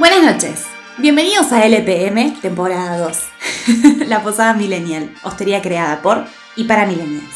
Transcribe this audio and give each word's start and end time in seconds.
Buenas 0.00 0.22
noches. 0.22 0.64
Bienvenidos 0.96 1.52
a 1.52 1.62
LPM, 1.66 2.40
temporada 2.40 2.96
2. 2.96 3.18
la 4.08 4.22
posada 4.22 4.54
millennial, 4.54 5.12
hostería 5.24 5.60
creada 5.60 6.00
por 6.00 6.24
y 6.56 6.64
para 6.64 6.86
millennials. 6.86 7.34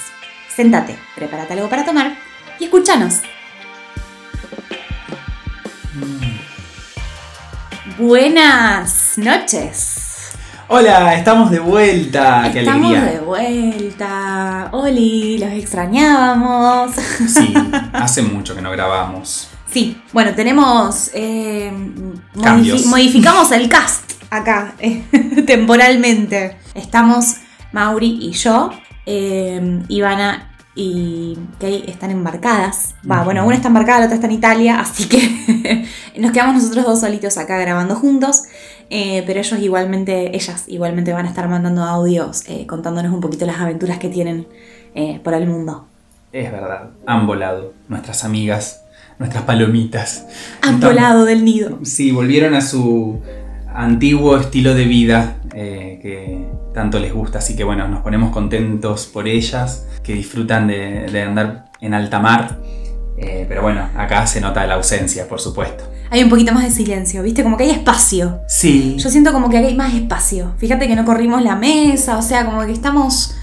Séntate, 0.49 0.96
prepárate 1.14 1.53
algo 1.53 1.69
para 1.69 1.85
tomar 1.85 2.17
y 2.59 2.64
escúchanos. 2.64 3.21
Buenas 7.99 9.19
noches. 9.19 10.33
Hola, 10.69 11.17
estamos 11.17 11.51
de 11.51 11.59
vuelta. 11.59 12.49
Qué 12.51 12.61
Estamos 12.61 12.93
alegría. 12.93 13.12
de 13.12 13.21
vuelta. 13.21 14.68
Oli, 14.73 15.37
los 15.37 15.53
extrañábamos. 15.53 16.93
Sí, 17.29 17.53
hace 17.93 18.23
mucho 18.23 18.54
que 18.54 18.62
no 18.62 18.71
grabamos. 18.71 19.51
Sí, 19.75 20.01
bueno, 20.13 20.35
tenemos. 20.37 21.11
eh, 21.14 21.73
modifi- 22.35 22.87
modificamos 22.87 23.51
el 23.51 23.69
cast 23.69 24.13
acá, 24.31 24.75
eh, 24.79 25.03
temporalmente. 25.49 26.57
Estamos 26.77 27.39
Mauri 27.73 28.18
y 28.23 28.31
yo. 28.31 28.71
eh, 29.07 29.82
Ivana 29.89 30.53
y 30.77 31.37
Kay 31.59 31.87
están 31.89 32.12
embarcadas. 32.12 32.95
Va, 33.11 33.25
bueno, 33.25 33.45
una 33.45 33.56
está 33.56 33.67
embarcada, 33.67 33.98
la 33.98 34.05
otra 34.06 34.15
está 34.15 34.29
en 34.29 34.34
Italia, 34.34 34.79
así 34.79 35.09
que 35.09 35.87
nos 36.20 36.31
quedamos 36.31 36.55
nosotros 36.62 36.84
dos 36.87 37.01
solitos 37.01 37.37
acá 37.37 37.59
grabando 37.59 37.97
juntos. 37.97 38.45
eh, 38.91 39.25
pero 39.27 39.41
ellos 39.41 39.59
igualmente, 39.61 40.37
ellas 40.37 40.67
igualmente 40.69 41.12
van 41.12 41.27
a 41.27 41.31
estar 41.31 41.48
mandando 41.48 41.83
audios 41.83 42.45
eh, 42.48 42.65
contándonos 42.69 43.12
un 43.12 43.20
poquito 43.20 43.45
las 43.45 43.59
aventuras 43.61 43.98
que 43.98 44.09
tienen 44.09 44.47
eh, 44.95 45.20
por 45.25 45.34
el 45.34 45.48
mundo. 45.48 45.89
Es 46.33 46.53
verdad, 46.53 46.91
han 47.07 47.27
volado. 47.27 47.73
Nuestras 47.89 48.25
amigas, 48.25 48.83
nuestras 49.19 49.45
palomitas. 49.45 50.27
Han 50.62 50.81
volado 50.81 51.25
del 51.25 51.45
nido. 51.45 51.79
Sí, 51.83 52.11
volvieron 52.11 52.55
a 52.55 52.61
su 52.61 53.20
antiguo 53.75 54.37
estilo 54.37 54.75
de 54.75 54.84
vida 54.84 55.37
eh, 55.55 55.98
que 56.01 56.47
tanto 56.73 56.98
les 56.98 57.12
gusta. 57.12 57.39
Así 57.39 57.57
que 57.57 57.65
bueno, 57.65 57.89
nos 57.89 58.03
ponemos 58.03 58.33
contentos 58.33 59.07
por 59.07 59.29
ellas, 59.29 59.87
que 60.03 60.15
disfrutan 60.15 60.67
de, 60.67 61.07
de 61.11 61.23
andar 61.23 61.67
en 61.81 61.95
alta 61.95 62.20
mar. 62.20 62.59
Eh, 63.17 63.45
pero 63.48 63.62
bueno, 63.62 63.89
acá 63.97 64.27
se 64.27 64.41
nota 64.41 64.67
la 64.67 64.75
ausencia, 64.75 65.29
por 65.29 65.41
supuesto. 65.41 65.85
Hay 66.11 66.23
un 66.23 66.29
poquito 66.29 66.53
más 66.53 66.65
de 66.65 66.70
silencio, 66.70 67.23
¿viste? 67.23 67.42
Como 67.42 67.57
que 67.57 67.65
hay 67.65 67.70
espacio. 67.70 68.41
Sí, 68.48 68.97
Yo 68.98 69.11
siento 69.11 69.33
como 69.33 69.48
que 69.48 69.59
hay 69.59 69.75
más 69.75 69.95
espacio. 69.95 70.53
Fíjate 70.59 70.87
que 70.87 70.97
no 70.97 71.05
corrimos 71.05 71.42
la 71.42 71.57
mesa, 71.57 72.19
o 72.19 72.23
sea, 72.23 72.45
como 72.45 72.65
que 72.67 72.73
estamos. 72.73 73.37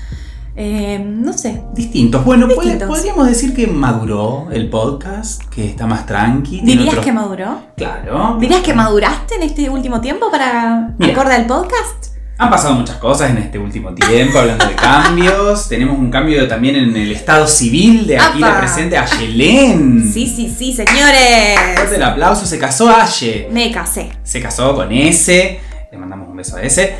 Eh, 0.55 0.99
no 1.03 1.33
sé. 1.33 1.61
distintos. 1.73 2.23
Bueno, 2.25 2.47
Distintos. 2.47 2.87
podríamos 2.87 3.27
decir 3.27 3.53
que 3.55 3.67
maduró 3.67 4.47
el 4.51 4.69
podcast, 4.69 5.43
que 5.45 5.65
está 5.65 5.87
más 5.87 6.05
tranqui. 6.05 6.61
¿Dirías 6.61 6.89
otro- 6.89 7.01
que 7.01 7.11
maduró? 7.11 7.61
Claro. 7.77 8.37
¿Dirías 8.39 8.61
que 8.61 8.73
maduraste 8.73 9.35
en 9.35 9.43
este 9.43 9.69
último 9.69 10.01
tiempo 10.01 10.29
para 10.29 10.93
acorde 11.01 11.35
al 11.35 11.45
podcast? 11.45 12.07
Han 12.37 12.49
pasado 12.49 12.73
muchas 12.73 12.95
cosas 12.97 13.29
en 13.29 13.37
este 13.37 13.59
último 13.59 13.93
tiempo, 13.93 14.39
hablando 14.39 14.65
de 14.65 14.73
cambios. 14.73 15.69
Tenemos 15.69 15.99
un 15.99 16.09
cambio 16.09 16.47
también 16.47 16.75
en 16.75 16.95
el 16.95 17.11
estado 17.11 17.45
civil 17.47 18.07
de 18.07 18.17
aquí 18.17 18.39
¡Apa! 18.43 18.53
la 18.53 18.57
presente 18.59 18.97
Ayelén. 18.97 20.11
Sí, 20.11 20.25
sí, 20.27 20.49
sí, 20.49 20.73
señores. 20.73 21.59
Fuerte 21.75 21.95
el 21.97 22.03
aplauso, 22.03 22.47
se 22.47 22.57
casó 22.57 22.89
Aye. 22.89 23.47
Me 23.51 23.71
casé. 23.71 24.09
Se 24.23 24.41
casó 24.41 24.73
con 24.75 24.91
ese. 24.91 25.59
Le 25.91 25.97
mandamos 25.97 26.29
un 26.29 26.37
beso 26.37 26.55
a 26.55 26.61
ese. 26.61 26.95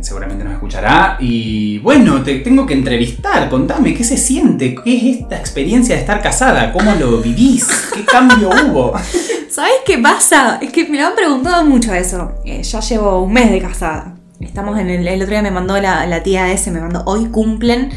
seguramente 0.00 0.42
nos 0.42 0.54
escuchará. 0.54 1.18
Y 1.20 1.78
bueno, 1.80 2.22
te 2.22 2.38
tengo 2.38 2.64
que 2.64 2.72
entrevistar. 2.72 3.50
Contame, 3.50 3.92
¿qué 3.92 4.02
se 4.02 4.16
siente? 4.16 4.74
¿Qué 4.76 4.96
es 4.96 5.18
esta 5.18 5.36
experiencia 5.36 5.94
de 5.94 6.00
estar 6.00 6.22
casada? 6.22 6.72
¿Cómo 6.72 6.94
lo 6.94 7.20
vivís? 7.20 7.66
¿Qué 7.94 8.02
cambio 8.06 8.48
hubo? 8.48 8.94
¿Sabes 9.50 9.72
qué 9.84 9.98
pasa? 9.98 10.58
Es 10.62 10.72
que 10.72 10.88
me 10.88 10.98
lo 10.98 11.08
han 11.08 11.16
preguntado 11.16 11.66
mucho 11.66 11.92
eso. 11.92 12.32
Eh, 12.46 12.62
ya 12.62 12.80
llevo 12.80 13.22
un 13.22 13.34
mes 13.34 13.50
de 13.50 13.60
casada. 13.60 14.14
Estamos 14.40 14.78
en 14.78 14.88
el, 14.88 15.06
el 15.06 15.20
otro 15.20 15.32
día 15.32 15.42
me 15.42 15.50
mandó 15.50 15.78
la, 15.78 16.06
la 16.06 16.22
tía 16.22 16.50
ese, 16.50 16.70
me 16.70 16.80
mandó, 16.80 17.02
hoy 17.04 17.26
cumplen 17.26 17.90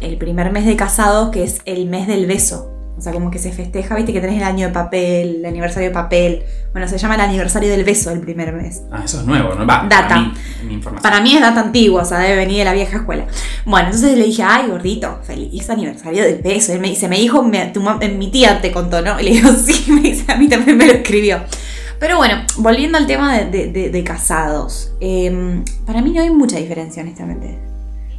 el 0.00 0.16
primer 0.16 0.50
mes 0.50 0.64
de 0.64 0.76
casados, 0.76 1.28
que 1.28 1.44
es 1.44 1.60
el 1.66 1.88
mes 1.90 2.06
del 2.06 2.24
beso. 2.24 2.79
O 3.00 3.02
sea, 3.02 3.12
como 3.14 3.30
que 3.30 3.38
se 3.38 3.50
festeja, 3.50 3.94
viste 3.96 4.12
que 4.12 4.20
tenés 4.20 4.36
el 4.36 4.42
año 4.42 4.66
de 4.66 4.74
papel, 4.74 5.36
el 5.36 5.46
aniversario 5.46 5.88
de 5.88 5.94
papel. 5.94 6.42
Bueno, 6.72 6.86
se 6.86 6.98
llama 6.98 7.14
el 7.14 7.22
aniversario 7.22 7.70
del 7.70 7.82
beso 7.82 8.10
el 8.10 8.20
primer 8.20 8.52
mes. 8.52 8.82
Ah, 8.92 9.00
eso 9.06 9.20
es 9.20 9.26
nuevo, 9.26 9.54
¿no? 9.54 9.66
Va, 9.66 9.86
Data. 9.88 10.08
para 10.08 10.20
mí, 10.20 10.32
mi 10.66 10.74
información. 10.74 11.02
Para 11.10 11.22
mí 11.22 11.34
es 11.34 11.40
data 11.40 11.60
antigua, 11.62 12.02
o 12.02 12.04
sea, 12.04 12.18
debe 12.18 12.36
venir 12.36 12.58
de 12.58 12.64
la 12.66 12.74
vieja 12.74 12.98
escuela. 12.98 13.24
Bueno, 13.64 13.86
entonces 13.86 14.18
le 14.18 14.24
dije, 14.24 14.42
ay, 14.42 14.68
gordito, 14.68 15.18
feliz 15.22 15.70
aniversario 15.70 16.22
del 16.24 16.42
beso. 16.42 16.74
Él 16.74 16.80
me 16.80 16.88
dice, 16.90 17.08
me 17.08 17.16
dijo, 17.16 17.42
me- 17.42 17.68
tu 17.68 17.80
mi 18.18 18.30
tía 18.30 18.60
te 18.60 18.70
contó, 18.70 19.00
¿no? 19.00 19.18
Y 19.18 19.22
le 19.24 19.30
digo, 19.30 19.50
sí, 19.54 19.90
me 19.90 20.02
dice, 20.02 20.30
a 20.30 20.36
mí 20.36 20.46
también 20.46 20.76
me 20.76 20.86
lo 20.86 20.92
escribió. 20.92 21.40
Pero 21.98 22.18
bueno, 22.18 22.34
volviendo 22.58 22.98
al 22.98 23.06
tema 23.06 23.38
de, 23.38 23.46
de- 23.46 23.72
de- 23.72 23.88
de 23.88 24.04
casados. 24.04 24.92
eh, 25.00 25.62
para 25.86 26.02
mí 26.02 26.10
no 26.12 26.20
hay 26.20 26.28
mucha 26.28 26.58
diferencia, 26.58 27.02
honestamente. 27.02 27.58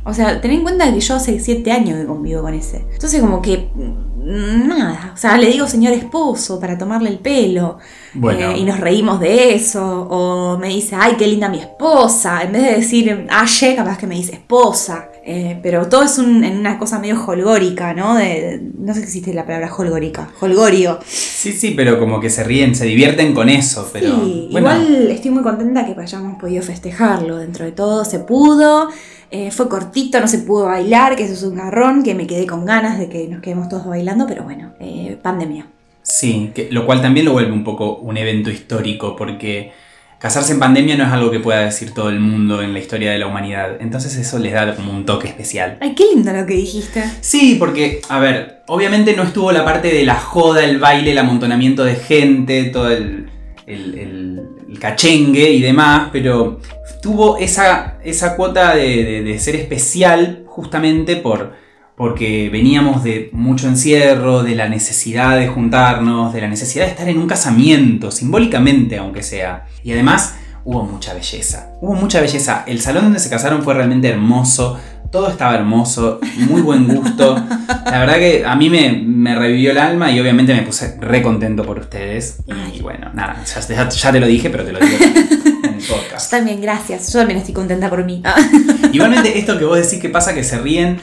O 0.04 0.16
sea, 0.16 0.42
ten 0.42 0.50
en 0.50 0.64
cuenta 0.64 0.92
que 0.92 1.00
yo 1.00 1.14
hace 1.16 1.40
siete 1.40 1.72
años 1.72 2.00
que 2.00 2.06
convivo 2.08 2.42
con 2.42 2.56
ese. 2.56 2.84
Entonces 2.92 3.22
como 3.22 3.40
que... 3.40 3.70
Nada, 4.32 5.12
o 5.14 5.18
sea, 5.18 5.38
le 5.38 5.48
digo 5.48 5.68
señor 5.68 5.94
esposo 5.94 6.60
para 6.60 6.78
tomarle 6.78 7.10
el 7.10 7.20
pelo. 7.20 7.78
Bueno. 8.14 8.52
Eh, 8.52 8.58
y 8.60 8.64
nos 8.64 8.80
reímos 8.80 9.20
de 9.20 9.54
eso. 9.56 10.08
O 10.10 10.58
me 10.58 10.70
dice, 10.70 10.96
ay, 11.00 11.16
qué 11.18 11.28
linda 11.28 11.50
mi 11.50 11.60
esposa. 11.60 12.42
En 12.44 12.52
vez 12.54 12.64
de 12.64 12.72
decir 12.78 13.28
Aye, 13.30 13.76
capaz 13.76 13.98
que 13.98 14.08
me 14.08 14.16
dice 14.16 14.34
esposa. 14.34 15.08
Eh, 15.24 15.60
pero 15.62 15.88
todo 15.88 16.04
es 16.04 16.18
un- 16.18 16.44
en 16.44 16.58
una 16.58 16.80
cosa 16.80 16.98
medio 16.98 17.24
holgórica, 17.26 17.94
¿no? 17.94 18.16
De, 18.16 18.26
de- 18.26 18.72
no 18.80 18.94
sé 18.94 19.02
si 19.02 19.06
existe 19.06 19.34
la 19.34 19.46
palabra 19.46 19.72
holgórica. 19.76 20.30
Holgorio. 20.40 21.00
Sí, 21.06 21.52
sí, 21.52 21.74
pero 21.76 22.00
como 22.00 22.20
que 22.20 22.30
se 22.30 22.44
ríen, 22.44 22.74
se 22.74 22.86
divierten 22.86 23.34
con 23.34 23.48
eso, 23.50 23.88
pero 23.94 24.08
sí, 24.26 24.50
bueno, 24.52 24.72
igual 24.74 25.12
estoy 25.12 25.32
muy 25.32 25.44
contenta 25.44 25.86
que 25.86 26.00
hayamos 26.00 26.40
podido 26.40 26.64
festejarlo. 26.64 27.38
Dentro 27.38 27.66
de 27.66 27.72
todo 27.72 28.04
se 28.04 28.20
pudo. 28.20 28.90
Eh, 29.32 29.50
fue 29.52 29.70
cortito, 29.70 30.20
no 30.20 30.28
se 30.28 30.40
pudo 30.40 30.66
bailar, 30.66 31.16
que 31.16 31.24
eso 31.24 31.34
es 31.34 31.44
un 31.44 31.56
garrón, 31.56 32.04
que 32.04 32.14
me 32.16 32.28
quedé 32.28 32.46
con 32.46 32.66
ganas 32.66 33.00
de 33.00 33.08
que 33.08 33.28
nos 33.30 33.42
quedemos 33.42 33.70
todos 33.70 33.86
bailando, 33.88 34.28
pero 34.28 34.44
bueno, 34.44 34.74
eh, 34.80 35.18
pandemia. 35.22 35.68
sí, 36.02 36.52
que- 36.54 36.68
lo 36.72 36.86
cual 36.86 37.02
también 37.02 37.26
lo 37.26 37.32
vuelve 37.34 37.52
un 37.54 37.64
poco 37.64 37.98
un 37.98 38.18
evento 38.18 38.50
histórico, 38.50 39.16
porque 39.16 39.72
casarse 40.20 40.52
en 40.54 40.60
pandemia 40.60 40.98
no 40.98 41.06
es 41.06 41.12
algo 41.12 41.32
que 41.32 41.40
pueda 41.40 41.62
decir 41.62 41.94
todo 41.94 42.10
el 42.10 42.20
mundo 42.20 42.62
en 42.62 42.74
la 42.74 42.80
historia 42.80 43.12
de 43.12 43.20
la 43.20 43.28
humanidad, 43.28 43.78
entonces 43.80 44.18
eso 44.18 44.38
les 44.40 44.52
da 44.54 44.76
como 44.76 44.92
un 44.92 45.06
toque 45.06 45.28
especial. 45.30 45.78
Ay, 45.80 45.96
qué 45.96 46.04
lindo 46.14 46.34
lo 46.34 46.46
que 46.46 46.56
dijiste. 46.56 47.04
Sí, 47.22 47.56
porque, 47.58 48.02
a 48.10 48.20
ver, 48.20 48.64
obviamente 48.68 49.16
no 49.16 49.24
estuvo 49.24 49.52
la 49.52 49.64
parte 49.64 49.88
de 49.94 50.04
la 50.04 50.16
joda, 50.16 50.64
el 50.66 50.78
baile, 50.80 51.12
el 51.12 51.18
amontonamiento 51.20 51.84
de 51.86 51.96
gente, 51.96 52.66
todo 52.66 52.90
el, 52.92 53.30
el- 53.68 53.98
el- 53.98 54.31
el 54.72 54.80
cachengue 54.80 55.52
y 55.52 55.62
demás, 55.62 56.10
pero 56.14 56.60
tuvo 57.02 57.38
esa, 57.38 57.98
esa 58.04 58.36
cuota 58.36 58.76
de, 58.76 59.22
de- 59.24 59.40
ser 59.40 59.56
especial 59.56 60.44
justamente 60.48 61.18
por, 61.18 61.54
porque 61.96 62.50
veníamos 62.50 63.04
de 63.04 63.30
mucho 63.34 63.68
encierro, 63.68 64.44
de 64.44 64.56
la 64.56 64.70
necesidad 64.70 65.38
de 65.38 65.48
juntarnos, 65.48 66.34
de 66.34 66.42
la 66.42 66.48
necesidad 66.48 66.86
de 66.86 66.92
estar 66.92 67.10
en 67.10 67.18
un 67.18 67.28
casamiento, 67.28 68.12
simbólicamente 68.12 68.98
aunque 68.98 69.24
sea. 69.24 69.66
Y 69.84 69.92
además 69.92 70.36
hubo 70.66 70.84
mucha 70.84 71.14
belleza, 71.14 71.72
hubo 71.82 71.94
mucha 71.96 72.22
belleza. 72.22 72.64
El 72.68 72.82
salón 72.82 73.06
donde 73.06 73.20
se 73.20 73.30
casaron 73.30 73.64
fue 73.64 73.74
realmente 73.74 74.10
hermoso, 74.10 74.80
todo 75.12 75.30
estaba 75.30 75.56
hermoso, 75.56 76.20
muy 76.50 76.62
buen 76.62 76.88
gusto. 76.88 77.36
La 77.86 78.00
verdad 78.00 78.16
que 78.16 78.44
a 78.46 78.56
mí 78.56 78.70
me, 78.70 78.92
me 78.94 79.36
revivió 79.36 79.72
el 79.72 79.78
alma 79.78 80.12
y 80.12 80.20
obviamente 80.20 80.54
me 80.54 80.62
puse 80.62 80.98
re 81.02 81.22
contento 81.22 81.64
por 81.66 81.80
ustedes. 81.80 82.38
Y 82.74 82.82
bueno, 82.82 83.12
nada, 83.14 83.44
ya, 83.44 83.60
ya- 83.76 83.90
ya 83.90 84.12
te 84.12 84.20
lo 84.20 84.28
dije, 84.28 84.50
pero 84.50 84.64
te 84.64 84.72
lo 84.72 84.80
digo 84.80 84.98
en 85.66 85.74
el 85.76 85.84
podcast. 85.84 86.32
También, 86.32 86.62
gracias. 86.62 87.12
Yo 87.12 87.20
también 87.20 87.40
estoy 87.40 87.54
contenta 87.54 87.90
por 87.90 88.06
mí. 88.06 88.24
Igualmente, 88.94 89.38
esto 89.38 89.58
que 89.60 89.66
vos 89.66 89.78
decís 89.78 90.00
que 90.00 90.10
pasa 90.10 90.34
que 90.34 90.44
se 90.44 90.58
ríen, 90.60 91.00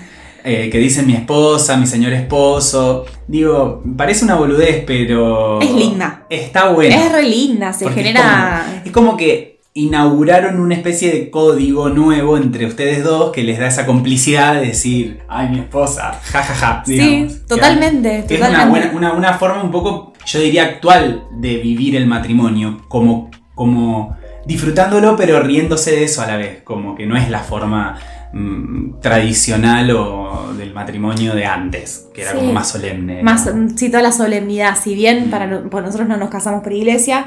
eh, 0.49 0.71
que 0.71 0.79
dicen 0.79 1.07
mi 1.07 1.15
esposa, 1.15 1.77
mi 1.77 1.87
señor 1.87 2.13
esposo. 2.15 3.05
Digo, 3.27 3.83
parece 3.97 4.25
una 4.25 4.35
boludez, 4.37 4.83
pero. 4.87 5.61
Es 5.61 5.71
linda. 5.73 6.25
Está 6.31 6.69
bueno. 6.71 6.95
Es 6.95 7.13
re 7.13 7.23
linda, 7.25 7.73
se 7.73 7.87
es 7.87 7.93
genera. 7.95 8.65
como- 8.67 8.83
Es 8.87 8.93
como 8.93 9.17
que 9.17 9.59
inauguraron 9.75 10.59
una 10.61 10.75
especie 10.75 11.13
de 11.13 11.31
código 11.31 11.89
nuevo 11.89 12.37
entre 12.37 12.67
ustedes 12.67 13.05
dos 13.05 13.31
que 13.31 13.45
les 13.45 13.59
da 13.61 13.69
esa 13.69 13.87
complicidad 13.87 14.55
de 14.55 14.67
decir, 14.67 15.21
ay, 15.29 15.49
mi 15.51 15.59
esposa, 15.61 16.19
jajaja. 16.25 16.83
Sí, 16.85 16.93
digamos. 16.95 17.47
totalmente, 17.47 18.25
Que 18.27 18.35
es 18.35 18.41
una, 18.41 18.51
totalmente. 18.51 18.89
buena- 18.89 19.11
una, 19.13 19.13
una 19.31 19.39
forma 19.39 19.63
un 19.63 19.71
poco, 19.71 20.15
yo 20.27 20.41
diría, 20.41 20.65
actual 20.65 21.25
de 21.39 21.59
vivir 21.59 21.95
el 21.95 22.07
matrimonio, 22.07 22.81
como, 22.89 23.31
como 23.55 24.17
disfrutándolo 24.47 25.15
pero 25.17 25.41
riéndose 25.43 25.93
de 25.93 26.05
eso 26.05 26.23
a 26.23 26.27
la 26.27 26.37
vez, 26.39 26.63
como 26.65 26.95
que 26.97 27.07
no 27.07 27.17
es 27.17 27.29
la 27.31 27.41
forma 27.41 27.99
mm, 28.33 29.01
tradicional 29.01 29.91
o 29.93 30.53
del 30.57 30.73
matrimonio 30.75 31.35
de 31.35 31.45
antes, 31.47 32.07
que 32.15 32.23
era 32.23 32.33
Sí. 32.33 32.37
como 32.39 32.53
más 32.53 32.69
solemne. 32.71 33.23
Más, 33.23 33.47
¿no? 33.47 33.55
mm, 33.67 33.77
sí, 33.77 33.89
toda 33.91 34.03
la 34.03 34.13
solemnidad. 34.13 34.77
Si 34.81 34.95
bien 34.95 35.31
para 35.31 35.47
no- 35.47 35.69
por 35.71 35.83
nosotros 35.83 36.09
no 36.09 36.17
nos 36.17 36.29
casamos 36.31 36.63
por 36.63 36.73
iglesia, 36.73 37.27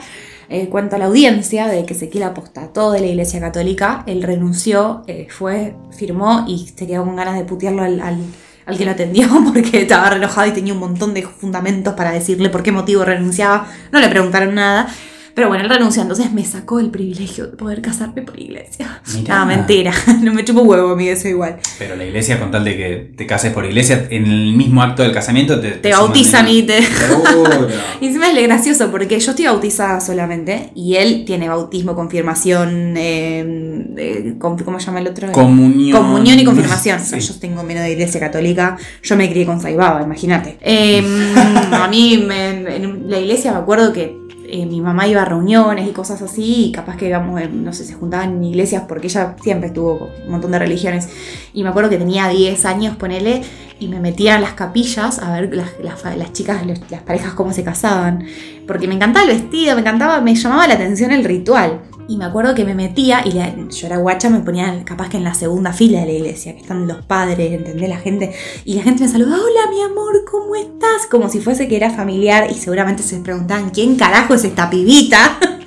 eh, 0.50 0.68
cuento 0.68 0.98
a 0.98 1.00
la 1.00 1.06
audiencia 1.06 1.68
de 1.68 1.86
que 1.86 1.94
Ezequiel 1.94 2.24
apostató 2.24 2.92
de 2.92 3.00
la 3.00 3.07
iglesia 3.07 3.39
católica, 3.39 4.03
él 4.06 4.21
renunció, 4.21 5.03
eh, 5.07 5.27
fue, 5.30 5.75
firmó 5.98 6.44
y 6.48 6.68
se 6.75 6.86
quedó 6.88 7.06
con 7.06 7.15
ganas 7.15 7.36
de 7.38 7.45
putearlo 7.45 7.83
al, 7.83 8.01
al- 8.01 8.25
al 8.65 8.77
que 8.77 8.86
lo 8.86 8.92
atendió 8.92 9.27
porque 9.54 9.81
estaba 9.81 10.09
re 10.09 10.18
enojado 10.18 10.47
y 10.47 10.51
tenía 10.51 10.74
un 10.74 10.80
montón 10.80 11.13
de 11.13 11.24
fundamentos 11.24 11.94
para 11.95 12.12
decirle 12.12 12.50
por 12.50 12.63
qué 12.63 12.71
motivo 12.71 13.04
renunciaba. 13.06 13.65
No 13.92 14.00
le 14.00 14.09
preguntaron 14.09 14.54
nada. 14.54 14.88
Pero 15.33 15.48
bueno, 15.48 15.63
él 15.63 15.69
renunció, 15.69 16.01
entonces 16.01 16.31
me 16.31 16.44
sacó 16.45 16.80
el 16.80 16.89
privilegio 16.89 17.48
de 17.48 17.57
poder 17.57 17.81
casarme 17.81 18.22
por 18.22 18.39
iglesia. 18.39 19.01
Mirá. 19.16 19.39
No, 19.39 19.45
mentira, 19.45 19.94
no 20.22 20.33
me 20.33 20.44
chupo 20.44 20.62
huevo 20.62 20.89
a 20.92 20.95
mí 20.95 21.07
eso 21.07 21.28
igual. 21.28 21.57
Pero 21.80 21.95
la 21.95 22.06
iglesia, 22.06 22.39
con 22.39 22.51
tal 22.51 22.63
de 22.63 22.75
que 22.78 23.13
te 23.18 23.25
cases 23.25 23.54
por 23.54 23.66
iglesia, 23.66 24.07
en 24.10 24.25
el 24.25 24.54
mismo 24.54 24.81
acto 24.81 25.04
del 25.04 25.12
casamiento 25.12 25.60
te, 25.60 25.72
Te 25.72 25.92
bautizan 25.92 26.48
y 26.48 26.63
te... 26.63 26.80
Y 28.01 28.07
encima 28.07 28.30
es 28.31 28.44
gracioso 28.44 28.89
porque 28.92 29.19
yo 29.19 29.31
estoy 29.31 29.45
bautizada 29.45 30.01
solamente 30.01 30.72
y 30.75 30.95
él 30.95 31.24
tiene 31.25 31.48
bautismo, 31.50 31.95
confirmación, 31.95 32.95
eh, 32.98 33.86
eh, 33.98 34.36
¿cómo 34.39 34.80
se 34.80 34.86
llama 34.86 35.00
el 35.00 35.07
otro? 35.07 35.31
Comunión. 35.31 35.98
Comunión 35.98 36.39
y 36.39 36.44
confirmación. 36.44 37.00
Sí. 37.00 37.19
Yo 37.19 37.33
tengo 37.39 37.63
menos 37.63 37.83
de 37.83 37.92
iglesia 37.92 38.19
católica, 38.19 38.78
yo 39.04 39.16
me 39.16 39.30
crié 39.30 39.45
con 39.45 39.62
Saibaba, 39.62 40.01
imagínate. 40.01 40.57
Eh, 40.62 41.04
a 41.72 41.88
mí 41.88 42.24
me- 42.28 42.75
en 42.75 43.10
la 43.10 43.19
iglesia 43.19 43.51
me 43.51 43.60
acuerdo 43.60 43.94
que 43.94 44.18
eh, 44.51 44.65
mi 44.65 44.81
mamá 44.81 45.07
iba 45.07 45.21
a 45.21 45.25
reuniones 45.25 45.88
y 45.88 45.92
cosas 45.92 46.21
así, 46.21 46.65
y 46.68 46.71
capaz 46.71 46.98
que 46.98 47.07
íbamos, 47.07 47.39
en- 47.42 47.63
no 47.63 47.74
sé, 47.74 47.86
se 47.86 47.94
juntaban 47.94 48.31
en 48.38 48.44
iglesias 48.44 48.83
porque 48.88 49.07
ella 49.07 49.36
siempre 49.42 49.68
estuvo 49.68 50.09
un 50.25 50.31
montón 50.31 50.51
de 50.51 50.59
religiones. 50.59 51.09
Y 51.53 51.63
me 51.63 51.69
acuerdo 51.69 51.89
que 51.89 51.98
tenía 51.98 52.27
10 52.27 52.65
años, 52.65 52.95
ponele, 52.98 53.42
y 53.80 53.88
me 53.88 54.00
metía 54.00 54.36
en 54.36 54.42
las 54.42 54.53
capillas 54.53 55.18
a 55.19 55.31
ver 55.39 55.56
las, 55.56 55.71
las- 56.18 56.33
chicas, 56.33 56.62
las 56.89 57.01
parejas 57.01 57.33
cómo 57.33 57.51
se 57.53 57.63
casaban. 57.63 58.25
Porque 58.68 58.88
me 58.88 58.96
encantaba 58.96 59.25
el 59.25 59.31
vestido, 59.31 59.75
me 59.75 59.81
encantaba, 59.81 60.22
me 60.22 60.36
llamaba 60.36 60.68
la 60.68 60.75
atención 60.75 61.12
el 61.12 61.24
ritual. 61.24 61.81
Y 62.08 62.18
me 62.18 62.25
acuerdo 62.25 62.54
que 62.56 62.66
me 62.66 62.75
metía 62.75 63.25
y 63.25 63.31
yo 63.31 63.88
era 63.88 63.98
guacha, 63.98 64.30
me 64.30 64.40
ponía 64.40 64.84
capaz 64.84 65.08
que 65.08 65.18
en 65.18 65.24
la 65.24 65.34
segunda 65.34 65.72
fila 65.72 66.02
de 66.02 66.08
la 66.08 66.12
iglesia, 66.12 66.54
que 66.54 66.62
están 66.62 66.88
los 66.88 67.06
padres, 67.06 67.54
¿entendés? 67.54 67.88
La 67.88 67.98
gente. 67.98 68.34
Y 68.66 68.74
la 68.74 68.84
gente 68.84 69.04
me 69.04 69.10
saludaba, 69.10 69.38
hola 69.38 69.72
mi 69.72 69.81
amor, 69.81 70.25
¿cómo 70.30 70.56
estás? 70.56 71.06
Como 71.10 71.30
si 71.30 71.40
fuese 71.40 71.68
que 71.68 71.78
era 71.78 71.90
familiar 71.92 72.50
y 72.52 72.56
seguramente 72.56 73.02
se 73.04 73.18
preguntaban, 73.19 73.69
¿quién 73.69 73.96
carajo 73.96 74.34
es 74.34 74.44
esta 74.44 74.69
pibita? 74.69 75.40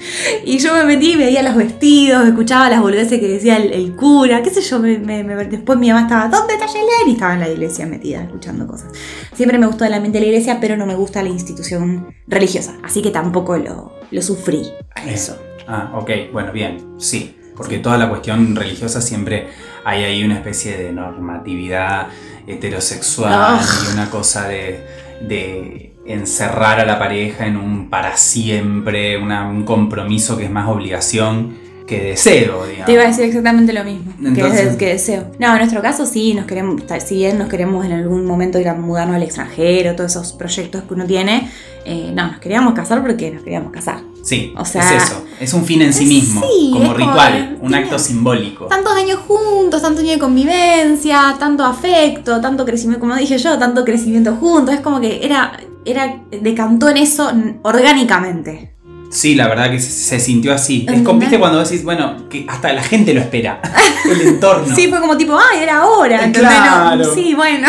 Y 0.45 0.59
yo 0.59 0.75
me 0.75 0.85
metí 0.85 1.13
y 1.13 1.17
veía 1.17 1.43
los 1.43 1.57
vestidos, 1.57 2.27
escuchaba 2.27 2.69
las 2.69 2.81
boludeces 2.81 3.19
que 3.19 3.29
decía 3.29 3.57
el, 3.57 3.97
cura, 3.97 4.43
qué 4.43 4.51
sé 4.51 4.61
yo. 4.61 4.79
después 4.81 5.79
mi 5.79 5.89
mamá 5.89 6.03
estaba, 6.03 6.29
¿dónde 6.29 6.55
está 6.55 6.67
Yelén? 6.67 7.09
Y 7.09 7.13
estaba 7.13 7.35
en 7.35 7.41
la 7.41 7.49
iglesia 7.49 7.87
metida, 7.87 8.23
escuchando 8.23 8.67
cosas. 8.67 8.93
Siempre 9.35 9.59
me 9.59 9.67
gustó 9.67 9.85
el 9.85 9.95
ambiente 9.95 10.19
de 10.19 10.27
la 10.27 10.33
iglesia, 10.33 10.59
pero 10.61 10.77
no 10.77 10.87
me 10.87 10.95
gusta 10.95 11.23
la 11.23 11.31
institución 11.31 12.15
religiosa. 12.27 12.75
Así 12.85 13.03
que 13.03 13.11
tampoco 13.11 13.57
lo, 13.57 13.93
lo 14.11 14.23
sufrí 14.23 14.63
a 14.95 15.05
eso. 15.09 15.37
Ah, 15.67 15.91
ok, 15.95 16.11
bueno, 16.33 16.53
bien, 16.53 16.95
sí. 16.99 17.37
Porque 17.57 17.79
toda 17.79 17.97
la 17.99 18.09
cuestión 18.09 18.55
religiosa 18.57 19.01
siempre 19.01 19.49
hay 19.85 20.03
ahí 20.05 20.25
una 20.25 20.35
especie 20.35 20.77
de 20.77 20.93
normatividad 20.93 22.09
heterosexual 22.47 23.55
Ugh. 23.55 23.61
y 23.89 23.93
una 23.93 24.11
cosa 24.11 24.49
de, 24.49 24.81
de 25.21 25.95
encerrar 26.07 26.81
a 26.81 26.85
la 26.85 26.99
pareja 26.99 27.47
en 27.47 27.57
un 27.57 27.89
para 27.91 28.17
siempre, 28.17 29.17
una- 29.19 29.49
un 29.49 29.65
compromiso 29.65 30.37
que 30.37 30.45
es 30.45 30.51
más 30.51 30.69
obligación 30.69 31.57
que 31.87 32.03
deseo, 32.03 32.65
digamos. 32.65 32.87
Te 32.87 32.93
iba 32.93 33.03
a 33.03 33.07
decir 33.07 33.25
exactamente 33.25 33.73
lo 33.73 33.85
mismo, 33.85 34.13
que, 34.21 34.29
Entonces- 34.29 34.67
es, 34.73 34.77
que 34.77 34.87
deseo. 34.87 35.27
No, 35.39 35.53
en 35.53 35.59
nuestro 35.59 35.83
caso 35.83 36.07
sí, 36.07 36.35
nos 36.35 36.47
queremos, 36.47 36.83
si 37.05 37.17
bien 37.17 37.39
nos 37.39 37.49
queremos 37.49 37.85
en 37.85 37.93
algún 37.93 38.25
momento 38.27 38.59
ir 38.59 38.69
a 38.69 38.75
mudarnos 38.75 39.17
al 39.17 39.23
extranjero, 39.23 39.95
todos 39.95 40.13
esos 40.13 40.33
proyectos 40.33 40.85
que 40.85 40.95
uno 40.95 41.05
tiene, 41.07 41.51
eh, 41.85 42.11
no, 42.15 42.29
nos 42.29 42.39
queríamos 42.39 42.75
casar 42.75 43.03
porque 43.03 43.31
nos 43.31 43.43
queríamos 43.43 43.71
casar. 43.71 44.01
Sí, 44.23 44.55
O 44.57 44.65
sea, 44.65 44.97
es 44.97 45.03
eso. 45.03 45.23
Es 45.39 45.53
un 45.53 45.67
fin 45.67 45.83
en 45.83 45.93
sí 45.93 46.07
mismo, 46.07 46.41
sí, 46.41 46.71
como 46.73 46.95
ritual, 46.95 47.59
un 47.61 47.75
acto 47.75 47.99
simbólico. 47.99 48.67
Tantos 48.67 48.95
años 48.95 49.21
juntos, 49.29 49.83
tanto 49.83 50.01
años 50.01 50.13
de 50.15 50.19
convivencia, 50.19 51.37
tanto 51.39 51.63
afecto, 51.63 52.41
tanto 52.41 52.65
crecimiento, 52.65 53.01
como 53.01 53.15
dije 53.17 53.37
yo, 53.37 53.59
tanto 53.59 53.85
crecimiento 53.85 54.35
juntos, 54.37 54.77
es 54.77 54.81
como 54.81 54.99
que 54.99 55.21
era, 55.23 55.61
era, 55.85 56.23
decantó 56.41 56.89
en 56.89 56.97
eso 56.97 57.31
orgánicamente. 57.63 58.74
Sí, 59.15 59.35
la 59.37 59.47
verdad 59.49 59.71
que 59.71 59.79
se, 59.79 59.91
se 59.93 60.19
sintió 60.19 60.53
así. 60.53 60.87
Es 60.93 61.03
como, 61.03 61.21
viste 61.21 61.39
cuando 61.39 61.63
decís, 61.63 61.85
bueno, 61.85 62.29
que 62.29 62.45
hasta 62.49 62.73
la 62.73 62.83
gente 62.83 63.15
lo 63.15 63.21
espera. 63.21 63.61
El 64.11 64.21
entorno. 64.23 64.75
Sí, 64.75 64.89
fue 64.89 64.99
como 65.01 65.17
tipo, 65.17 65.35
ay, 65.39 65.63
era 65.63 65.79
ahora, 65.83 66.21
Eh, 66.21 66.25
¿entendés? 66.25 66.51
No, 66.51 66.59
claro. 66.59 67.15
sí, 67.15 67.33
bueno. 67.35 67.69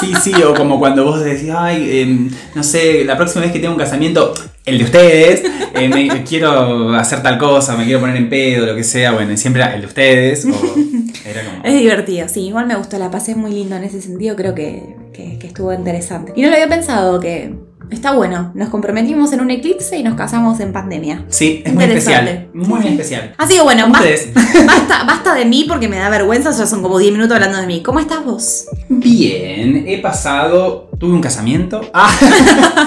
Sí, 0.00 0.12
sí, 0.22 0.32
o 0.42 0.54
como 0.54 0.78
cuando 0.78 1.04
vos 1.04 1.22
decís, 1.22 1.50
ay, 1.54 2.00
em, 2.00 2.30
no 2.54 2.62
sé, 2.62 3.04
la 3.04 3.16
próxima 3.16 3.42
vez 3.42 3.52
que 3.52 3.58
tenga 3.58 3.72
un 3.72 3.78
casamiento, 3.78 4.32
el 4.64 4.78
de 4.78 4.84
ustedes, 4.84 5.42
eh, 5.74 5.88
me- 5.88 6.24
quiero 6.28 6.94
hacer 6.94 7.22
tal 7.22 7.36
cosa, 7.38 7.76
me 7.76 7.84
quiero 7.84 8.00
poner 8.00 8.16
en 8.16 8.28
pedo, 8.30 8.64
lo 8.66 8.74
que 8.76 8.84
sea, 8.84 9.12
bueno, 9.12 9.36
siempre 9.36 9.62
era 9.62 9.74
el 9.74 9.80
de 9.82 9.86
ustedes, 9.86 10.44
o 10.46 10.48
era 11.28 11.42
como... 11.44 11.64
Es 11.64 11.74
divertido, 11.80 12.28
sí, 12.28 12.46
igual 12.46 12.66
me 12.66 12.76
gustó, 12.76 12.98
la 12.98 13.10
pasé 13.10 13.34
muy 13.34 13.50
lindo 13.52 13.76
en 13.76 13.84
ese 13.84 14.00
sentido, 14.00 14.36
creo 14.36 14.54
que, 14.54 14.82
que- 15.12 15.38
que 15.38 15.46
estuvo 15.48 15.72
interesante. 15.72 16.32
Y 16.36 16.42
no 16.42 16.48
lo 16.48 16.54
había 16.54 16.68
pensado, 16.68 17.18
que 17.20 17.54
está 17.90 18.12
bueno, 18.12 18.52
nos 18.54 18.68
comprometimos 18.68 19.32
en 19.32 19.40
un 19.40 19.50
eclipse 19.50 19.96
y 19.98 20.02
nos 20.02 20.14
casamos 20.14 20.60
en 20.60 20.72
pandemia. 20.72 21.24
Sí, 21.28 21.62
es 21.64 21.72
muy 21.74 21.84
especial, 21.84 22.48
muy 22.54 22.82
Sí. 22.82 22.88
especial. 22.88 23.34
Así 23.38 23.54
que 23.54 23.62
bueno, 23.62 23.86
Ustedes, 23.88 24.30
basta, 24.66 25.04
basta 25.04 25.34
de 25.34 25.44
mí 25.44 25.64
porque 25.68 25.88
me 25.88 25.96
da 25.96 26.08
vergüenza, 26.10 26.50
ya 26.50 26.66
son 26.66 26.82
como 26.82 26.98
10 26.98 27.12
minutos 27.12 27.34
hablando 27.34 27.58
de 27.58 27.66
mí. 27.66 27.82
¿Cómo 27.82 28.00
estás 28.00 28.24
vos? 28.24 28.66
bien, 28.88 29.84
he 29.86 29.98
pasado, 29.98 30.90
tuve 30.98 31.12
un 31.12 31.20
casamiento. 31.20 31.80
Ah, 31.94 32.10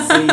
sí. 0.09 0.27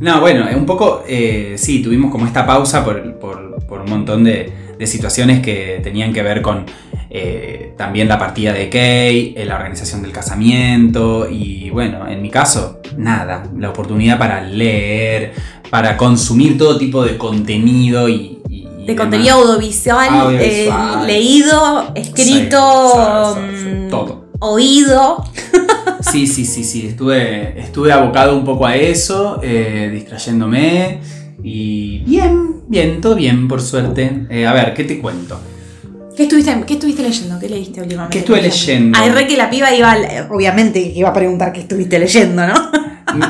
No, 0.00 0.20
bueno, 0.20 0.46
un 0.54 0.66
poco, 0.66 1.02
eh, 1.08 1.54
sí, 1.56 1.80
tuvimos 1.82 2.10
como 2.10 2.26
esta 2.26 2.44
pausa 2.46 2.84
por, 2.84 3.14
por- 3.18 3.56
por 3.66 3.80
un 3.80 3.90
montón 3.90 4.24
de, 4.24 4.52
de 4.78 4.86
situaciones 4.86 5.40
que 5.40 5.80
tenían 5.82 6.12
que 6.12 6.22
ver 6.22 6.42
con 6.42 6.66
eh, 7.10 7.74
también 7.78 8.08
la 8.08 8.18
partida 8.18 8.52
de 8.52 8.68
Kay, 8.68 9.34
eh, 9.36 9.44
la 9.46 9.56
organización 9.56 10.02
del 10.02 10.12
casamiento 10.12 11.28
y 11.30 11.70
bueno, 11.70 12.06
en 12.08 12.20
mi 12.22 12.30
caso, 12.30 12.80
nada, 12.96 13.44
la 13.58 13.70
oportunidad 13.70 14.18
para 14.18 14.42
leer, 14.42 15.32
para 15.70 15.96
consumir 15.96 16.56
todo 16.58 16.76
tipo 16.78 17.04
de 17.04 17.16
contenido 17.16 18.08
y... 18.08 18.38
y- 18.48 18.66
y 18.82 18.86
De 18.86 18.94
contenido 18.96 19.34
audiovisual, 19.36 20.08
Audiovisual. 20.08 21.02
eh, 21.04 21.06
leído, 21.06 21.90
escrito, 21.94 23.34
Sí, 23.34 23.40
sí, 23.40 23.56
sí, 23.56 23.62
sí, 23.62 23.68
mm, 23.86 23.88
todo. 23.90 24.24
oído. 24.40 25.24
Sí, 26.00 26.26
sí, 26.26 26.44
sí, 26.44 26.62
sí. 26.62 26.86
Estuve, 26.86 27.58
estuve 27.58 27.90
abocado 27.90 28.36
un 28.36 28.44
poco 28.44 28.64
a 28.66 28.76
eso, 28.76 29.40
distrayéndome. 29.92 31.00
Y 31.42 31.98
bien, 32.00 32.62
bien, 32.68 33.00
todo 33.00 33.14
bien, 33.16 33.48
por 33.48 33.60
suerte. 33.60 34.26
A 34.46 34.52
ver, 34.52 34.74
¿qué 34.74 34.84
te 34.84 34.98
cuento? 35.00 35.40
¿Qué 36.16 36.22
estuviste, 36.22 36.50
¿Qué 36.66 36.74
estuviste 36.74 37.02
leyendo? 37.02 37.38
¿Qué 37.38 37.48
leíste 37.48 37.82
últimamente? 37.82 38.14
¿Qué 38.14 38.20
estuve 38.20 38.40
leyendo? 38.40 38.98
Ay, 38.98 39.10
re 39.10 39.26
que 39.26 39.36
la 39.36 39.50
piba 39.50 39.74
iba, 39.74 39.94
obviamente, 40.30 40.80
iba 40.80 41.10
a 41.10 41.12
preguntar 41.12 41.52
qué 41.52 41.60
estuviste 41.60 41.98
leyendo, 41.98 42.46
¿no? 42.46 42.54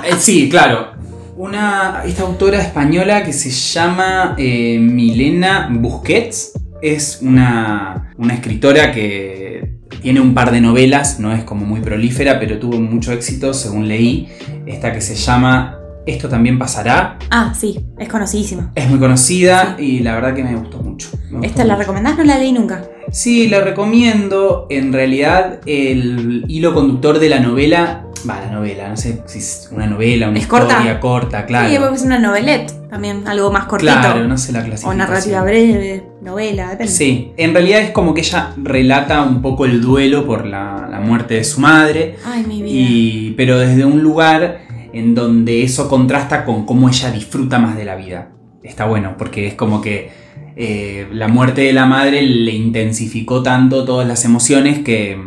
Eh, 0.04 0.14
sí, 0.18 0.48
claro. 0.48 0.92
Una, 1.36 2.02
esta 2.06 2.22
autora 2.22 2.60
española 2.60 3.24
que 3.24 3.32
se 3.32 3.50
llama 3.50 4.34
eh, 4.38 4.78
Milena 4.80 5.68
Busquets 5.70 6.52
es 6.80 7.18
una, 7.22 8.12
una 8.16 8.34
escritora 8.34 8.92
que 8.92 9.76
tiene 10.00 10.20
un 10.20 10.34
par 10.34 10.50
de 10.50 10.60
novelas, 10.60 11.20
no 11.20 11.32
es 11.32 11.44
como 11.44 11.66
muy 11.66 11.80
prolífera, 11.80 12.40
pero 12.40 12.58
tuvo 12.58 12.80
mucho 12.80 13.12
éxito 13.12 13.52
según 13.52 13.86
leí. 13.86 14.28
Esta 14.66 14.92
que 14.92 15.00
se 15.00 15.14
llama 15.14 15.78
Esto 16.06 16.28
también 16.28 16.56
pasará. 16.58 17.18
Ah, 17.30 17.52
sí, 17.58 17.84
es 17.98 18.08
conocidísima. 18.08 18.70
Es 18.76 18.88
muy 18.88 18.98
conocida 19.00 19.74
y 19.78 19.98
la 20.00 20.14
verdad 20.14 20.34
que 20.34 20.44
me 20.44 20.54
gustó 20.54 20.78
mucho. 20.78 21.08
me 21.30 21.38
gustó 21.38 21.46
¿Esta 21.46 21.64
la 21.64 21.74
recomendás? 21.76 22.16
No 22.16 22.22
la 22.24 22.38
leí 22.38 22.52
nunca. 22.52 22.84
Sí, 23.10 23.48
la 23.48 23.60
recomiendo. 23.60 24.66
En 24.70 24.92
realidad, 24.92 25.60
el 25.66 26.44
hilo 26.48 26.74
conductor 26.74 27.18
de 27.18 27.28
la 27.28 27.40
novela. 27.40 28.02
Va, 28.28 28.40
la 28.40 28.50
novela, 28.50 28.88
no 28.88 28.96
sé 28.96 29.22
si 29.26 29.38
es 29.38 29.68
una 29.70 29.86
novela, 29.86 30.28
una 30.28 30.38
historia 30.38 30.98
corta, 30.98 31.44
claro. 31.46 31.68
Sí, 31.68 31.76
porque 31.78 31.94
es 31.96 32.02
una 32.02 32.18
novelette 32.18 32.72
también, 32.88 33.26
algo 33.28 33.52
más 33.52 33.66
cortito. 33.66 33.92
Claro, 33.92 34.26
no 34.26 34.36
sé 34.38 34.52
la 34.52 34.60
o 34.60 34.64
clasificación. 34.64 34.98
narrativa 34.98 35.42
breve, 35.44 36.04
novela, 36.22 36.70
depende. 36.70 36.92
Sí, 36.92 37.32
en 37.36 37.52
realidad 37.52 37.82
es 37.82 37.90
como 37.90 38.14
que 38.14 38.22
ella 38.22 38.52
relata 38.56 39.22
un 39.22 39.42
poco 39.42 39.64
el 39.64 39.80
duelo 39.80 40.26
por 40.26 40.44
la, 40.44 40.88
la 40.90 40.98
muerte 40.98 41.34
de 41.34 41.44
su 41.44 41.60
madre, 41.60 42.16
Ay, 42.24 42.44
mi 42.48 42.62
vida. 42.62 42.74
y, 42.74 43.34
pero 43.36 43.58
desde 43.58 43.84
un 43.84 44.02
lugar 44.02 44.65
en 44.98 45.14
donde 45.14 45.62
eso 45.62 45.90
contrasta 45.90 46.46
con 46.46 46.64
cómo 46.64 46.88
ella 46.88 47.10
disfruta 47.10 47.58
más 47.58 47.76
de 47.76 47.84
la 47.84 47.96
vida. 47.96 48.32
Está 48.62 48.86
bueno, 48.86 49.16
porque 49.18 49.46
es 49.46 49.54
como 49.54 49.82
que 49.82 50.10
eh, 50.56 51.06
la 51.12 51.28
muerte 51.28 51.60
de 51.60 51.74
la 51.74 51.84
madre 51.84 52.22
le 52.22 52.52
intensificó 52.52 53.42
tanto 53.42 53.84
todas 53.84 54.08
las 54.08 54.24
emociones 54.24 54.78
que, 54.78 55.18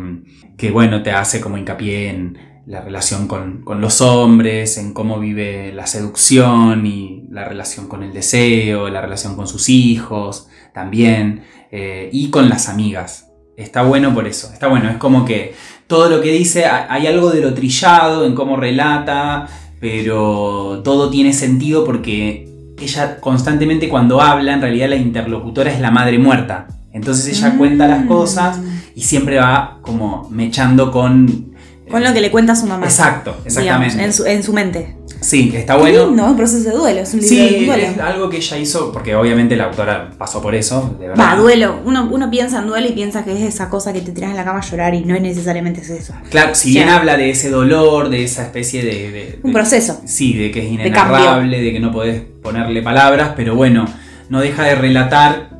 que 0.56 0.72
bueno, 0.72 1.04
te 1.04 1.12
hace 1.12 1.40
como 1.40 1.56
hincapié 1.56 2.10
en 2.10 2.38
la 2.66 2.80
relación 2.80 3.28
con, 3.28 3.62
con 3.62 3.80
los 3.80 4.00
hombres, 4.00 4.76
en 4.76 4.92
cómo 4.92 5.20
vive 5.20 5.72
la 5.72 5.86
seducción 5.86 6.84
y 6.84 7.22
la 7.30 7.44
relación 7.44 7.86
con 7.86 8.02
el 8.02 8.12
deseo, 8.12 8.88
la 8.88 9.00
relación 9.00 9.36
con 9.36 9.46
sus 9.46 9.68
hijos 9.68 10.48
también, 10.74 11.44
eh, 11.70 12.10
y 12.12 12.30
con 12.30 12.48
las 12.48 12.68
amigas. 12.68 13.28
Está 13.56 13.82
bueno 13.82 14.12
por 14.14 14.26
eso, 14.26 14.50
está 14.52 14.66
bueno, 14.66 14.90
es 14.90 14.96
como 14.96 15.24
que 15.24 15.54
todo 15.90 16.08
lo 16.08 16.20
que 16.22 16.30
dice, 16.32 16.64
ha- 16.66 16.86
hay 16.88 17.08
algo 17.08 17.30
de 17.30 17.40
lo 17.40 17.52
trillado 17.52 18.24
en 18.24 18.34
cómo 18.36 18.56
relata, 18.56 19.48
pero 19.80 20.80
todo 20.84 21.10
tiene 21.10 21.32
sentido 21.32 21.84
porque 21.84 22.48
ella 22.80 23.18
constantemente 23.20 23.88
cuando 23.88 24.20
habla, 24.20 24.54
en 24.54 24.60
realidad 24.62 24.88
la 24.88 24.96
interlocutora 24.96 25.70
es 25.72 25.80
la 25.80 25.90
madre 25.90 26.16
muerta. 26.18 26.68
Entonces 26.92 27.36
ella 27.36 27.56
cuenta 27.58 27.88
las 27.88 28.04
Mm. 28.04 28.08
cosas 28.08 28.60
y 28.94 29.00
siempre 29.02 29.38
va 29.38 29.78
como 29.82 30.28
mechando 30.30 30.92
con 30.92 31.49
Con 31.90 32.04
lo 32.04 32.12
que 32.12 32.20
le 32.20 32.30
cuenta 32.30 32.52
a 32.52 32.56
su 32.56 32.66
mamá. 32.66 32.86
Exacto, 32.86 33.36
digamos, 33.46 33.86
exactamente. 33.88 34.04
en, 34.04 34.12
su, 34.12 34.24
en 34.26 34.42
su 34.42 34.52
mente. 34.52 34.96
Sí, 35.20 35.52
está 35.54 35.76
bueno. 35.76 36.06
lindo, 36.06 36.22
es 36.24 36.30
un 36.30 36.36
proceso 36.38 36.70
de 36.70 36.76
duelo, 36.76 37.00
es 37.00 37.12
un 37.12 37.20
libro 37.20 37.36
de 37.36 37.48
Sí, 37.50 37.66
duelo. 37.66 37.82
es 37.82 37.98
algo 37.98 38.30
que 38.30 38.38
ella 38.38 38.56
hizo, 38.56 38.90
porque 38.90 39.14
obviamente 39.14 39.54
la 39.54 39.64
autora 39.64 40.10
pasó 40.16 40.40
por 40.40 40.54
eso, 40.54 40.96
de 40.98 41.08
verdad. 41.08 41.22
Va, 41.34 41.36
duelo. 41.36 41.80
Uno, 41.84 42.08
uno 42.10 42.30
piensa 42.30 42.60
en 42.60 42.66
duelo 42.68 42.88
y 42.88 42.92
piensa 42.92 43.22
que 43.22 43.32
es 43.34 43.42
esa 43.54 43.68
cosa 43.68 43.92
que 43.92 44.00
te 44.00 44.12
tiras 44.12 44.30
en 44.30 44.36
la 44.38 44.44
cama 44.44 44.60
a 44.60 44.62
llorar 44.62 44.94
y 44.94 45.04
no 45.04 45.14
es 45.14 45.20
necesariamente 45.20 45.82
es 45.82 45.90
eso. 45.90 46.14
Claro, 46.30 46.54
si 46.54 46.70
O 46.70 46.72
sea, 46.72 46.84
bien 46.84 46.94
habla 46.94 47.18
de 47.18 47.28
ese 47.28 47.50
dolor, 47.50 48.08
de 48.08 48.24
esa 48.24 48.44
especie 48.44 48.82
de... 48.82 49.10
de- 49.10 49.40
Un 49.42 49.50
de- 49.50 49.54
proceso. 49.58 50.00
Sí, 50.06 50.32
de 50.32 50.50
que 50.50 50.64
es 50.66 50.72
inenarrable, 50.72 51.60
de, 51.60 51.70
que 51.72 51.80
no 51.80 51.92
podés 51.92 52.22
ponerle 52.42 52.80
palabras, 52.80 53.32
pero 53.36 53.54
bueno, 53.54 53.84
no 54.30 54.40
deja 54.40 54.64
de 54.64 54.74
relatar 54.74 55.50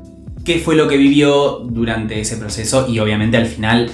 qué 0.43 0.59
fue 0.59 0.75
lo 0.75 0.89
que 0.89 0.97
vivió 0.97 1.59
durante 1.69 2.19
ese 2.19 2.39
proceso 2.39 2.87
y 2.89 2.99
obviamente 2.99 3.37
al 3.37 3.45
final 3.47 3.91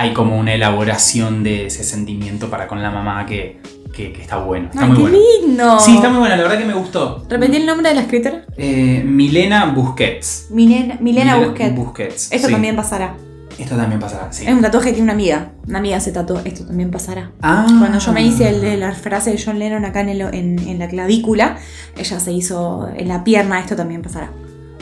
hay 0.00 0.12
como 0.14 0.38
una 0.38 0.54
elaboración 0.54 1.42
de 1.42 1.66
ese 1.66 1.84
sentimiento 1.84 2.48
para 2.48 2.66
con 2.66 2.82
la 2.82 2.90
mamá 2.90 3.26
que, 3.26 3.60
que- 3.92 4.12
que 4.12 4.22
está 4.22 4.38
bueno, 4.38 4.66
está 4.72 4.82
Ay, 4.84 4.88
muy 4.88 4.96
qué 4.96 5.02
bueno. 5.02 5.18
lindo. 5.42 5.80
Sí, 5.80 5.96
está 5.96 6.08
muy 6.08 6.20
buena, 6.20 6.36
la 6.36 6.42
verdad 6.44 6.58
que 6.58 6.64
me 6.64 6.74
gustó. 6.74 7.24
Repetí 7.28 7.56
el 7.56 7.66
nombre 7.66 7.88
de 7.90 7.94
la 7.96 8.00
escritora. 8.02 8.44
Eh, 8.56 9.02
Milena 9.04 9.66
Busquets. 9.66 10.46
Milena, 10.50 10.96
Milena 11.00 11.36
Busquets. 11.36 11.74
Busquets, 11.76 12.32
Esto 12.32 12.46
sí. 12.46 12.52
también 12.52 12.76
pasará. 12.76 13.14
Esto 13.58 13.76
también 13.76 14.00
pasará, 14.00 14.32
sí. 14.32 14.46
Es 14.46 14.54
un 14.54 14.62
tatuaje 14.62 14.86
que 14.88 14.92
tiene 14.94 15.04
una 15.04 15.12
amiga. 15.12 15.50
Una 15.68 15.80
amiga 15.80 16.00
se 16.00 16.12
tatuó. 16.12 16.40
Esto 16.42 16.64
también 16.64 16.90
pasará. 16.90 17.30
Ah. 17.42 17.66
Cuando 17.78 17.98
yo 17.98 18.12
me 18.14 18.22
hice 18.24 18.48
el 18.48 18.80
la 18.80 18.92
frase 18.92 19.32
de 19.32 19.42
John 19.44 19.58
Lennon 19.58 19.84
acá 19.84 20.00
en, 20.00 20.08
el- 20.08 20.22
en- 20.34 20.58
en 20.66 20.78
la 20.78 20.88
clavícula, 20.88 21.58
ella 21.94 22.20
se 22.20 22.32
hizo 22.32 22.88
en 22.96 23.06
la 23.08 23.22
pierna. 23.22 23.60
Esto 23.60 23.76
también 23.76 24.00
pasará. 24.00 24.30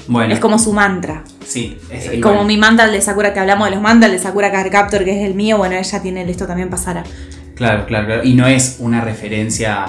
Bueno, 0.09 0.33
Es 0.35 0.41
como 0.41 0.59
su 0.59 0.73
mantra. 0.73 1.23
sí, 1.47 1.77
es 1.91 2.07
Eh. 2.07 2.21
Como 2.21 2.45
mi 2.45 2.57
mantra 2.57 2.87
el 2.87 2.93
de 2.93 3.01
Sakura 3.01 3.33
que 3.33 3.41
hablamos 3.41 3.67
de 3.69 3.75
los 3.75 3.83
mantras, 3.83 4.11
el 4.11 4.17
de 4.19 4.23
Sakura 4.23 4.51
Card 4.51 4.71
Captor 4.71 5.05
que 5.05 5.21
es 5.23 5.27
el 5.29 5.35
mío, 5.35 5.59
bueno, 5.59 5.77
ella 5.77 6.03
tiene 6.03 6.23
el 6.23 6.29
esto 6.31 6.47
también 6.47 6.71
pasará. 6.71 7.05
Claro, 7.55 7.87
claro, 7.87 8.07
claro. 8.07 8.25
Y 8.25 8.35
no 8.35 8.47
es 8.47 8.77
una 8.81 9.01
referencia, 9.03 9.87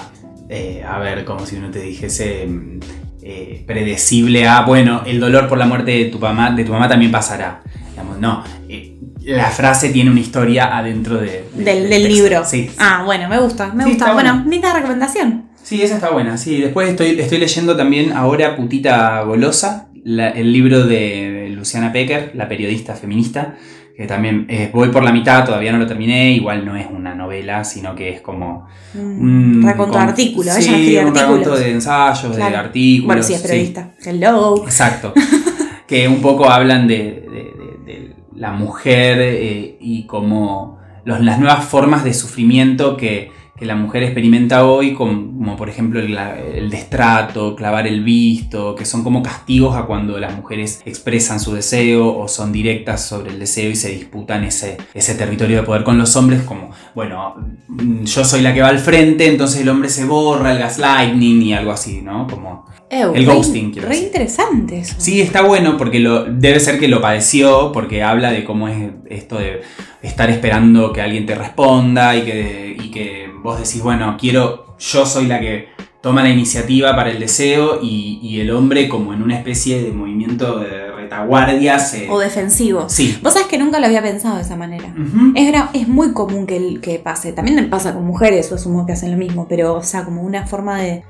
eh, 0.49 0.83
a 0.87 0.99
ver, 0.99 1.23
como 1.25 1.45
si 1.45 1.55
uno 1.55 1.69
te 1.71 1.79
dijese 1.81 2.45
mm, 2.47 2.79
eh, 3.23 3.63
predecible 3.67 4.47
a, 4.47 4.61
bueno, 4.61 5.03
el 5.05 5.19
dolor 5.19 5.47
por 5.47 5.57
la 5.57 5.65
muerte 5.65 5.91
de 5.91 6.05
tu 6.05 6.19
mamá, 6.19 6.51
de 6.51 6.63
tu 6.63 6.71
mamá 6.71 6.89
también 6.89 7.11
pasará. 7.11 7.61
Digamos, 7.91 8.17
no. 8.19 8.43
eh, 8.67 8.95
la 9.23 9.51
frase 9.51 9.89
tiene 9.89 10.09
una 10.09 10.21
historia 10.21 10.75
adentro 10.77 11.17
de- 11.17 11.45
de- 11.53 11.63
Del, 11.87 12.07
libro. 12.07 12.43
Sí. 12.45 12.71
Ah, 12.79 13.03
bueno, 13.05 13.29
me 13.29 13.37
gusta, 13.39 13.71
me 13.73 13.83
Sí, 13.83 13.89
gusta. 13.91 14.13
Bueno, 14.13 14.33
bueno. 14.35 14.49
linda 14.49 14.73
recomendación. 14.73 15.45
Sí, 15.61 15.83
esa 15.83 15.95
está 15.95 16.09
buena. 16.09 16.37
Sí, 16.37 16.59
después 16.61 16.89
estoy, 16.89 17.19
estoy 17.19 17.37
leyendo 17.37 17.75
también 17.77 18.13
ahora 18.13 18.55
Putita 18.55 19.21
Golosa, 19.21 19.88
la- 20.03 20.29
el 20.29 20.51
libro 20.53 20.85
de 20.85 21.51
Luciana 21.55 21.91
Pecker, 21.91 22.31
la 22.35 22.47
periodista 22.47 22.95
feminista, 22.95 23.55
que 23.95 24.05
también 24.07 24.45
eh, 24.49 24.69
voy 24.73 24.89
por 24.89 25.03
la 25.03 25.11
mitad, 25.11 25.43
todavía 25.45 25.71
no 25.73 25.77
lo 25.77 25.85
terminé, 25.87 26.31
igual 26.31 26.65
no 26.65 26.75
es 26.77 26.87
una 26.89 27.13
novela, 27.15 27.63
sino 27.65 27.95
que 27.95 28.09
es 28.09 28.21
como 28.21 28.65
Un 28.95 29.57
un 29.57 29.61
raconto 29.63 29.93
de 29.93 29.99
con- 29.99 30.09
artículos, 30.09 30.53
sí, 30.55 30.61
ella 30.73 31.01
un 31.01 31.07
artículos. 31.07 31.21
raconto 31.21 31.55
de 31.57 31.71
ensayos, 31.71 32.35
de 32.35 32.43
artículos. 32.43 33.05
Bueno, 33.07 33.23
sí, 33.23 33.33
es 33.33 33.41
periodista. 33.41 33.91
Hello. 34.03 34.63
Exacto. 34.63 35.13
que 35.87 36.07
un 36.07 36.21
poco 36.21 36.49
hablan 36.49 36.87
de, 36.87 36.95
de- 36.97 37.83
de- 37.85 37.93
de 37.93 38.15
la 38.35 38.51
mujer 38.53 39.17
eh, 39.19 39.77
y 39.81 40.03
como 40.05 40.79
los- 41.03 41.19
las 41.21 41.37
nuevas 41.39 41.65
formas 41.65 42.03
de 42.05 42.13
sufrimiento 42.13 42.95
que, 42.95 43.31
que 43.59 43.65
la 43.65 43.75
mujer 43.75 44.03
experimenta 44.03 44.65
hoy, 44.65 44.93
como, 44.93 45.57
por 45.57 45.69
ejemplo 45.69 45.99
el, 45.99 46.69
destrato, 46.69 47.55
clavar 47.57 47.87
el 47.87 48.03
visto, 48.03 48.73
que 48.73 48.85
son 48.85 49.03
como 49.03 49.21
castigos 49.21 49.75
a 49.75 49.83
cuando 49.83 50.17
las 50.17 50.33
mujeres 50.35 50.81
expresan 50.85 51.41
su 51.41 51.53
deseo 51.53 52.17
o 52.17 52.27
son 52.29 52.53
directas 52.53 53.05
sobre 53.05 53.31
el 53.31 53.39
deseo 53.39 53.69
y 53.69 53.75
se 53.75 53.89
disputan 53.89 54.45
ese, 54.45 54.77
ese 54.93 55.13
territorio 55.15 55.57
de 55.57 55.63
poder 55.63 55.83
con 55.83 55.97
los 55.97 56.15
hombres, 56.15 56.43
como, 56.43 56.71
bueno, 56.95 57.35
mm, 57.67 58.05
yo 58.05 58.23
soy 58.23 58.41
la 58.41 58.53
que 58.53 58.61
va 58.61 58.69
al 58.69 58.79
frente, 58.79 59.27
entonces 59.27 59.61
el 59.61 59.67
hombre 59.69 59.89
se 59.89 60.05
borra, 60.05 60.53
el 60.53 60.59
gaslighting 60.59 61.41
y 61.41 61.53
algo 61.53 61.71
así, 61.71 62.01
¿no? 62.01 62.27
Como 62.27 62.65
Ew, 62.91 63.13
El 63.13 63.25
re- 63.25 63.33
ghosting, 63.35 63.75
Re 63.75 63.87
decir. 63.89 64.05
interesante 64.05 64.79
eso. 64.79 64.95
Sí, 64.97 65.21
está 65.21 65.41
bueno 65.43 65.77
porque 65.77 65.99
lo, 65.99 66.23
debe 66.23 66.59
ser 66.59 66.79
que 66.79 66.87
lo 66.87 67.01
padeció, 67.01 67.71
porque 67.71 68.01
habla 68.01 68.31
de 68.31 68.43
cómo 68.43 68.67
es 68.67 68.89
esto 69.09 69.37
de 69.37 69.61
estar 70.01 70.29
esperando 70.31 70.91
que 70.91 71.01
alguien 71.01 71.25
te 71.27 71.35
responda 71.35 72.15
y 72.15 72.21
que, 72.23 72.77
y 72.83 72.89
que 72.89 73.28
vos 73.41 73.57
decís, 73.57 73.81
bueno, 73.81 74.17
quiero, 74.19 74.75
yo 74.79 75.05
soy 75.05 75.25
la 75.27 75.39
que 75.39 75.69
toma 76.01 76.23
la 76.23 76.29
iniciativa 76.29 76.95
para 76.95 77.09
el 77.11 77.19
deseo 77.19 77.79
y, 77.81 78.19
y 78.23 78.39
el 78.39 78.51
hombre 78.51 78.87
como 78.87 79.13
en 79.13 79.21
una 79.21 79.37
especie 79.37 79.83
de 79.83 79.91
movimiento 79.91 80.57
de 80.59 80.91
retaguardia 80.91 81.77
se... 81.79 82.09
O 82.09 82.19
defensivo. 82.19 82.87
Sí. 82.87 83.19
Vos 83.21 83.33
sabés 83.33 83.47
que 83.49 83.57
nunca 83.57 83.79
lo 83.81 83.85
había 83.87 84.01
pensado 84.01 84.37
de 84.37 84.43
esa 84.43 84.55
manera. 84.55 84.93
Es, 85.35 85.53
es 85.73 85.87
muy 85.89 86.13
común 86.13 86.45
que, 86.47 86.55
el- 86.55 86.79
que 86.81 86.99
pase. 86.99 87.33
También 87.33 87.69
pasa 87.69 87.93
con 87.93 88.05
mujeres, 88.05 88.49
o 88.51 88.55
asumo 88.55 88.85
que 88.85 88.93
hacen 88.93 89.11
lo 89.11 89.17
mismo, 89.17 89.45
pero, 89.49 89.73
o 89.75 89.83
sea, 89.83 90.05
como 90.05 90.21
una 90.21 90.47
forma 90.47 90.79
de, 90.81 91.03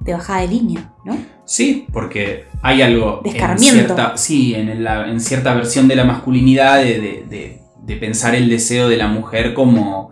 de 0.00 0.12
bajada 0.12 0.42
de 0.42 0.48
línea, 0.48 0.92
¿no? 1.04 1.16
Sí, 1.44 1.86
porque 1.92 2.44
hay 2.62 2.82
algo. 2.82 3.20
De 3.24 3.30
en 3.30 3.36
cierta, 3.58 4.16
sí, 4.16 4.54
en, 4.54 4.84
la- 4.84 5.08
en 5.08 5.20
cierta 5.20 5.54
versión 5.54 5.88
de 5.88 5.96
la 5.96 6.04
masculinidad 6.04 6.78
de, 6.78 7.00
de- 7.00 7.24
de- 7.28 7.60
de 7.82 7.96
pensar 7.96 8.34
el 8.36 8.48
deseo 8.48 8.88
de 8.88 8.96
la 8.96 9.08
mujer 9.08 9.54
como 9.54 10.10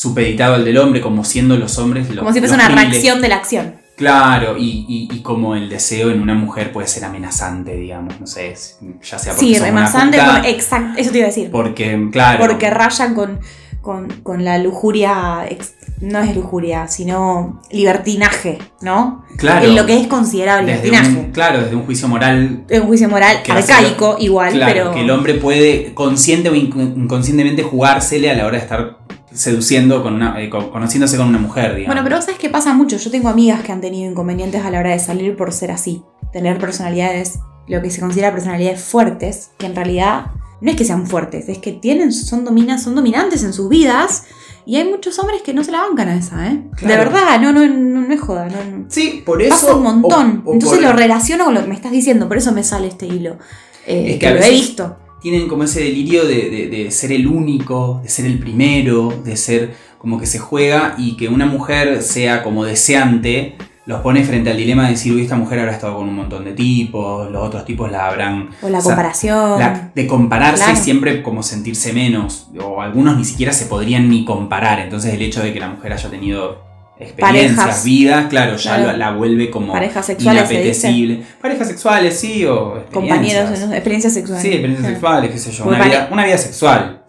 supeditado 0.00 0.54
al 0.54 0.64
del 0.64 0.78
hombre, 0.78 1.00
como 1.02 1.24
siendo 1.24 1.56
los 1.58 1.76
hombres 1.78 2.08
los 2.08 2.18
Como 2.20 2.32
si 2.32 2.38
fuese 2.38 2.54
una 2.54 2.68
reacción 2.68 3.20
de 3.20 3.28
la 3.28 3.36
acción. 3.36 3.74
Claro, 3.96 4.56
y, 4.56 4.86
y- 4.88 5.14
y 5.14 5.20
como 5.20 5.54
el 5.54 5.68
deseo 5.68 6.10
en 6.10 6.22
una 6.22 6.32
mujer 6.34 6.72
puede 6.72 6.86
ser 6.88 7.04
amenazante, 7.04 7.76
digamos, 7.76 8.18
no 8.18 8.26
sé, 8.26 8.54
ya 9.02 9.18
sea 9.18 9.34
porque 9.34 9.46
Sí, 9.46 9.58
con- 9.58 10.44
Exacto, 10.46 10.98
eso 10.98 11.10
te 11.10 11.18
iba 11.18 11.26
a 11.26 11.28
decir. 11.30 11.50
porque, 11.50 12.08
claro, 12.10 12.38
Porque 12.46 12.70
rayan 12.70 13.14
con, 13.14 13.40
con, 13.82 14.08
con 14.22 14.42
la 14.42 14.56
lujuria. 14.56 15.44
ex- 15.50 15.74
no 16.00 16.18
es 16.20 16.34
lujuria, 16.34 16.88
sino 16.88 17.60
libertinaje, 17.70 18.56
¿no? 18.80 19.26
claro, 19.36 19.66
En 19.66 19.76
lo 19.76 19.84
que 19.84 20.00
es 20.00 20.06
considerable 20.06 20.72
desde 20.72 20.84
libertinaje. 20.86 21.26
un, 21.26 21.32
claro, 21.32 21.60
desde 21.60 21.76
un 21.76 21.82
juicio 21.84 22.08
moral 22.08 22.64
un 22.70 22.80
juicio 22.86 23.06
moral 23.10 23.36
hace- 23.50 23.70
arcaico, 23.74 24.16
igual, 24.18 24.54
Claro, 24.54 24.72
pero. 24.72 24.90
que 24.92 25.02
el 25.02 25.10
hombre 25.10 25.34
puede 25.34 25.92
consciente 25.92 26.48
o 26.48 26.54
inc- 26.54 26.96
inconscientemente 26.96 27.62
jugársele 27.62 28.30
a 28.30 28.34
la 28.34 28.46
hora 28.46 28.56
de 28.56 28.62
estar 28.62 28.99
seduciendo 29.32 30.02
con 30.02 30.14
una, 30.14 30.40
eh, 30.42 30.50
con- 30.50 30.70
conociéndose 30.70 31.16
con 31.16 31.28
una 31.28 31.38
mujer, 31.38 31.74
digamos. 31.74 31.86
Bueno, 31.94 32.02
pero 32.04 32.16
vos 32.16 32.24
sabes 32.24 32.40
que 32.40 32.50
pasa 32.50 32.72
mucho. 32.74 32.96
Yo 32.96 33.10
tengo 33.10 33.28
amigas 33.28 33.62
que 33.62 33.72
han 33.72 33.80
tenido 33.80 34.10
inconvenientes 34.10 34.64
a 34.64 34.70
la 34.70 34.80
hora 34.80 34.90
de 34.90 34.98
salir 34.98 35.36
por 35.36 35.52
ser 35.52 35.70
así. 35.70 36.02
Tener 36.32 36.58
personalidades, 36.58 37.38
lo 37.68 37.80
que 37.82 37.90
se 37.90 38.00
considera 38.00 38.32
personalidades 38.32 38.80
fuertes, 38.82 39.50
que 39.58 39.66
en 39.66 39.74
realidad 39.76 40.26
no 40.60 40.70
es 40.70 40.76
que 40.76 40.84
sean 40.84 41.06
fuertes, 41.06 41.48
es 41.48 41.58
que 41.58 41.72
tienen, 41.72 42.12
son, 42.12 42.44
dominas, 42.44 42.82
son 42.82 42.94
dominantes 42.94 43.42
en 43.44 43.52
sus 43.52 43.68
vidas. 43.68 44.24
Y 44.66 44.76
hay 44.76 44.84
muchos 44.84 45.18
hombres 45.18 45.40
que 45.42 45.54
no 45.54 45.64
se 45.64 45.72
la 45.72 45.80
bancan 45.80 46.08
a 46.10 46.16
esa, 46.16 46.46
¿eh? 46.48 46.56
De 46.56 46.76
Claro. 46.76 47.10
verdad, 47.10 47.40
no, 47.40 47.50
no, 47.52 47.66
no, 47.66 48.00
no 48.02 48.12
es 48.14 48.20
joda. 48.20 48.46
No. 48.48 48.84
Sí, 48.88 49.22
por 49.24 49.40
eso. 49.42 49.50
Pasa 49.54 49.74
un 49.74 49.82
montón. 49.82 50.42
o- 50.44 50.50
o 50.50 50.52
Entonces 50.52 50.78
por- 50.78 50.86
lo 50.88 50.92
relaciono 50.92 51.46
con 51.46 51.54
lo 51.54 51.62
que 51.62 51.68
me 51.68 51.74
estás 51.74 51.92
diciendo, 51.92 52.28
por 52.28 52.36
eso 52.36 52.52
me 52.52 52.62
sale 52.62 52.88
este 52.88 53.06
hilo. 53.06 53.38
Eh, 53.86 54.04
Es 54.08 54.12
que 54.14 54.18
que 54.18 54.26
a 54.26 54.30
lo 54.32 54.36
he 54.36 54.40
veces- 54.40 54.52
visto. 54.60 54.96
Tienen 55.20 55.48
como 55.48 55.64
ese 55.64 55.80
delirio 55.84 56.24
de, 56.26 56.48
de- 56.50 56.68
de 56.68 56.90
ser 56.90 57.12
el 57.12 57.26
único, 57.26 58.00
de 58.02 58.08
ser 58.08 58.26
el 58.26 58.38
primero, 58.38 59.12
de 59.24 59.36
ser 59.36 59.74
como 59.98 60.18
que 60.18 60.26
se 60.26 60.38
juega 60.38 60.94
y 60.98 61.16
que 61.16 61.28
una 61.28 61.44
mujer 61.46 62.02
sea 62.02 62.42
como 62.42 62.64
deseante, 62.64 63.56
los 63.86 64.00
pone 64.02 64.24
frente 64.24 64.50
al 64.50 64.56
dilema 64.56 64.84
de 64.84 64.90
decir, 64.92 65.12
uy, 65.12 65.22
esta 65.22 65.36
mujer 65.36 65.58
habrá 65.58 65.72
estado 65.72 65.96
con 65.96 66.08
un 66.08 66.14
montón 66.14 66.44
de 66.44 66.52
tipos, 66.52 67.30
los 67.30 67.42
otros 67.46 67.64
tipos 67.64 67.90
la 67.90 68.06
habrán 68.06 68.48
O 68.62 68.68
la 68.68 68.78
o 68.78 68.80
sea, 68.80 68.90
comparación. 68.90 69.58
La- 69.58 69.90
de 69.94 70.06
compararse 70.06 70.64
Claro. 70.64 70.78
y 70.78 70.82
siempre 70.82 71.22
como 71.22 71.42
sentirse 71.42 71.92
menos, 71.92 72.48
o 72.62 72.80
algunos 72.80 73.16
ni 73.18 73.24
siquiera 73.24 73.52
se 73.52 73.66
podrían 73.66 74.08
ni 74.08 74.24
comparar, 74.24 74.78
entonces 74.80 75.12
el 75.12 75.22
hecho 75.22 75.42
de 75.42 75.52
que 75.52 75.60
la 75.60 75.68
mujer 75.68 75.92
haya 75.92 76.08
tenido 76.08 76.69
experiencias, 77.00 77.56
Parejas. 77.56 77.84
vidas, 77.84 78.26
claro, 78.28 78.56
ya 78.56 78.76
Claro. 78.76 78.86
la, 78.92 78.96
la 78.96 79.12
vuelve 79.12 79.50
como 79.50 79.72
Parejas 79.72 80.06
sexuales, 80.06 80.48
se. 80.78 81.22
Parejas 81.40 81.68
sexuales, 81.68 82.18
sí, 82.18 82.44
o 82.44 82.76
experiencias. 82.76 82.92
Compañeros, 82.92 83.60
¿no? 83.68 83.74
experiencias 83.74 84.14
sexuales. 84.14 84.42
Sí, 84.42 84.48
experiencias 84.48 84.88
sexuales, 84.92 85.30
qué 85.30 85.38
sé 85.38 85.50
yo, 85.52 85.64
una 85.64 85.84
vida, 85.84 86.08
una 86.12 86.24
vida 86.24 86.38
sexual. 86.38 87.04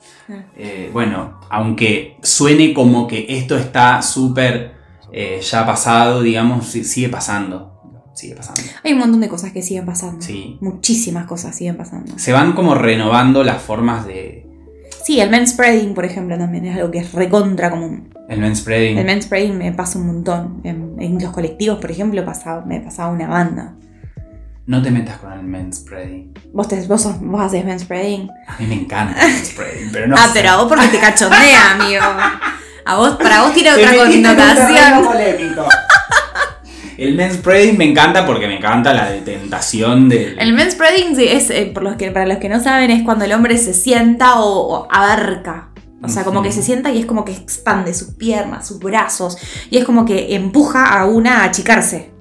Eh, 0.57 0.89
bueno, 0.93 1.39
aunque 1.49 2.17
suene 2.23 2.73
como 2.73 3.05
que 3.05 3.25
esto 3.29 3.57
está 3.57 4.01
súper 4.01 4.71
eh, 5.11 5.41
ya 5.41 5.65
pasado, 5.65 6.21
digamos, 6.21 6.67
sigue 6.67 7.09
pasando. 7.09 7.69
Sigue 8.13 8.35
pasando. 8.35 8.61
Hay 8.83 8.93
un 8.93 8.99
montón 8.99 9.19
de 9.21 9.27
cosas 9.29 9.51
que 9.51 9.61
siguen 9.61 9.85
pasando. 9.85 10.21
Sí. 10.21 10.57
Muchísimas 10.61 11.25
cosas 11.25 11.55
siguen 11.55 11.75
pasando. 11.75 12.17
Se 12.17 12.31
van 12.31 12.53
como 12.53 12.75
renovando 12.75 13.43
las 13.43 13.61
formas 13.61 14.05
de, 14.05 14.45
Sí, 15.03 15.19
el 15.19 15.29
manspreading, 15.31 15.93
por 15.93 16.05
ejemplo, 16.05 16.37
también 16.37 16.65
es 16.65 16.75
algo 16.77 16.91
que 16.91 16.99
es 16.99 17.11
recontra 17.13 17.69
común. 17.71 18.13
El 18.29 18.39
manspreading. 18.39 18.97
El 18.97 19.05
manspreading 19.05 19.57
me 19.57 19.71
pasa 19.71 19.97
un 19.99 20.07
montón. 20.07 20.61
En, 20.63 20.95
en 20.99 21.21
los 21.21 21.31
colectivos, 21.31 21.79
por 21.79 21.91
ejemplo, 21.91 22.23
pasaba, 22.23 22.63
me 22.65 22.79
pasaba 22.79 23.11
una 23.11 23.27
banda. 23.27 23.73
No 24.67 24.81
te 24.81 24.91
metas 24.91 25.17
con 25.17 25.33
el 25.33 25.43
manspreading. 25.43 26.33
¿Vos, 26.53 26.67
te, 26.67 26.79
vos, 26.87 27.01
sos- 27.01 27.19
vos 27.19 27.41
haces 27.41 27.65
manspreading? 27.65 28.29
A 28.47 28.57
mí 28.59 28.67
me 28.67 28.75
encanta 28.75 29.19
el 29.25 29.33
manspreading, 29.33 29.89
pero 29.91 30.07
no 30.07 30.15
ah, 30.17 30.27
sé. 30.27 30.31
pero 30.33 30.49
a 30.51 30.57
vos 30.57 30.67
porque 30.69 30.87
te 30.87 30.99
cachondea, 30.99 31.71
amigo. 31.71 32.03
A 32.85 32.95
vos, 32.95 33.15
para 33.17 33.41
vos 33.41 33.53
tiene 33.53 33.73
otra 33.73 33.91
connotación. 33.95 35.05
El 37.01 37.15
manspreading 37.15 37.77
me 37.77 37.85
encanta 37.85 38.25
porque 38.27 38.47
me 38.47 38.57
encanta 38.57 38.93
la 38.93 39.11
tentación 39.25 40.07
del... 40.07 40.37
El 40.39 40.53
manspreading 40.53 41.15
sí, 41.15 41.25
es, 41.27 41.49
eh, 41.49 41.71
por 41.73 41.81
los 41.83 41.95
que, 41.95 42.11
para 42.11 42.27
los 42.27 42.37
que 42.37 42.47
no 42.47 42.61
saben, 42.61 42.91
es 42.91 43.01
cuando 43.03 43.25
el 43.25 43.33
hombre 43.33 43.57
se 43.57 43.73
sienta 43.73 44.39
o, 44.39 44.67
o 44.83 44.87
abarca 44.91 45.69
O 46.03 46.09
sea, 46.09 46.23
como 46.23 46.41
que 46.43 46.51
se 46.51 46.61
sienta 46.61 46.91
y 46.91 46.99
es 46.99 47.05
como 47.07 47.25
que 47.25 47.31
expande 47.31 47.93
sus 47.95 48.09
piernas, 48.09 48.67
sus 48.67 48.77
brazos. 48.79 49.37
Y 49.71 49.77
es 49.77 49.85
como 49.85 50.05
que 50.05 50.35
empuja 50.35 50.85
a 50.99 51.05
una 51.05 51.39
a 51.41 51.45
achicarse. 51.45 52.11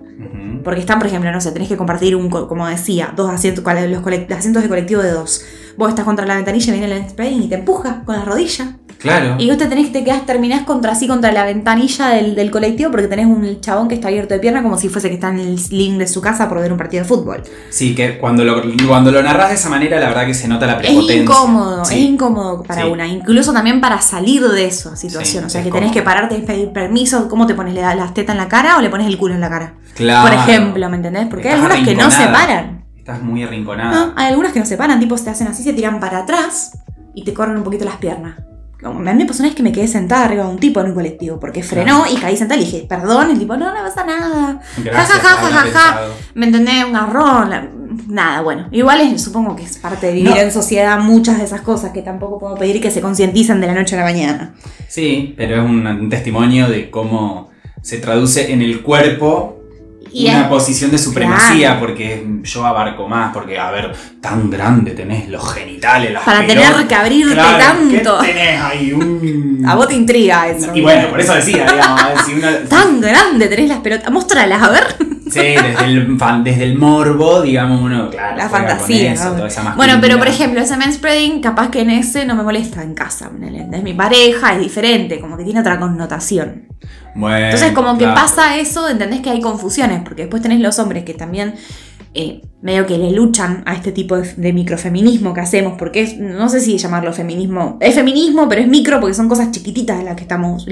Porque 0.65 0.81
están, 0.81 0.99
por 0.99 1.09
ejemplo, 1.09 1.31
no 1.33 1.41
sé, 1.41 1.53
tenés 1.53 1.69
que 1.69 1.77
compartir 1.77 2.15
un, 2.17 2.29
co- 2.29 2.47
como 2.49 2.67
decía, 2.67 3.13
dos 3.17 3.31
asientos, 3.31 3.65
los 3.65 4.05
asientos 4.39 4.63
de 4.63 4.69
colectivo 4.69 5.03
de 5.03 5.11
dos. 5.11 5.45
Vos 5.77 5.89
estás 5.91 6.05
contra 6.05 6.27
la 6.27 6.37
ventanilla, 6.37 6.73
viene 6.73 6.91
el 6.95 7.09
spray 7.09 7.45
y 7.45 7.49
te 7.49 7.55
empuja 7.55 8.03
con 8.05 8.17
la 8.17 8.25
rodilla. 8.25 8.77
Claro. 9.01 9.37
Y 9.39 9.49
vos 9.49 9.57
te 9.57 9.67
tenés 9.67 9.87
que 9.87 9.93
te 9.95 10.05
quedás, 10.05 10.27
terminás 10.27 10.63
contra 10.65 10.93
así 10.93 11.09
contra 11.09 11.33
la 11.33 11.45
ventanilla 11.45 12.09
del, 12.09 12.35
del 12.35 12.51
colectivo 12.51 12.91
porque 12.91 13.09
tenés 13.09 13.25
un 13.27 13.59
chabón 13.63 13.89
que 13.89 13.95
está 13.95 14.09
abierto 14.09 14.35
de 14.35 14.41
pierna 14.41 14.63
como 14.63 14.77
si 14.79 14.91
fuese 14.91 15.09
que 15.09 15.15
está 15.15 15.31
en 15.31 15.39
el 15.39 15.57
link 15.71 15.97
de 15.97 16.07
su 16.07 16.21
casa 16.21 16.49
por 16.51 16.61
ver 16.61 16.71
un 16.71 16.77
partido 16.77 17.03
de 17.03 17.09
fútbol. 17.09 17.43
Sí, 17.71 17.95
que 17.95 18.19
cuando 18.19 18.45
lo, 18.45 18.63
cuando 18.87 19.11
lo 19.11 19.23
narras 19.23 19.49
de 19.49 19.55
esa 19.55 19.71
manera, 19.71 19.99
la 19.99 20.09
verdad 20.09 20.27
que 20.27 20.35
se 20.35 20.49
nota 20.49 20.67
la 20.67 20.75
Es 20.75 20.79
prepotencia. 20.81 21.23
incómodo, 21.23 21.85
Sí. 21.87 21.95
es 21.95 22.01
incómodo 22.11 22.63
para 22.63 22.83
Sí. 22.83 22.89
una, 22.91 23.07
incluso 23.07 23.53
también 23.55 23.81
para 23.81 24.01
salir 24.03 24.47
de 24.47 24.67
esa 24.67 24.95
situación. 24.97 25.45
Sí, 25.45 25.47
o 25.47 25.49
sea, 25.49 25.61
es 25.63 25.67
que 25.67 25.73
tenés 25.73 25.89
cómodo. 25.89 25.95
que 25.95 26.03
pararte 26.03 26.37
y 26.37 26.43
pedir 26.43 26.71
permiso. 26.73 27.29
¿Cómo 27.29 27.47
te 27.47 27.55
pones? 27.55 27.73
¿Le 27.73 27.81
das 27.81 27.97
las 27.97 28.13
tetas 28.13 28.35
en 28.35 28.43
la 28.43 28.49
cara 28.49 28.77
o 28.77 28.83
le 28.83 28.91
pones 28.91 29.07
el 29.07 29.17
culo 29.17 29.35
en 29.35 29.41
la 29.41 29.49
cara? 29.49 29.75
Claro. 29.95 30.29
Por 30.29 30.39
ejemplo, 30.39 30.89
¿me 30.91 30.97
entendés? 30.97 31.27
Porque 31.29 31.49
hay 31.49 31.55
algunas 31.55 31.79
que 31.89 31.95
no 31.95 32.11
se 32.11 32.27
paran. 32.27 32.85
Estás 32.99 33.23
muy 33.23 33.43
arrinconada. 33.43 33.91
No, 33.93 34.13
hay 34.15 34.27
algunas 34.29 34.53
que 34.53 34.61
no 34.61 34.67
se 34.67 34.77
paran, 34.77 35.01
tipo 35.01 35.15
te 35.17 35.31
hacen 35.31 35.47
así, 35.49 35.63
se 35.63 35.73
tiran 35.73 36.01
para 36.01 36.19
atrás 36.19 36.73
y 37.15 37.25
te 37.25 37.33
corren 37.33 37.57
un 37.57 37.65
poquito 37.65 37.87
las 37.87 37.97
piernas. 37.97 38.35
A 38.83 38.89
mí 38.91 39.13
me 39.15 39.27
pasó 39.27 39.43
una 39.43 39.49
vez 39.49 39.57
que 39.57 39.63
me 39.63 39.73
quedé 39.73 39.87
sentada 39.89 40.25
arriba 40.25 40.45
de 40.45 40.51
un 40.51 40.59
tipo 40.59 40.81
en 40.81 40.87
un 40.87 40.95
colectivo 40.95 41.39
porque 41.39 41.63
frenó 41.63 42.05
y 42.11 42.17
caí 42.17 42.37
sentada 42.37 42.61
y 42.61 42.65
dije, 42.65 42.87
perdón, 42.89 43.31
el 43.31 43.39
tipo, 43.39 43.57
no, 43.57 43.67
no 43.75 43.81
pasa 43.83 44.05
nada. 44.05 44.61
Gracias 44.83 45.19
ja, 45.19 45.29
ja, 45.37 45.37
ja, 45.37 45.51
ja, 45.51 45.71
ja. 45.73 46.01
¿Me 46.35 46.47
entendés? 46.47 46.85
Un 46.85 46.93
garrón, 46.95 47.51
nada, 48.09 48.41
bueno. 48.41 48.69
Igual 48.73 49.01
es, 49.03 49.23
supongo 49.23 49.55
que 49.55 49.65
es 49.65 49.77
parte 49.79 50.07
de 50.07 50.13
vivir 50.15 50.31
No. 50.31 50.37
en 50.37 50.51
sociedad 50.51 50.99
muchas 50.99 51.39
de 51.39 51.45
esas 51.45 51.61
cosas 51.61 51.93
que 51.93 52.01
tampoco 52.03 52.39
puedo 52.39 52.55
pedir 52.57 52.81
que 52.81 52.91
se 52.91 53.01
concienticen 53.03 53.61
de 53.61 53.67
la 53.67 53.75
noche 53.75 53.97
a 53.97 53.99
la 53.99 54.05
mañana. 54.05 54.55
Sí, 54.89 55.35
pero 55.37 55.57
es 55.57 55.63
un, 55.63 55.87
un 55.87 56.09
testimonio 56.09 56.69
de 56.69 56.91
cómo 56.91 57.51
se 57.83 57.99
traduce 57.99 58.53
en 58.53 58.63
el 58.63 58.81
cuerpo 58.83 59.60
Y 60.13 60.29
una 60.29 60.43
es- 60.43 60.47
posición 60.49 60.91
de 60.91 60.99
supremacía, 60.99 61.79
porque 61.79 62.27
yo 62.43 62.67
abarco 62.67 63.09
más, 63.09 63.33
porque, 63.33 63.59
a 63.59 63.71
ver, 63.71 63.93
tan 64.21 64.51
grande 64.51 64.93
tenés 64.93 65.29
los 65.29 65.53
genitales, 65.55 66.13
las 66.13 66.23
para 66.25 66.47
pelotas. 66.47 66.71
tener 66.73 66.87
que 66.89 66.95
abrirte 66.95 67.35
Claro, 67.35 67.59
tanto. 67.59 68.19
¿qué 68.21 68.29
tenés 68.33 68.61
ahí? 68.61 68.93
Un... 68.93 69.65
A 69.69 69.75
vos 69.75 69.89
te 69.89 69.95
intriga 69.95 70.49
eso. 70.49 70.71
Y 70.75 70.81
bueno, 70.81 71.09
por 71.11 71.21
eso 71.21 71.35
decía, 71.35 71.65
digamos, 71.71 72.01
si. 72.27 72.41
Tan 72.69 73.01
grande 73.01 73.47
tenés 73.47 73.69
las 73.69 73.79
pelotas. 73.81 74.11
Mostralas, 74.11 74.63
a 74.63 74.71
ver. 74.71 74.97
Sí, 75.31 75.39
desde 75.39 75.85
el, 75.85 76.19
fan- 76.19 76.43
desde 76.43 76.65
el 76.65 76.77
morbo, 76.77 77.41
digamos, 77.43 77.81
uno, 77.83 78.11
claro, 78.11 78.37
La 78.37 78.49
fantasía. 78.49 79.13
eso, 79.13 79.27
¿no? 79.31 79.37
toda 79.37 79.47
esa 79.47 79.75
Bueno, 79.77 79.99
pero 80.01 80.19
por 80.19 80.27
ejemplo, 80.27 80.61
ese 80.61 80.77
manspreading, 80.77 81.41
capaz 81.41 81.71
que 81.71 81.83
en 81.83 81.91
ese 81.91 82.25
no 82.27 82.35
me 82.35 82.43
molesta 82.43 82.83
en 82.83 82.95
casa. 82.95 83.31
¿me 83.31 83.47
Es 83.77 83.83
mi 83.85 83.95
pareja, 83.95 84.55
es 84.55 84.61
diferente, 84.61 85.21
como 85.21 85.37
que 85.37 85.45
tiene 85.45 85.61
otra 85.61 85.79
connotación. 85.79 86.65
Bueno, 87.15 87.45
Entonces, 87.45 87.73
como 87.73 87.97
que 87.97 88.07
pasa 88.07 88.57
eso, 88.59 88.89
entendés 88.89 89.21
que 89.21 89.31
hay 89.31 89.41
confusiones, 89.41 90.00
porque 90.05 90.23
después 90.23 90.43
tenés 90.43 90.61
los 90.61 90.79
hombres 90.79 91.05
que 91.05 91.15
también 91.15 91.55
eh, 92.13 92.43
medio 92.61 92.87
que 92.87 92.99
le 92.99 93.13
luchan 93.13 93.63
a 93.67 93.75
este 93.75 93.93
tipo 93.93 94.17
de, 94.17 94.53
microfeminismo 94.53 95.33
que 95.33 95.41
hacemos, 95.41 95.75
porque 95.79 96.17
no 96.19 96.49
sé 96.49 96.61
si 96.61 96.77
llamarlo 96.77 97.13
feminismo, 97.13 97.79
es 97.81 97.95
feminismo, 97.95 98.49
pero 98.49 98.63
es 98.63 98.69
micro 98.69 98.99
porque 98.99 99.15
son 99.15 99.29
cosas 99.29 99.53
chiquititas 99.53 99.99
de 99.99 100.05
las 100.05 100.17
que 100.17 100.23
estamos 100.23 100.67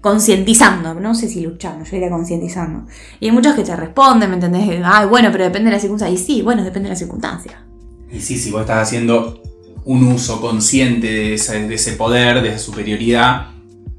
concientizando, 0.00 0.94
no 0.94 1.14
sé 1.14 1.28
si 1.28 1.42
luchando, 1.42 1.84
yo 1.84 1.96
iría 1.96 2.10
concientizando. 2.10 2.86
Y 3.20 3.26
hay 3.26 3.32
muchos 3.32 3.54
que 3.54 3.62
te 3.62 3.76
responden, 3.76 4.28
¿me 4.28 4.34
entendés? 4.34 4.82
Ay, 4.84 5.06
bueno, 5.06 5.28
pero 5.30 5.44
depende 5.44 5.70
de 5.70 5.76
la 5.76 5.80
circunstancia. 5.80 6.14
Y 6.14 6.18
sí, 6.18 6.42
bueno, 6.42 6.64
depende 6.64 6.88
de 6.88 6.94
la 6.94 6.98
circunstancia. 6.98 7.64
Y 8.10 8.18
sí, 8.18 8.36
si 8.36 8.50
vos 8.50 8.62
estás 8.62 8.88
haciendo 8.88 9.40
un 9.84 10.02
uso 10.04 10.40
consciente 10.40 11.06
de 11.06 11.34
ese 11.34 11.92
poder, 11.92 12.42
de 12.42 12.48
esa 12.48 12.58
superioridad, 12.58 13.48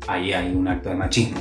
ahí 0.08 0.34
hay 0.34 0.54
un 0.54 0.68
acto 0.68 0.90
de 0.90 0.96
machismo. 0.96 1.40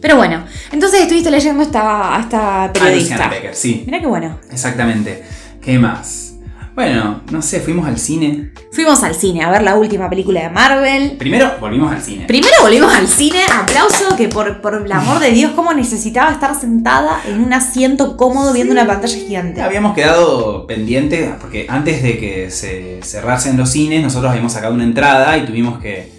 Pero 0.00 0.16
bueno, 0.16 0.44
entonces 0.72 1.02
estuviste 1.02 1.30
leyendo 1.30 1.62
esta, 1.62 2.18
esta 2.20 2.64
Ah, 2.64 2.72
periodista. 2.72 3.14
Luciana 3.14 3.28
Becker, 3.28 3.54
sí, 3.54 3.82
Mira 3.86 4.00
qué 4.00 4.06
bueno. 4.06 4.38
exactamente. 4.50 5.22
¿Qué 5.62 5.78
más? 5.78 6.22
Bueno, 6.74 7.22
no 7.30 7.40
sé, 7.40 7.60
fuimos 7.60 7.86
al 7.88 7.98
cine. 7.98 8.52
Fuimos 8.70 9.02
al 9.02 9.14
cine 9.14 9.42
a 9.42 9.50
ver 9.50 9.62
la 9.62 9.76
última 9.76 10.10
película 10.10 10.42
de 10.42 10.50
Marvel. 10.50 11.12
Primero 11.18 11.52
volvimos 11.58 11.90
al 11.90 12.02
cine. 12.02 12.26
Primero 12.26 12.52
volvimos 12.60 12.92
al 12.92 13.08
cine, 13.08 13.38
aplauso 13.50 14.14
que 14.14 14.28
por, 14.28 14.60
por 14.60 14.74
el 14.74 14.92
amor 14.92 15.18
de 15.18 15.30
Dios, 15.30 15.52
cómo 15.56 15.72
necesitaba 15.72 16.30
estar 16.30 16.54
sentada 16.54 17.22
en 17.26 17.40
un 17.42 17.54
asiento 17.54 18.18
cómodo 18.18 18.52
viendo 18.52 18.74
una 18.74 18.86
pantalla 18.86 19.16
gigante. 19.16 19.62
Habíamos 19.62 19.94
quedado 19.94 20.66
pendientes 20.66 21.30
porque 21.40 21.64
antes 21.70 22.02
de 22.02 22.18
que 22.18 22.50
se 22.50 23.00
cerrasen 23.02 23.56
los 23.56 23.70
cines, 23.70 24.02
nosotros 24.02 24.30
habíamos 24.30 24.52
sacado 24.52 24.74
una 24.74 24.84
entrada 24.84 25.38
y 25.38 25.46
tuvimos 25.46 25.78
que 25.80 26.12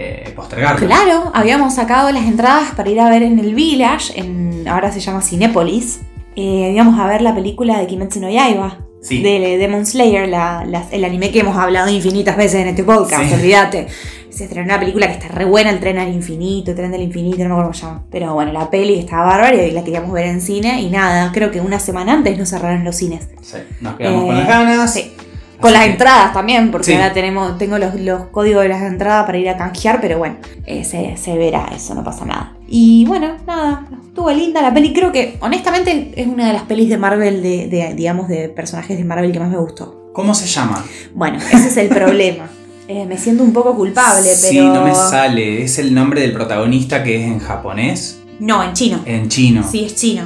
eh, 0.00 0.32
postergarla. 0.36 0.86
Claro, 0.86 1.30
habíamos 1.34 1.74
sacado 1.74 2.10
las 2.12 2.24
entradas 2.24 2.70
para 2.76 2.88
ir 2.88 3.00
a 3.00 3.10
ver 3.10 3.22
en 3.24 3.38
el 3.40 3.54
Village, 3.54 4.18
en, 4.18 4.66
ahora 4.68 4.92
se 4.92 5.00
llama 5.00 5.20
Cinépolis. 5.22 6.00
Eh, 6.36 6.70
íbamos 6.74 6.98
a 7.00 7.06
ver 7.08 7.20
la 7.20 7.34
película 7.34 7.78
de 7.80 7.86
Kimetsu 7.88 8.20
no 8.20 8.30
Yaiba, 8.30 8.78
Sí. 9.02 9.22
de 9.22 9.58
Demon 9.58 9.84
Slayer, 9.86 10.28
la- 10.28 10.64
la- 10.66 10.84
el 10.92 11.04
anime 11.04 11.30
que 11.32 11.40
hemos 11.40 11.56
hablado 11.56 11.88
infinitas 11.90 12.36
veces 12.36 12.60
en 12.62 12.68
este 12.68 12.84
podcast, 12.84 13.24
Sí. 13.28 13.34
olvídate. 13.34 13.86
Se 14.30 14.44
estrenó 14.44 14.66
una 14.66 14.78
película 14.78 15.06
que 15.08 15.14
está 15.14 15.28
re 15.28 15.44
buena, 15.44 15.70
el 15.70 15.80
tren 15.80 15.98
al 15.98 16.12
infinito, 16.14 16.70
el 16.70 16.76
tren 16.76 16.92
del 16.92 17.02
infinito, 17.02 17.38
no 17.38 17.44
me 17.46 17.50
acuerdo 17.54 17.70
cómo 17.70 17.74
se 17.74 17.86
llama. 17.86 18.02
Pero 18.10 18.34
bueno, 18.34 18.52
la 18.52 18.70
peli 18.70 18.98
estaba 19.00 19.24
bárbara 19.24 19.54
y 19.64 19.70
la 19.72 19.82
queríamos 19.82 20.12
ver 20.12 20.26
en 20.26 20.40
cine 20.40 20.80
y 20.80 20.90
nada, 20.90 21.32
creo 21.32 21.50
que 21.50 21.60
una 21.60 21.80
semana 21.80 22.12
antes 22.12 22.38
nos 22.38 22.48
cerraron 22.50 22.84
los 22.84 22.94
cines. 22.94 23.28
Sí, 23.42 23.56
Nos 23.80 23.96
quedamos 23.96 24.22
Eh, 24.22 24.26
con 24.26 24.36
las 24.38 24.46
ganas. 24.48 24.94
sí. 24.94 25.12
Con 25.60 25.72
las 25.72 25.86
entradas 25.86 26.32
también, 26.32 26.70
porque 26.70 26.86
Sí. 26.86 26.92
ahora 26.94 27.12
tenemos, 27.12 27.58
tengo 27.58 27.78
los, 27.78 27.94
los 28.00 28.26
códigos 28.26 28.62
de 28.62 28.68
las 28.68 28.82
entradas 28.82 29.26
para 29.26 29.38
ir 29.38 29.48
a 29.48 29.56
canjear, 29.56 30.00
pero 30.00 30.18
bueno, 30.18 30.36
eh, 30.66 30.84
se, 30.84 31.16
se 31.16 31.36
verá, 31.36 31.68
eso 31.74 31.94
no 31.94 32.04
pasa 32.04 32.24
nada. 32.24 32.54
Y 32.68 33.04
bueno, 33.06 33.32
nada, 33.46 33.84
estuvo 34.06 34.30
linda 34.30 34.62
la 34.62 34.72
peli. 34.72 34.92
Creo 34.92 35.10
que, 35.10 35.36
honestamente, 35.40 36.12
es 36.16 36.26
una 36.26 36.46
de 36.46 36.52
las 36.52 36.62
pelis 36.62 36.88
de 36.88 36.96
Marvel, 36.98 37.42
de, 37.42 37.66
de, 37.68 37.94
digamos, 37.94 38.28
de 38.28 38.48
personajes 38.48 38.96
de 38.98 39.04
Marvel 39.04 39.32
que 39.32 39.40
más 39.40 39.50
me 39.50 39.56
gustó. 39.58 40.10
¿Cómo 40.12 40.34
se 40.34 40.46
llama? 40.46 40.84
Bueno, 41.14 41.38
ese 41.38 41.68
es 41.68 41.76
el 41.76 41.88
problema. 41.88 42.48
Eh, 42.90 43.04
me 43.04 43.18
siento 43.18 43.42
un 43.44 43.52
poco 43.52 43.76
culpable, 43.76 44.22
pero. 44.40 44.50
Sí, 44.50 44.58
no 44.60 44.82
me 44.82 44.94
sale. 44.94 45.62
Es 45.62 45.78
el 45.78 45.92
nombre 45.92 46.22
del 46.22 46.32
protagonista 46.32 47.02
que 47.04 47.16
es 47.22 47.24
en 47.30 47.38
japonés. 47.38 48.20
No, 48.40 48.64
en 48.64 48.72
chino. 48.72 49.00
En 49.04 49.28
chino. 49.28 49.62
Sí, 49.70 49.84
es 49.84 49.94
chino. 49.94 50.22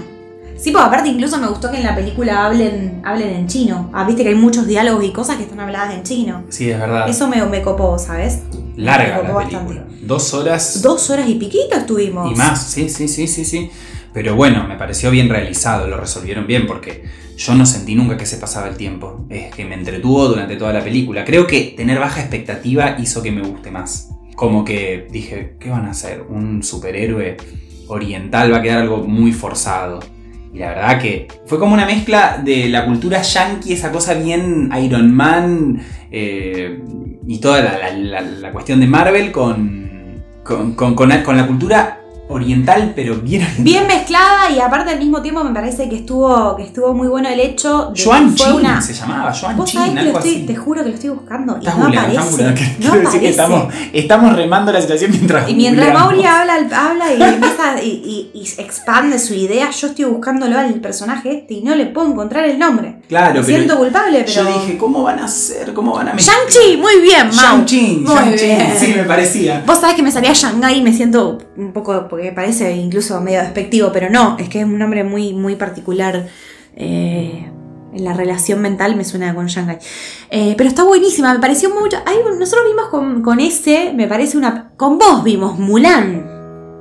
Sí, 0.62 0.70
porque 0.70 0.86
aparte 0.86 1.08
incluso 1.08 1.38
me 1.38 1.48
gustó 1.48 1.72
que 1.72 1.78
en 1.78 1.82
la 1.82 1.94
película 1.96 2.46
hablen, 2.46 3.02
hablen 3.04 3.30
en 3.34 3.48
chino. 3.48 3.90
Ah, 3.92 4.04
viste 4.04 4.22
que 4.22 4.28
hay 4.28 4.34
muchos 4.36 4.64
diálogos 4.66 5.04
y 5.04 5.10
cosas 5.10 5.36
que 5.36 5.42
están 5.42 5.58
habladas 5.58 5.92
en 5.92 6.04
chino. 6.04 6.44
Sí, 6.50 6.70
es 6.70 6.78
verdad. 6.78 7.08
Eso 7.08 7.26
me, 7.26 7.44
me 7.46 7.62
copó, 7.62 7.98
¿sabes? 7.98 8.42
Larga 8.76 9.16
me 9.16 9.22
la 9.24 9.28
copó 9.34 9.38
película. 9.48 9.84
Dos 10.02 10.32
horas 10.34 10.80
Dos 10.80 11.10
horas 11.10 11.28
y 11.28 11.34
piquito 11.34 11.76
estuvimos. 11.76 12.30
y 12.30 12.36
más. 12.36 12.62
Sí, 12.64 12.88
sí, 12.88 13.08
sí, 13.08 13.26
sí, 13.26 13.44
sí. 13.44 13.70
Pero 14.14 14.36
bueno, 14.36 14.68
me 14.68 14.76
pareció 14.76 15.10
bien 15.10 15.28
realizado. 15.28 15.88
Lo 15.88 15.96
resolvieron 15.96 16.46
bien 16.46 16.68
porque 16.68 17.02
yo 17.36 17.54
no 17.56 17.66
sentí 17.66 17.96
nunca 17.96 18.16
que 18.16 18.26
se 18.26 18.36
pasaba 18.36 18.68
el 18.68 18.76
tiempo. 18.76 19.26
Es 19.30 19.52
que 19.52 19.64
me 19.64 19.74
entretuvo 19.74 20.28
durante 20.28 20.54
toda 20.54 20.72
la 20.72 20.84
película. 20.84 21.24
Creo 21.24 21.44
que 21.48 21.74
tener 21.76 21.98
baja 21.98 22.20
expectativa 22.20 22.96
hizo 23.00 23.20
que 23.20 23.32
me 23.32 23.42
guste 23.42 23.72
más. 23.72 24.10
Como 24.36 24.64
que 24.64 25.08
dije, 25.10 25.56
¿qué 25.58 25.70
van 25.70 25.86
a 25.86 25.90
hacer? 25.90 26.22
Un 26.28 26.62
superhéroe 26.62 27.36
oriental 27.88 28.52
va 28.52 28.58
a 28.58 28.62
quedar 28.62 28.78
algo 28.82 28.98
muy 28.98 29.32
forzado. 29.32 30.00
Y 30.52 30.58
la 30.58 30.68
verdad 30.68 31.00
que 31.00 31.28
fue 31.46 31.58
como 31.58 31.72
una 31.74 31.86
mezcla 31.86 32.38
de 32.44 32.68
la 32.68 32.84
cultura 32.84 33.22
yankee, 33.22 33.72
esa 33.72 33.90
cosa 33.90 34.14
bien 34.14 34.70
Iron 34.82 35.10
Man 35.14 35.80
eh, 36.10 36.82
y 37.26 37.38
toda 37.38 37.62
la, 37.62 37.90
la- 38.20 38.20
cuestión 38.52 38.78
de 38.80 38.86
Marvel 38.86 39.32
con, 39.32 40.22
con, 40.44 40.74
con- 40.74 40.94
con 40.94 41.36
la 41.38 41.46
cultura 41.46 42.01
oriental, 42.28 42.92
pero 42.96 43.16
bien 43.16 43.42
oriental. 43.42 43.64
Bien 43.64 43.86
mezclada 43.86 44.50
y 44.50 44.58
aparte 44.60 44.90
al 44.92 44.98
mismo 44.98 45.20
tiempo 45.20 45.44
me 45.44 45.52
parece 45.52 45.88
que 45.88 45.96
estuvo, 45.96 46.56
que 46.56 46.62
estuvo 46.64 46.94
muy 46.94 47.08
bueno 47.08 47.28
el 47.28 47.38
hecho 47.40 47.92
de 47.94 48.02
Joan 48.02 48.34
Chin 48.34 48.52
una. 48.52 48.80
se 48.80 48.94
llamaba, 48.94 49.32
Joan 49.34 49.56
Vos 49.56 49.70
Chin, 49.70 49.80
sabés 49.80 49.94
que 49.98 50.02
lo 50.12 50.18
estoy, 50.18 50.46
te 50.46 50.56
juro 50.56 50.82
que 50.82 50.88
lo 50.88 50.94
estoy 50.94 51.10
buscando 51.10 51.56
y 51.56 51.58
Estás 51.58 51.78
no 51.78 51.86
aparece. 51.88 52.44
No 52.80 52.92
decir 52.94 53.20
que 53.20 53.28
estamos, 53.28 53.64
estamos 53.92 54.36
remando 54.36 54.72
la 54.72 54.80
situación 54.80 55.10
mientras 55.10 55.48
Y 55.50 55.54
mientras. 55.54 55.92
Mauri 55.92 56.24
habla, 56.24 56.54
habla 56.74 57.12
y 57.12 57.22
empieza 57.22 57.82
y, 57.82 57.88
y- 57.88 58.30
y 58.38 58.48
expande 58.62 59.18
su 59.18 59.34
idea, 59.34 59.70
yo 59.70 59.88
estoy 59.88 60.04
buscándolo 60.06 60.58
al 60.58 60.72
personaje 60.74 61.32
este 61.38 61.54
y 61.54 61.62
no 61.62 61.74
le 61.74 61.86
puedo 61.86 62.08
encontrar 62.10 62.44
el 62.46 62.58
nombre. 62.58 63.02
Claro, 63.08 63.40
Me 63.40 63.46
siento 63.46 63.76
culpable, 63.76 64.24
pero. 64.26 64.44
yo 64.44 64.58
dije, 64.60 64.78
¿cómo 64.78 65.02
van 65.02 65.18
a 65.18 65.24
hacer? 65.26 65.74
¿Cómo 65.74 65.92
van 65.92 66.08
a 66.08 66.14
mezclar? 66.14 66.36
Shang-Chi, 66.48 66.76
muy 66.78 67.00
bien, 67.02 67.26
Mau. 67.26 67.58
Shang-Chi, 67.58 68.04
Shang-Chi, 68.06 68.78
sí, 68.78 68.94
me 68.96 69.04
parecía. 69.04 69.62
Vos 69.66 69.78
sabés 69.80 69.96
que 69.96 70.02
me 70.02 70.10
salía 70.10 70.32
Shanghai 70.32 70.78
y 70.78 70.82
me 70.82 70.92
siento 70.92 71.38
un 71.56 71.72
poco, 71.72 72.06
porque 72.08 72.21
parece 72.30 72.76
incluso 72.76 73.20
medio 73.20 73.40
despectivo, 73.40 73.90
pero 73.92 74.08
no, 74.10 74.36
es 74.38 74.48
que 74.48 74.60
es 74.60 74.64
un 74.64 74.78
nombre 74.78 75.02
muy, 75.02 75.32
muy 75.34 75.56
particular. 75.56 76.28
eh, 76.76 77.48
en 77.94 78.04
la 78.04 78.14
relación 78.14 78.62
mental 78.62 78.96
me 78.96 79.04
suena 79.04 79.34
con 79.34 79.48
Shanghai. 79.48 79.76
Eh, 80.30 80.54
pero 80.56 80.66
está 80.68 80.82
buenísima, 80.84 81.34
me 81.34 81.40
pareció 81.40 81.68
mucho. 81.68 81.98
un- 82.32 82.38
nosotros 82.38 82.64
vimos 82.66 82.88
con, 82.88 83.20
con 83.20 83.38
ese, 83.40 83.92
me 83.94 84.06
parece 84.08 84.38
una. 84.38 84.70
Con 84.78 84.96
vos 84.98 85.22
vimos 85.24 85.58
Mulan. 85.58 86.26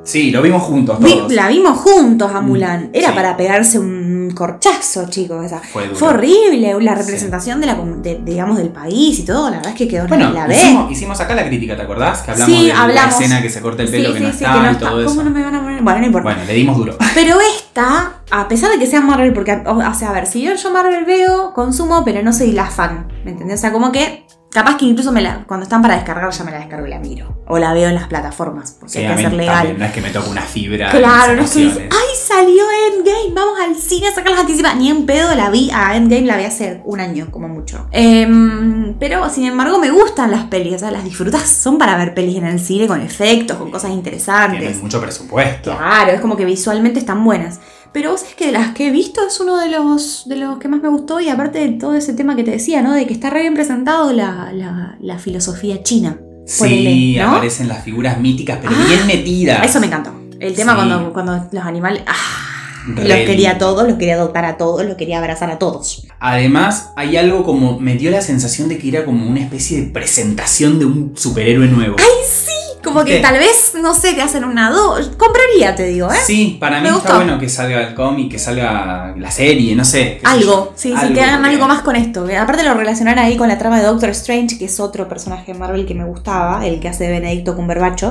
Sí, 0.05 0.31
lo 0.31 0.41
vimos 0.41 0.63
juntos 0.63 0.97
Vi- 1.01 1.11
todos. 1.13 1.33
la 1.33 1.49
vimos 1.49 1.77
juntos 1.79 2.31
a 2.33 2.39
Mm, 2.39 2.45
Mulan. 2.47 2.89
Era 2.93 3.09
sí. 3.09 3.13
para 3.15 3.35
pegarse 3.35 3.77
un 3.77 4.00
un 4.31 4.35
corchazo, 4.35 5.07
chicos. 5.09 5.51
Fue 5.71 5.83
duro. 5.85 5.95
Fue 5.95 6.07
horrible, 6.09 6.75
la 6.81 6.95
representación 6.95 7.59
de 7.61 7.67
la, 7.67 7.75
de- 7.75 8.21
digamos, 8.23 8.57
del 8.57 8.69
país 8.69 9.19
y 9.19 9.25
todo, 9.25 9.49
la 9.49 9.57
verdad 9.57 9.71
es 9.73 9.77
que 9.77 9.87
quedó 9.87 10.07
Bueno, 10.07 10.31
la 10.31 10.47
B. 10.47 10.55
hicimos, 10.55 10.91
hicimos 10.91 11.19
acá 11.19 11.35
la 11.35 11.45
crítica, 11.45 11.75
¿te 11.75 11.81
acordás? 11.83 12.21
Que 12.21 12.31
hablamos 12.31 12.55
Sí, 12.57 12.65
de 12.67 12.71
hablamos. 12.73 12.95
la 12.95 13.17
escena 13.17 13.41
que 13.41 13.49
se 13.49 13.61
corta 13.61 13.83
el 13.83 13.89
pelo 13.89 14.07
Sí, 14.09 14.13
que 14.15 14.19
no 14.21 14.27
está 14.29 14.53
que 14.53 14.59
no 14.59 14.71
y 14.71 14.75
todo 14.75 14.89
¿Cómo 14.91 15.01
eso. 15.01 15.23
no 15.23 15.29
me 15.29 15.43
van 15.43 15.55
a 15.55 15.61
poner? 15.61 15.81
Bueno, 15.83 15.99
no 15.99 16.05
importa. 16.05 16.29
Bueno, 16.29 16.43
le 16.45 16.53
dimos 16.53 16.77
duro. 16.77 16.97
Pero 17.13 17.37
esta, 17.57 18.13
a 18.31 18.47
pesar 18.47 18.71
de 18.71 18.79
que 18.79 18.87
sea 18.87 19.01
Marvel, 19.01 19.33
porque, 19.33 19.61
o, 19.65 19.77
o 19.77 19.93
sea, 19.93 20.09
a 20.09 20.13
ver, 20.13 20.25
si 20.27 20.41
yo, 20.41 20.53
yo 20.55 20.71
Marvel 20.71 21.05
veo, 21.05 21.53
consumo, 21.53 22.03
pero 22.05 22.23
no 22.23 22.31
soy 22.33 22.51
la 22.51 22.65
fan, 22.65 23.07
¿me 23.25 23.31
entendés? 23.31 23.59
O 23.59 23.61
sea, 23.61 23.71
como 23.71 23.91
que 23.91 24.25
capaz 24.51 24.77
que 24.77 24.85
incluso 24.85 25.11
me 25.11 25.21
la, 25.21 25.43
cuando 25.47 25.63
están 25.63 25.81
para 25.81 25.95
descargar 25.95 26.29
ya 26.31 26.43
me 26.43 26.51
la 26.51 26.59
descargo 26.59 26.85
y 26.85 26.89
la 26.89 26.99
miro. 26.99 27.41
O 27.47 27.57
la 27.57 27.73
veo 27.73 27.89
en 27.89 27.95
las 27.95 28.07
plataformas, 28.07 28.75
porque 28.79 28.93
Sí, 28.93 28.99
hay 28.99 29.15
que 29.15 29.23
ser 29.23 29.33
legal. 29.33 29.55
también, 29.57 29.79
no 29.79 29.85
es 29.85 29.91
que 29.91 30.01
me 30.01 30.09
toque 30.09 30.29
una 30.29 30.41
fibra. 30.41 30.89
Claro, 30.91 31.35
no 31.35 31.41
estoy 31.43 31.63
diciendo, 31.65 31.95
ocasiones. 31.95 32.09
¡ay, 32.09 32.45
salió 32.45 32.63
Endgame! 32.93 33.33
Vamos 33.33 33.59
al 33.59 33.75
cine 33.75 34.07
a 34.07 34.13
sacar 34.13 34.31
las 34.31 34.41
anticipadas. 34.41 34.77
Ni 34.77 34.89
en 34.89 35.05
pedo 35.05 35.35
la 35.35 35.49
vi 35.49 35.69
a 35.73 35.95
Endgame, 35.95 36.25
la 36.27 36.37
vi 36.37 36.45
hace 36.45 36.81
un 36.85 36.99
año, 36.99 37.29
como 37.31 37.47
mucho. 37.47 37.87
Em, 37.91 38.93
pero, 38.99 39.29
sin 39.29 39.45
embargo, 39.45 39.79
me 39.79 39.89
gustan 39.91 40.31
las 40.31 40.45
pelis, 40.45 40.75
o 40.75 40.79
sea, 40.79 40.91
las 40.91 41.03
disfrutas. 41.03 41.47
Son 41.47 41.77
para 41.77 41.97
ver 41.97 42.13
pelis 42.13 42.37
en 42.37 42.45
el 42.45 42.59
cine 42.59 42.87
con 42.87 43.01
efectos, 43.01 43.57
con 43.57 43.71
cosas 43.71 43.91
interesantes. 43.91 44.59
Tienen 44.59 44.81
mucho 44.81 45.01
presupuesto. 45.01 45.75
Claro, 45.75 46.11
es 46.11 46.21
como 46.21 46.37
que 46.37 46.45
visualmente 46.45 46.99
están 46.99 47.23
buenas. 47.23 47.59
Pero 47.93 48.11
vos 48.11 48.21
sabés 48.21 48.35
que 48.35 48.45
de 48.47 48.51
las 48.53 48.73
que 48.73 48.87
he 48.87 48.91
visto 48.91 49.21
es 49.27 49.39
uno 49.41 49.57
de 49.57 49.69
los, 49.69 50.23
de 50.27 50.37
los 50.37 50.57
que 50.59 50.67
más 50.69 50.81
me 50.81 50.87
gustó 50.89 51.19
y 51.19 51.27
aparte 51.29 51.59
de 51.59 51.69
todo 51.77 51.93
ese 51.95 52.13
tema 52.13 52.35
que 52.35 52.43
te 52.43 52.51
decía, 52.51 52.81
¿no? 52.81 52.93
De 52.93 53.05
que 53.05 53.13
está 53.13 53.29
re 53.29 53.41
bien 53.41 53.53
presentado 53.53 54.13
la, 54.13 54.51
la- 54.53 54.95
la 55.01 55.19
filosofía 55.19 55.83
china. 55.83 56.17
Sí, 56.45 57.17
aparecen 57.19 57.67
las 57.67 57.83
figuras 57.83 58.19
míticas, 58.19 58.59
pero 58.61 58.73
Ah, 58.75 58.85
bien 58.87 59.05
metidas. 59.07 59.65
Eso 59.65 59.79
me 59.79 59.87
encantó. 59.87 60.11
El 60.39 60.53
tema 60.55 60.71
Sí. 60.71 60.75
cuando, 60.77 61.13
cuando 61.13 61.47
los 61.51 61.63
animales... 61.65 62.03
¡ah! 62.07 62.47
Los 62.87 63.03
quería 63.05 63.51
a 63.51 63.57
todos, 63.59 63.87
los 63.87 63.97
quería 63.99 64.15
adoptar 64.15 64.43
a 64.43 64.57
todos, 64.57 64.83
los 64.85 64.95
quería 64.97 65.19
abrazar 65.19 65.51
a 65.51 65.59
todos. 65.59 66.07
Además, 66.19 66.89
hay 66.95 67.15
algo 67.15 67.43
como. 67.43 67.79
Me 67.79 67.93
dio 67.95 68.09
la 68.09 68.21
sensación 68.21 68.69
de 68.69 68.79
que 68.79 68.87
era 68.89 69.05
como 69.05 69.27
una 69.29 69.39
especie 69.39 69.81
de 69.81 69.87
presentación 69.91 70.79
de 70.79 70.85
un 70.85 71.11
superhéroe 71.15 71.67
nuevo. 71.67 71.97
¡Ay, 71.99 72.05
sí! 72.27 72.50
Como 72.83 73.03
que 73.05 73.19
tal 73.19 73.37
vez, 73.37 73.73
no 73.81 73.93
sé, 73.93 74.13
te 74.13 74.21
hacen 74.21 74.43
una 74.43 74.69
dos. 74.71 75.11
Compraría, 75.17 75.75
te 75.75 75.83
digo, 75.83 76.11
¿eh? 76.11 76.15
Sí, 76.25 76.57
para 76.59 76.77
mí 76.77 76.83
Me 76.83 76.89
está 76.89 76.99
gustó. 77.01 77.15
bueno 77.15 77.39
que 77.39 77.47
salga 77.47 77.79
el 77.81 77.93
cómic, 77.93 78.31
que 78.31 78.39
salga 78.39 79.13
la 79.15 79.31
serie, 79.31 79.75
no 79.75 79.85
sé. 79.85 80.15
qué 80.15 80.21
sé 80.21 80.27
Algo, 80.27 80.51
yo. 80.51 80.73
sí, 80.75 80.93
sí, 80.99 81.13
que 81.13 81.21
hagan 81.21 81.41
porque- 81.41 81.55
algo 81.55 81.67
más 81.67 81.81
con 81.81 81.95
esto. 81.95 82.25
Aparte 82.39 82.63
lo 82.63 82.73
relacionar 82.73 83.19
ahí 83.19 83.37
con 83.37 83.47
la 83.47 83.57
trama 83.57 83.79
de 83.79 83.85
Doctor 83.85 84.09
Strange, 84.09 84.57
que 84.57 84.65
es 84.65 84.79
otro 84.79 85.07
personaje 85.07 85.53
de 85.53 85.59
Marvel 85.59 85.85
que 85.85 85.93
me 85.93 86.05
gustaba, 86.05 86.65
el 86.65 86.79
que 86.79 86.89
hace 86.89 87.03
de 87.05 87.11
Benedicto 87.11 87.55
Cumberbatch. 87.55 88.03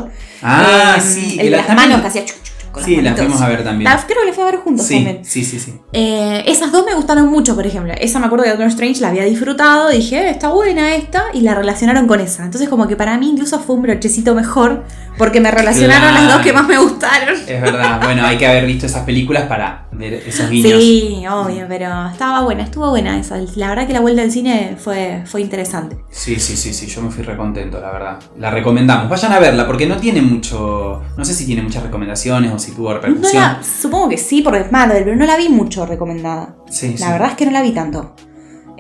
Ah, 0.43 0.95
Eh, 0.97 1.01
sí. 1.01 1.37
El 1.41 1.51
de 1.51 1.57
las 1.57 1.67
también- 1.67 1.89
manos 1.91 2.03
que 2.03 2.09
hacía 2.09 2.25
chuc, 2.25 2.37
chuc 2.43 2.50
con 2.73 2.85
Sí, 2.85 3.01
las 3.01 3.19
fuimos 3.19 3.41
a 3.41 3.49
ver 3.49 3.65
también. 3.65 3.91
La- 3.91 3.99
creo 4.07 4.21
que 4.23 4.29
la 4.29 4.33
fui 4.33 4.43
a 4.43 4.47
ver 4.47 4.57
juntos 4.61 4.87
Sí, 4.87 4.95
también. 4.97 5.25
sí, 5.25 5.45
sí, 5.45 5.59
sí. 5.59 5.75
Eh, 5.93 6.45
esas 6.47 6.71
dos 6.73 6.85
me 6.87 6.95
gustaron 6.95 7.29
mucho, 7.29 7.55
por 7.57 7.67
ejemplo. 7.67 7.93
Esa 7.99 8.19
me 8.19 8.27
acuerdo 8.27 8.45
de 8.45 8.51
Doctor 8.51 8.69
Strange, 8.69 9.01
la 9.01 9.09
había 9.09 9.25
disfrutado, 9.25 9.89
dije, 9.91 10.17
"Eh, 10.27 10.31
está 10.31 10.49
buena 10.51 10.95
esta, 10.95 11.25
y 11.35 11.41
la 11.41 11.55
relacionaron 11.55 12.07
con 12.07 12.21
esa. 12.21 12.45
Entonces 12.45 12.69
como 12.69 12.87
que 12.89 12.97
para 12.97 13.17
mí 13.19 13.29
incluso 13.31 13.59
fue 13.61 13.77
un 13.77 13.83
brochecito 13.83 14.35
mejor, 14.35 14.85
porque 15.21 15.39
me 15.39 15.51
relacionaron 15.51 16.15
las 16.15 16.33
dos 16.33 16.41
que 16.43 16.53
más 16.55 16.67
me 16.67 16.79
gustaron. 16.79 17.35
Es 17.47 17.61
verdad. 17.61 18.01
Bueno, 18.03 18.25
hay 18.25 18.39
que 18.39 18.47
haber 18.47 18.65
visto 18.65 18.87
esas 18.87 19.05
películas 19.05 19.43
para 19.45 19.87
ver 19.93 20.15
esos 20.15 20.49
guiños. 20.49 20.81
Sí, 20.83 21.23
obvio, 21.31 21.67
pero 21.69 22.09
estaba 22.11 22.41
buena, 22.43 22.63
estuvo 22.65 22.89
buena 22.89 23.19
esa. 23.21 23.37
La 23.57 23.69
verdad 23.69 23.87
que 23.87 23.93
la 23.93 24.01
vuelta 24.01 24.23
al 24.23 24.33
cine 24.33 24.77
fue, 24.83 25.23
fue 25.27 25.43
interesante. 25.43 25.99
Sí, 26.11 26.41
sí, 26.41 26.57
sí, 26.57 26.73
sí, 26.73 26.87
yo 26.87 27.03
me 27.03 27.11
fui 27.11 27.23
recontento, 27.23 27.79
la 27.81 27.91
verdad. 27.93 28.19
La 28.39 28.51
recomendamos. 28.51 29.11
Vayan 29.11 29.33
a 29.35 29.39
verla 29.39 29.67
porque 29.67 29.87
no 29.87 29.99
tiene 29.99 30.23
mucho. 30.23 31.03
No 31.19 31.25
sé 31.25 31.35
si 31.35 31.45
tiene 31.45 31.61
muchas 31.63 31.83
recomendaciones 31.83 32.51
o 32.53 32.59
si 32.59 32.73
tuvo 32.73 32.89
No 32.89 32.95
repercusión. 32.95 33.43
la- 33.43 33.61
supongo 33.63 34.09
que 34.09 34.17
sí, 34.17 34.41
porque 34.41 34.61
es 34.61 34.73
Marvel, 34.73 35.05
pero 35.05 35.17
no 35.17 35.27
la 35.27 35.37
vi 35.37 35.51
mucho 35.51 35.85
recomendada. 35.85 36.57
Sí, 36.71 36.97
La 36.99 37.07
sí. 37.07 37.13
verdad 37.13 37.29
es 37.29 37.35
que 37.37 37.45
no 37.45 37.51
la 37.53 37.61
vi 37.63 37.73
tanto. 37.73 38.15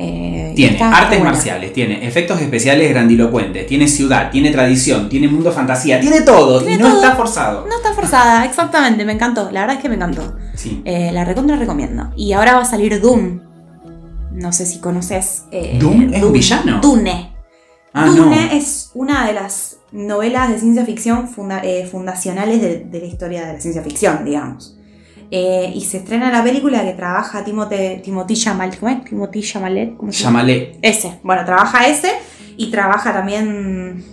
Eh, 0.02 0.52
Tiene 0.56 0.82
artes 0.82 1.18
buena. 1.18 1.24
marciales, 1.34 1.74
tiene 1.74 2.06
efectos 2.06 2.40
especiales 2.40 2.88
grandilocuentes, 2.88 3.66
tiene 3.66 3.86
ciudad, 3.86 4.30
tiene 4.30 4.50
tradición, 4.50 5.10
tiene 5.10 5.28
mundo 5.28 5.52
fantasía, 5.52 6.00
tiene 6.00 6.22
todo 6.22 6.60
Tiene 6.60 6.76
y 6.76 6.78
no 6.78 6.88
todo. 6.88 7.02
está 7.02 7.16
forzado. 7.16 7.66
No 7.68 7.76
está 7.76 7.92
forzada, 7.92 8.46
exactamente, 8.46 9.04
me 9.04 9.12
encantó. 9.12 9.50
La 9.50 9.60
verdad 9.60 9.76
es 9.76 9.82
que 9.82 9.90
me 9.90 9.96
encantó. 9.96 10.36
Sí. 10.54 10.80
Eh, 10.86 11.10
la 11.12 11.26
recontra 11.26 11.56
recomiendo. 11.56 12.10
Y 12.16 12.32
ahora 12.32 12.54
va 12.54 12.62
a 12.62 12.64
salir 12.64 12.98
Doom. 13.00 13.40
No 14.32 14.52
sé 14.52 14.64
si 14.64 14.78
conoces. 14.78 15.44
eh, 15.52 15.76
¿Doom? 15.78 16.14
¿Es 16.14 16.22
un 16.22 16.32
villano? 16.32 16.80
Dune. 16.80 17.34
Ah, 17.92 18.06
Dune 18.06 18.46
no. 18.46 18.52
es 18.52 18.90
una 18.94 19.26
de 19.26 19.34
las 19.34 19.76
novelas 19.92 20.48
de 20.48 20.58
ciencia 20.60 20.86
ficción 20.86 21.28
funda- 21.28 21.60
eh, 21.62 21.86
fundacionales 21.90 22.62
de, 22.62 22.78
de 22.84 23.00
la 23.00 23.06
historia 23.06 23.46
de 23.46 23.52
la 23.54 23.60
ciencia 23.60 23.82
ficción, 23.82 24.24
digamos. 24.24 24.76
Eh, 25.30 25.70
y 25.74 25.80
se 25.82 25.98
estrena 25.98 26.30
la 26.32 26.42
película 26.42 26.82
que 26.82 26.92
trabaja 26.92 27.44
Timote, 27.44 28.00
Timothy 28.02 28.34
Chalamet. 28.34 28.78
¿Cómo 28.80 28.90
es? 28.92 29.04
Timothy 29.04 29.42
Chalamet. 29.42 29.96
¿cómo 29.96 30.10
se 30.12 30.24
llama? 30.24 30.40
Llámale. 30.40 30.78
Ese. 30.82 31.18
Bueno, 31.22 31.44
trabaja 31.44 31.86
ese 31.86 32.12
y 32.56 32.70
trabaja 32.70 33.12
también. 33.12 34.04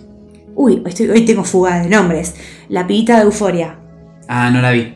Uy, 0.54 0.74
hoy, 0.84 0.90
estoy- 0.90 1.10
hoy 1.10 1.24
tengo 1.24 1.42
fuga 1.44 1.80
de 1.80 1.88
nombres. 1.88 2.34
La 2.68 2.86
pibita 2.86 3.16
de 3.18 3.22
Euforia. 3.24 3.78
Ah, 4.28 4.50
no 4.50 4.60
la 4.60 4.70
vi. 4.70 4.94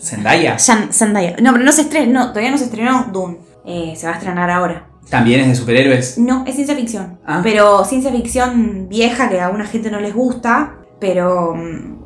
Zendaya. 0.00 0.58
Zendaya. 0.58 1.36
No, 1.40 1.52
pero 1.52 1.64
no 1.64 1.72
se 1.72 1.82
estrenó. 1.82 2.12
No, 2.12 2.28
todavía 2.30 2.50
no 2.50 2.58
se 2.58 2.64
estrenó 2.64 3.06
Dune. 3.12 3.38
Eh, 3.64 3.94
se 3.96 4.06
va 4.06 4.12
a 4.14 4.16
estrenar 4.16 4.50
ahora. 4.50 4.86
También 5.08 5.40
es 5.40 5.48
de 5.48 5.54
superhéroes. 5.54 6.18
No, 6.18 6.44
es 6.46 6.54
ciencia 6.54 6.74
ficción. 6.76 7.18
Ah. 7.26 7.40
Pero 7.42 7.84
ciencia 7.84 8.10
ficción 8.10 8.88
vieja 8.88 9.28
que 9.30 9.40
a 9.40 9.46
alguna 9.46 9.64
gente 9.66 9.90
no 9.90 10.00
les 10.00 10.14
gusta. 10.14 10.74
Pero 11.00 11.54
mm, 11.54 11.97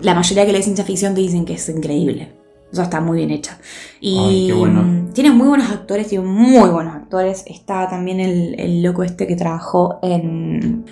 la 0.00 0.14
mayoría 0.14 0.46
que 0.46 0.52
lee 0.52 0.62
ciencia 0.62 0.84
ficción 0.84 1.14
te 1.14 1.20
dicen 1.20 1.44
que 1.44 1.54
es 1.54 1.68
increíble. 1.68 2.32
O 2.70 2.74
sea, 2.74 2.84
está 2.84 3.00
muy 3.00 3.18
bien 3.18 3.30
hecha. 3.30 3.58
Y 4.00 4.18
Ay, 4.18 4.46
qué 4.46 4.52
bueno. 4.54 4.82
mm, 4.82 5.12
tiene 5.12 5.30
muy 5.30 5.46
buenos 5.48 5.70
actores, 5.70 6.06
tiene 6.08 6.24
muy 6.24 6.70
buenos 6.70 6.94
actores. 6.94 7.44
Está 7.46 7.86
también 7.88 8.18
el, 8.20 8.58
el 8.58 8.82
loco 8.82 9.02
este 9.02 9.26
que 9.26 9.36
trabajó 9.36 9.98
en. 10.02 10.84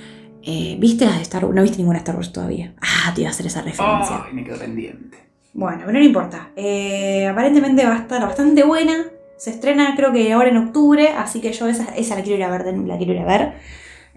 eh, 0.42 0.76
¿Viste 0.78 1.06
las 1.06 1.16
de 1.16 1.22
Star 1.22 1.44
Wars? 1.44 1.54
No 1.56 1.62
viste 1.62 1.78
ninguna 1.78 1.98
Star 1.98 2.16
Wars 2.16 2.32
todavía. 2.32 2.74
Ah, 2.82 3.12
te 3.14 3.22
iba 3.22 3.30
a 3.30 3.32
hacer 3.32 3.46
esa 3.46 3.62
referencia. 3.62 4.24
Ay, 4.26 4.34
me 4.34 4.44
quedo 4.44 4.58
pendiente. 4.58 5.16
Bueno, 5.54 5.78
pero 5.86 5.98
no 5.98 6.04
importa. 6.04 6.50
Eh, 6.54 7.26
aparentemente 7.26 7.84
va 7.84 7.94
a 7.94 7.98
estar 8.00 8.20
bastante 8.20 8.62
buena. 8.62 9.06
Se 9.38 9.48
estrena 9.50 9.94
creo 9.96 10.12
que 10.12 10.30
ahora 10.34 10.50
en 10.50 10.58
octubre, 10.58 11.08
así 11.16 11.40
que 11.40 11.50
yo 11.54 11.66
esa, 11.66 11.84
esa 11.96 12.14
la 12.14 12.22
quiero 12.22 12.36
ir 12.36 12.44
a 12.44 12.50
ver. 12.50 12.76
La 12.86 12.98
quiero 12.98 13.14
ir 13.14 13.20
a 13.20 13.24
ver. 13.24 13.54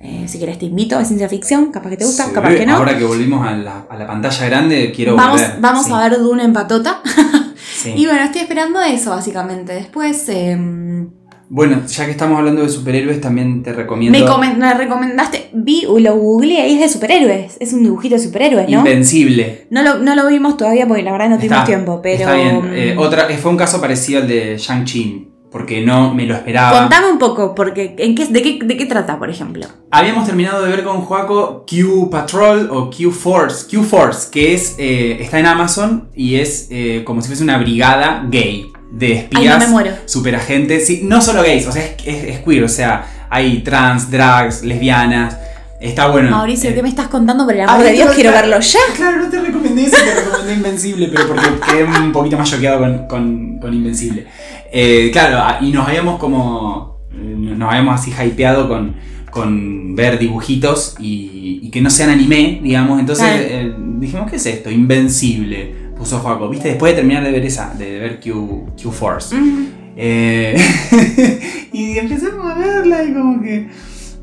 Eh, 0.05 0.25
si 0.27 0.37
querés 0.37 0.59
te 0.59 0.65
invito, 0.65 0.99
es 0.99 1.07
ciencia 1.07 1.29
ficción, 1.29 1.71
capaz 1.71 1.89
que 1.91 1.97
te 1.97 2.05
gusta, 2.05 2.25
Sí, 2.25 2.31
capaz 2.33 2.49
que 2.55 2.65
no. 2.65 2.75
Ahora 2.75 2.97
que 2.97 3.05
volvimos 3.05 3.47
a 3.47 3.53
la, 3.55 3.85
a 3.89 3.97
la 3.97 4.05
pantalla 4.05 4.45
grande, 4.47 4.91
quiero 4.93 5.15
vamos 5.15 5.41
volver. 5.41 5.61
vamos 5.61 5.85
Sí, 5.85 5.91
a 5.93 6.09
ver 6.09 6.19
Dune 6.19 6.43
en 6.43 6.51
patota. 6.53 7.01
sí. 7.73 7.93
Y 7.95 8.05
bueno, 8.05 8.21
estoy 8.23 8.41
esperando 8.41 8.81
eso 8.81 9.11
básicamente. 9.11 9.73
Después 9.73 10.27
em, 10.27 11.09
Bueno, 11.49 11.85
ya 11.87 12.05
que 12.05 12.11
estamos 12.11 12.37
hablando 12.37 12.63
de 12.63 12.69
superhéroes, 12.69 13.21
también 13.21 13.63
te 13.63 13.71
recomiendo 13.71 14.17
me, 14.19 14.25
comen- 14.25 14.57
me 14.57 14.73
recomendaste, 14.73 15.51
vi, 15.53 15.83
lo 15.99 16.15
googleé 16.17 16.67
y 16.69 16.73
es 16.75 16.79
de 16.81 16.89
superhéroes. 16.89 17.57
Es 17.61 17.71
un 17.71 17.83
dibujito 17.83 18.15
de 18.15 18.21
superhéroes, 18.21 18.67
¿no? 18.69 18.79
Invencible. 18.79 19.67
No 19.69 19.83
lo, 19.83 19.99
no 19.99 20.15
lo 20.15 20.27
vimos 20.27 20.57
todavía 20.57 20.85
porque 20.87 21.03
la 21.03 21.11
verdad 21.13 21.29
no 21.29 21.37
tuvimos 21.37 21.57
Está- 21.59 21.65
tiempo, 21.65 22.01
pero... 22.03 22.19
Está 22.19 22.33
bien. 22.35 22.61
Eh, 22.73 22.93
mm, 22.95 22.99
otra, 22.99 23.29
eh, 23.29 23.37
fue 23.37 23.51
un 23.51 23.57
caso 23.57 23.79
parecido 23.79 24.21
al 24.21 24.27
de 24.27 24.57
Shang-Chi, 24.57 25.29
porque 25.53 25.79
no 25.85 26.13
me 26.13 26.25
lo 26.25 26.33
esperaba. 26.35 26.79
Contame 26.81 27.07
un 27.11 27.19
poco, 27.19 27.55
porque 27.55 27.95
¿en 27.99 28.15
qué, 28.15 28.25
de, 28.25 28.41
qué, 28.41 28.59
¿de 28.61 28.75
qué 28.75 28.85
trata, 28.87 29.17
por 29.19 29.29
ejemplo? 29.29 29.65
Habíamos 29.91 30.25
terminado 30.25 30.63
de 30.63 30.69
ver 30.69 30.83
con 30.83 31.01
Joaco 31.01 31.65
Q 31.69 32.09
Patrol 32.09 32.67
o 32.71 32.89
Q 32.89 33.11
Force, 33.11 33.67
Q 33.73 33.83
Force, 33.83 34.29
que 34.31 34.53
es 34.55 34.75
eh, 34.79 35.19
está 35.21 35.37
en 35.39 35.45
Amazon 35.45 36.09
y 36.15 36.35
es 36.35 36.67
eh, 36.71 37.03
como 37.05 37.21
si 37.21 37.27
fuese 37.27 37.43
una 37.43 37.57
brigada 37.59 38.25
gay 38.29 38.65
de 38.91 39.05
Ay, 39.07 39.13
espías, 39.13 39.59
no 39.59 39.65
me 39.65 39.71
muero. 39.71 39.91
superagentes, 40.05 40.85
sí, 40.87 41.01
no 41.03 41.21
solo 41.21 41.41
gays, 41.43 41.65
o 41.67 41.71
sea, 41.71 41.83
es, 41.85 41.95
es- 42.05 42.23
es 42.25 42.39
queer, 42.39 42.63
o 42.63 42.67
sea, 42.69 43.27
hay 43.29 43.59
trans, 43.63 44.09
drags, 44.11 44.63
lesbianas, 44.63 45.37
está 45.81 46.07
bueno. 46.07 46.29
Mauricio, 46.31 46.69
Eh, 46.69 46.73
¿qué 46.75 46.81
me 46.83 46.89
estás 46.89 47.07
contando? 47.09 47.43
Por 47.45 47.53
el 47.55 47.61
amor 47.61 47.81
de 47.83 47.91
Dios, 47.91 48.03
claro, 48.05 48.13
quiero 48.15 48.31
verlo 48.31 48.59
ya. 48.59 48.79
Claro, 48.95 49.17
no 49.17 49.29
te 49.29 49.39
recomendé 49.39 49.83
eso, 49.85 49.97
te 49.97 50.13
recomendé 50.15 50.53
Invencible, 50.53 51.07
pero 51.09 51.27
porque 51.27 51.47
quedé 51.69 51.83
un 51.85 52.11
poquito 52.11 52.37
más 52.37 52.49
choqueado 52.49 52.79
con, 52.79 53.07
con- 53.07 53.57
con 53.59 53.73
Invencible. 53.73 54.27
Eh, 54.75 55.09
claro, 55.13 55.37
ah, 55.39 55.59
y 55.61 55.71
nos 55.71 55.87
habíamos 55.87 56.17
como. 56.19 56.97
eh, 57.13 57.35
Nos 57.37 57.69
habíamos 57.69 57.93
así 58.01 58.11
hypeado 58.11 58.67
con, 58.67 58.95
con 59.29 59.95
ver 59.95 60.17
dibujitos 60.17 60.95
y, 60.99 61.59
y 61.61 61.69
que 61.69 61.79
no 61.79 61.91
sean 61.91 62.09
anime, 62.09 62.59
digamos. 62.63 62.99
Entonces 62.99 63.27
eh, 63.29 63.73
dijimos, 63.99 64.29
¿qué 64.29 64.37
es 64.37 64.45
esto? 64.47 64.71
Invencible, 64.71 65.75
puso 65.95 66.17
Joaco. 66.17 66.49
¿Viste? 66.49 66.69
Después 66.69 66.93
de 66.93 66.97
terminar 66.97 67.23
de 67.23 67.31
ver 67.31 67.45
esa, 67.45 67.73
de 67.75 67.99
ver 67.99 68.19
Q, 68.19 68.65
Q 68.81 68.91
Force. 68.91 69.35
Eh, 69.95 70.57
y 71.71 71.97
empezamos 71.99 72.51
a 72.51 72.55
verla 72.55 73.03
y 73.03 73.13
como 73.13 73.41
que, 73.43 73.67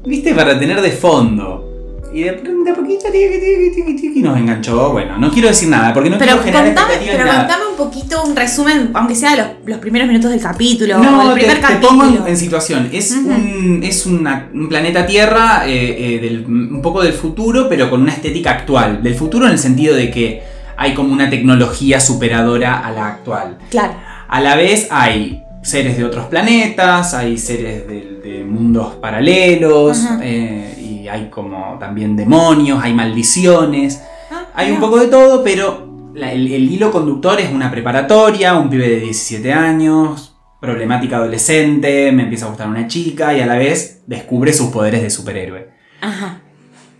viste, 0.05 0.35
para 0.35 0.59
tener 0.59 0.81
de 0.81 0.91
fondo. 0.91 1.70
Y 2.13 2.23
de, 2.25 2.33
de 2.33 2.75
poquito, 2.75 3.05
tiqui, 3.13 3.39
tiqui, 3.41 3.71
tiqui, 3.75 3.97
tiqui, 4.01 4.21
nos 4.23 4.37
enganchó. 4.37 4.91
Bueno, 4.91 5.17
no 5.19 5.31
quiero 5.31 5.49
decir 5.49 5.69
nada, 5.69 5.95
porque 5.95 6.11
no 6.11 6.19
Pero, 6.19 6.41
quiero 6.43 6.45
generar 6.45 6.75
contame, 6.75 7.07
pero 7.07 7.25
nada. 7.25 7.39
contame 7.47 7.63
un 7.71 7.77
poquito, 7.77 8.25
un 8.25 8.35
resumen, 8.37 8.91
aunque 8.95 9.15
sea 9.15 9.31
de 9.33 9.37
los, 9.39 9.47
los 9.65 9.79
primeros 9.79 10.09
minutos 10.09 10.31
del 10.31 10.41
capítulo 10.41 10.99
No, 10.99 11.29
te, 11.35 11.41
primer 11.41 11.57
te 11.57 11.61
capítulo. 11.63 11.89
pongo 11.89 12.05
en, 12.25 12.27
en 12.29 12.37
situación. 12.37 12.89
Es, 12.93 13.13
un, 13.13 13.81
es 13.85 14.07
una- 14.07 14.49
un 14.53 14.69
planeta 14.69 15.07
Tierra, 15.07 15.63
eh, 15.67 16.17
eh, 16.17 16.19
del- 16.21 16.45
un 16.47 16.83
poco 16.83 17.03
del 17.03 17.13
futuro, 17.13 17.69
pero 17.69 17.89
con 17.89 18.03
una 18.03 18.13
estética 18.13 18.51
actual. 18.51 19.03
Del 19.03 19.15
futuro 19.15 19.47
en 19.47 19.53
el 19.53 19.59
sentido 19.59 19.95
de 19.95 20.11
que 20.11 20.43
hay 20.77 20.95
como 20.95 21.13
una 21.13 21.31
tecnología 21.31 22.01
superadora 22.01 22.79
a 22.81 22.91
la 22.91 23.07
actual. 23.07 23.59
Claro. 23.71 23.95
A 24.29 24.41
la 24.41 24.57
vez 24.57 24.89
hay 24.91 25.43
seres 25.63 25.97
de 25.99 26.05
otros 26.05 26.27
planetas, 26.27 27.13
hay 27.15 27.37
seres 27.37 27.87
de, 27.87 28.21
de 28.25 28.45
mundos 28.45 28.95
paralelos, 28.95 30.03
eh, 30.23 30.70
hay 31.11 31.29
como 31.31 31.77
también 31.79 32.17
demonios, 32.17 32.83
hay 32.83 32.93
maldiciones. 32.95 34.03
Ah, 34.31 34.47
Hay 34.55 34.67
mira. 34.67 34.77
un 34.77 34.81
poco 34.81 34.99
de 35.01 35.09
todo, 35.09 35.43
pero 35.45 36.11
la- 36.15 36.33
el, 36.33 36.53
el 36.53 36.71
hilo 36.71 36.91
conductor 36.91 37.41
es 37.41 37.51
una 37.53 37.71
preparatoria, 37.71 38.55
un 38.55 38.71
pibe 38.71 38.89
de 38.89 39.01
17 39.01 39.53
años, 39.53 40.37
problemática 40.61 41.17
adolescente, 41.17 42.13
me 42.13 42.25
empieza 42.25 42.47
a 42.47 42.49
gustar 42.49 42.69
una 42.69 42.87
chica 42.87 43.35
y 43.37 43.41
a 43.41 43.47
la 43.47 43.57
vez 43.57 44.03
descubre 44.07 44.53
sus 44.53 44.69
poderes 44.71 45.03
de 45.03 45.11
superhéroe. 45.11 45.69
Ajá. 46.01 46.41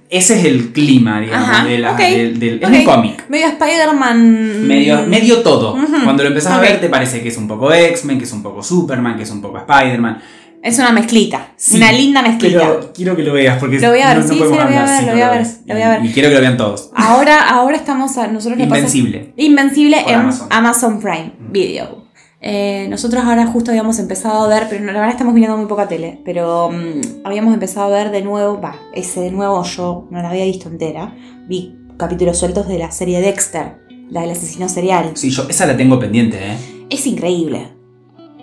Ese 0.09 0.41
es 0.41 0.45
el 0.47 0.73
clima, 0.73 1.21
digamos, 1.21 1.49
Ajá, 1.49 1.65
de 1.67 1.79
la- 1.79 1.93
ok, 1.93 1.99
del, 1.99 2.41
del- 2.41 2.63
es 2.63 2.69
ok. 2.69 2.75
un 2.75 2.85
cómic. 2.85 3.29
Medio 3.29 3.47
Spider-Man. 3.47 4.67
Medio, 4.67 5.07
medio 5.07 5.39
todo. 5.43 5.77
Cuando 6.03 6.25
lo 6.25 6.31
empezás 6.31 6.55
a 6.55 6.61
ver 6.61 6.81
te 6.81 6.89
parece 6.89 7.23
que 7.23 7.29
es 7.29 7.37
un 7.37 7.47
poco 7.47 7.73
X-Men, 7.73 8.19
que 8.19 8.25
es 8.25 8.33
un 8.33 8.43
poco 8.43 8.61
Superman, 8.63 9.17
que 9.17 9.23
es 9.23 9.31
un 9.31 9.41
poco 9.41 9.59
Spider-Man. 9.59 10.21
Es 10.63 10.79
una 10.79 10.93
mezclita. 10.93 11.53
Sí, 11.57 11.77
una 11.77 11.91
linda 11.91 12.23
mezclita. 12.23 12.59
Pero 12.59 12.93
quiero 12.93 13.17
que 13.17 13.23
lo 13.23 13.33
veas 13.33 13.59
porque 13.59 13.81
Lo 13.81 13.91
voy 13.91 14.01
a 14.01 14.09
ver, 14.09 14.19
no, 14.19 14.23
no 14.25 14.29
sí, 14.29 14.39
podemos 14.39 14.59
sí, 14.59 14.65
lo 14.65 14.71
voy 14.71 14.77
a 14.77 14.85
ver, 14.85 15.05
lo 15.05 15.13
voy 15.13 15.23
a 15.23 15.31
ver, 15.31 15.39
ves. 15.39 15.61
lo 15.65 15.75
voy 15.75 15.83
a 15.83 15.89
ver. 15.91 16.05
Y, 16.05 16.13
quiero 16.13 16.29
que 16.29 16.35
lo 16.35 16.41
vean 16.41 16.57
todos. 16.57 16.91
Ahora, 16.95 17.49
ahora 17.49 17.77
estamos 17.77 18.19
a. 18.19 18.27
Nosotros 18.27 18.61
Invencible. 18.61 19.33
Invencible 19.37 20.01
en 20.07 20.15
Amazon. 20.15 20.49
Amazon, 20.51 21.01
Prime 21.01 21.33
Video. 21.51 22.01
Eh, 22.43 22.87
nosotros 22.89 23.23
ahora 23.23 23.47
justo 23.47 23.71
habíamos 23.71 23.99
empezado 23.99 24.45
a 24.45 24.49
ver, 24.49 24.67
pero 24.71 24.85
la 24.85 24.93
verdad 24.93 25.11
estamos 25.11 25.35
mirando 25.35 25.59
muy 25.59 25.67
poca 25.67 25.89
tele, 25.89 26.21
pero 26.25 26.71
mm, 26.71 27.25
habíamos 27.25 27.53
empezado 27.53 27.95
a 27.95 27.99
ver 27.99 28.11
de 28.11 28.23
nuevo, 28.23 28.59
va, 28.59 28.77
ese 28.95 29.21
de 29.21 29.31
nuevo 29.31 29.63
yo 29.65 30.09
no 30.11 30.23
la 30.23 30.31
había 30.31 30.47
visto 30.47 30.71
entera, 30.71 31.15
vi 31.47 31.77
capítulos 31.99 32.39
sueltos 32.39 32.67
de 32.67 32.79
la 32.79 32.91
serie 32.93 33.21
Dexter, 33.21 33.77
la 34.09 34.23
del 34.23 34.31
asesino 34.31 34.71
serial. 34.71 35.11
Sí, 35.15 35.29
yo 35.29 35.47
esa 35.51 35.67
la 35.67 35.77
tengo 35.77 36.01
pendiente, 36.01 36.39
¿eh? 36.39 36.57
Es 36.89 37.07
increíble. 37.07 37.69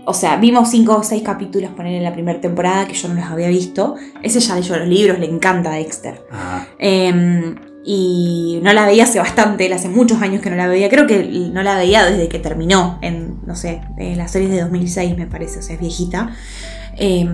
O 0.09 0.13
sea, 0.13 0.37
vimos 0.37 0.69
cinco 0.69 0.95
o 0.95 1.03
seis 1.03 1.21
capítulos 1.21 1.71
poner 1.71 1.95
en 1.95 2.03
la 2.03 2.13
primera 2.13 2.39
temporada 2.39 2.87
que 2.87 2.93
yo 2.93 3.09
no 3.09 3.15
los 3.15 3.25
había 3.25 3.49
visto. 3.49 3.95
Ese 4.23 4.39
ya 4.39 4.55
leyó 4.55 4.77
los 4.77 4.87
libros, 4.87 5.19
le 5.19 5.25
encanta 5.25 5.71
Dexter. 5.71 6.25
Ah, 6.31 6.65
Eh, 6.79 7.55
y 7.83 8.61
no 8.63 8.71
la 8.71 8.85
veía 8.85 9.03
hace 9.03 9.19
bastante, 9.19 9.73
hace 9.73 9.89
muchos 9.89 10.21
años 10.21 10.41
que 10.41 10.49
no 10.49 10.55
la 10.55 10.67
veía. 10.67 10.87
Creo 10.87 11.07
que 11.07 11.49
no 11.51 11.61
la 11.61 11.75
veía 11.75 12.05
desde 12.05 12.29
que 12.29 12.39
terminó 12.39 12.99
en, 13.01 13.41
no 13.45 13.57
sé, 13.57 13.81
en 13.97 14.17
las 14.17 14.31
series 14.31 14.49
de 14.49 14.61
2006 14.61 15.17
me 15.17 15.27
parece, 15.27 15.59
o 15.59 15.61
sea, 15.61 15.75
es 15.75 15.81
viejita. 15.81 16.29
Eh, 16.97 17.27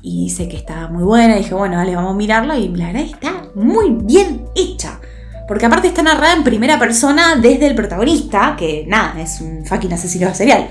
y 0.00 0.24
dice 0.26 0.48
que 0.48 0.56
está 0.56 0.86
muy 0.86 1.02
buena. 1.02 1.34
Y 1.34 1.38
dije, 1.38 1.54
bueno, 1.54 1.76
dale, 1.76 1.96
vamos 1.96 2.12
a 2.12 2.16
mirarla. 2.16 2.56
Y 2.56 2.68
la 2.68 2.86
verdad 2.86 3.02
está 3.02 3.32
muy 3.56 3.90
bien 4.02 4.44
hecha. 4.54 5.00
Porque 5.48 5.66
aparte 5.66 5.88
está 5.88 6.04
narrada 6.04 6.34
en 6.34 6.44
primera 6.44 6.78
persona 6.78 7.34
desde 7.34 7.66
el 7.66 7.74
protagonista, 7.74 8.54
que 8.56 8.84
nada, 8.86 9.20
es 9.20 9.40
un 9.40 9.66
fucking 9.66 9.92
asesino 9.92 10.32
serial. 10.32 10.68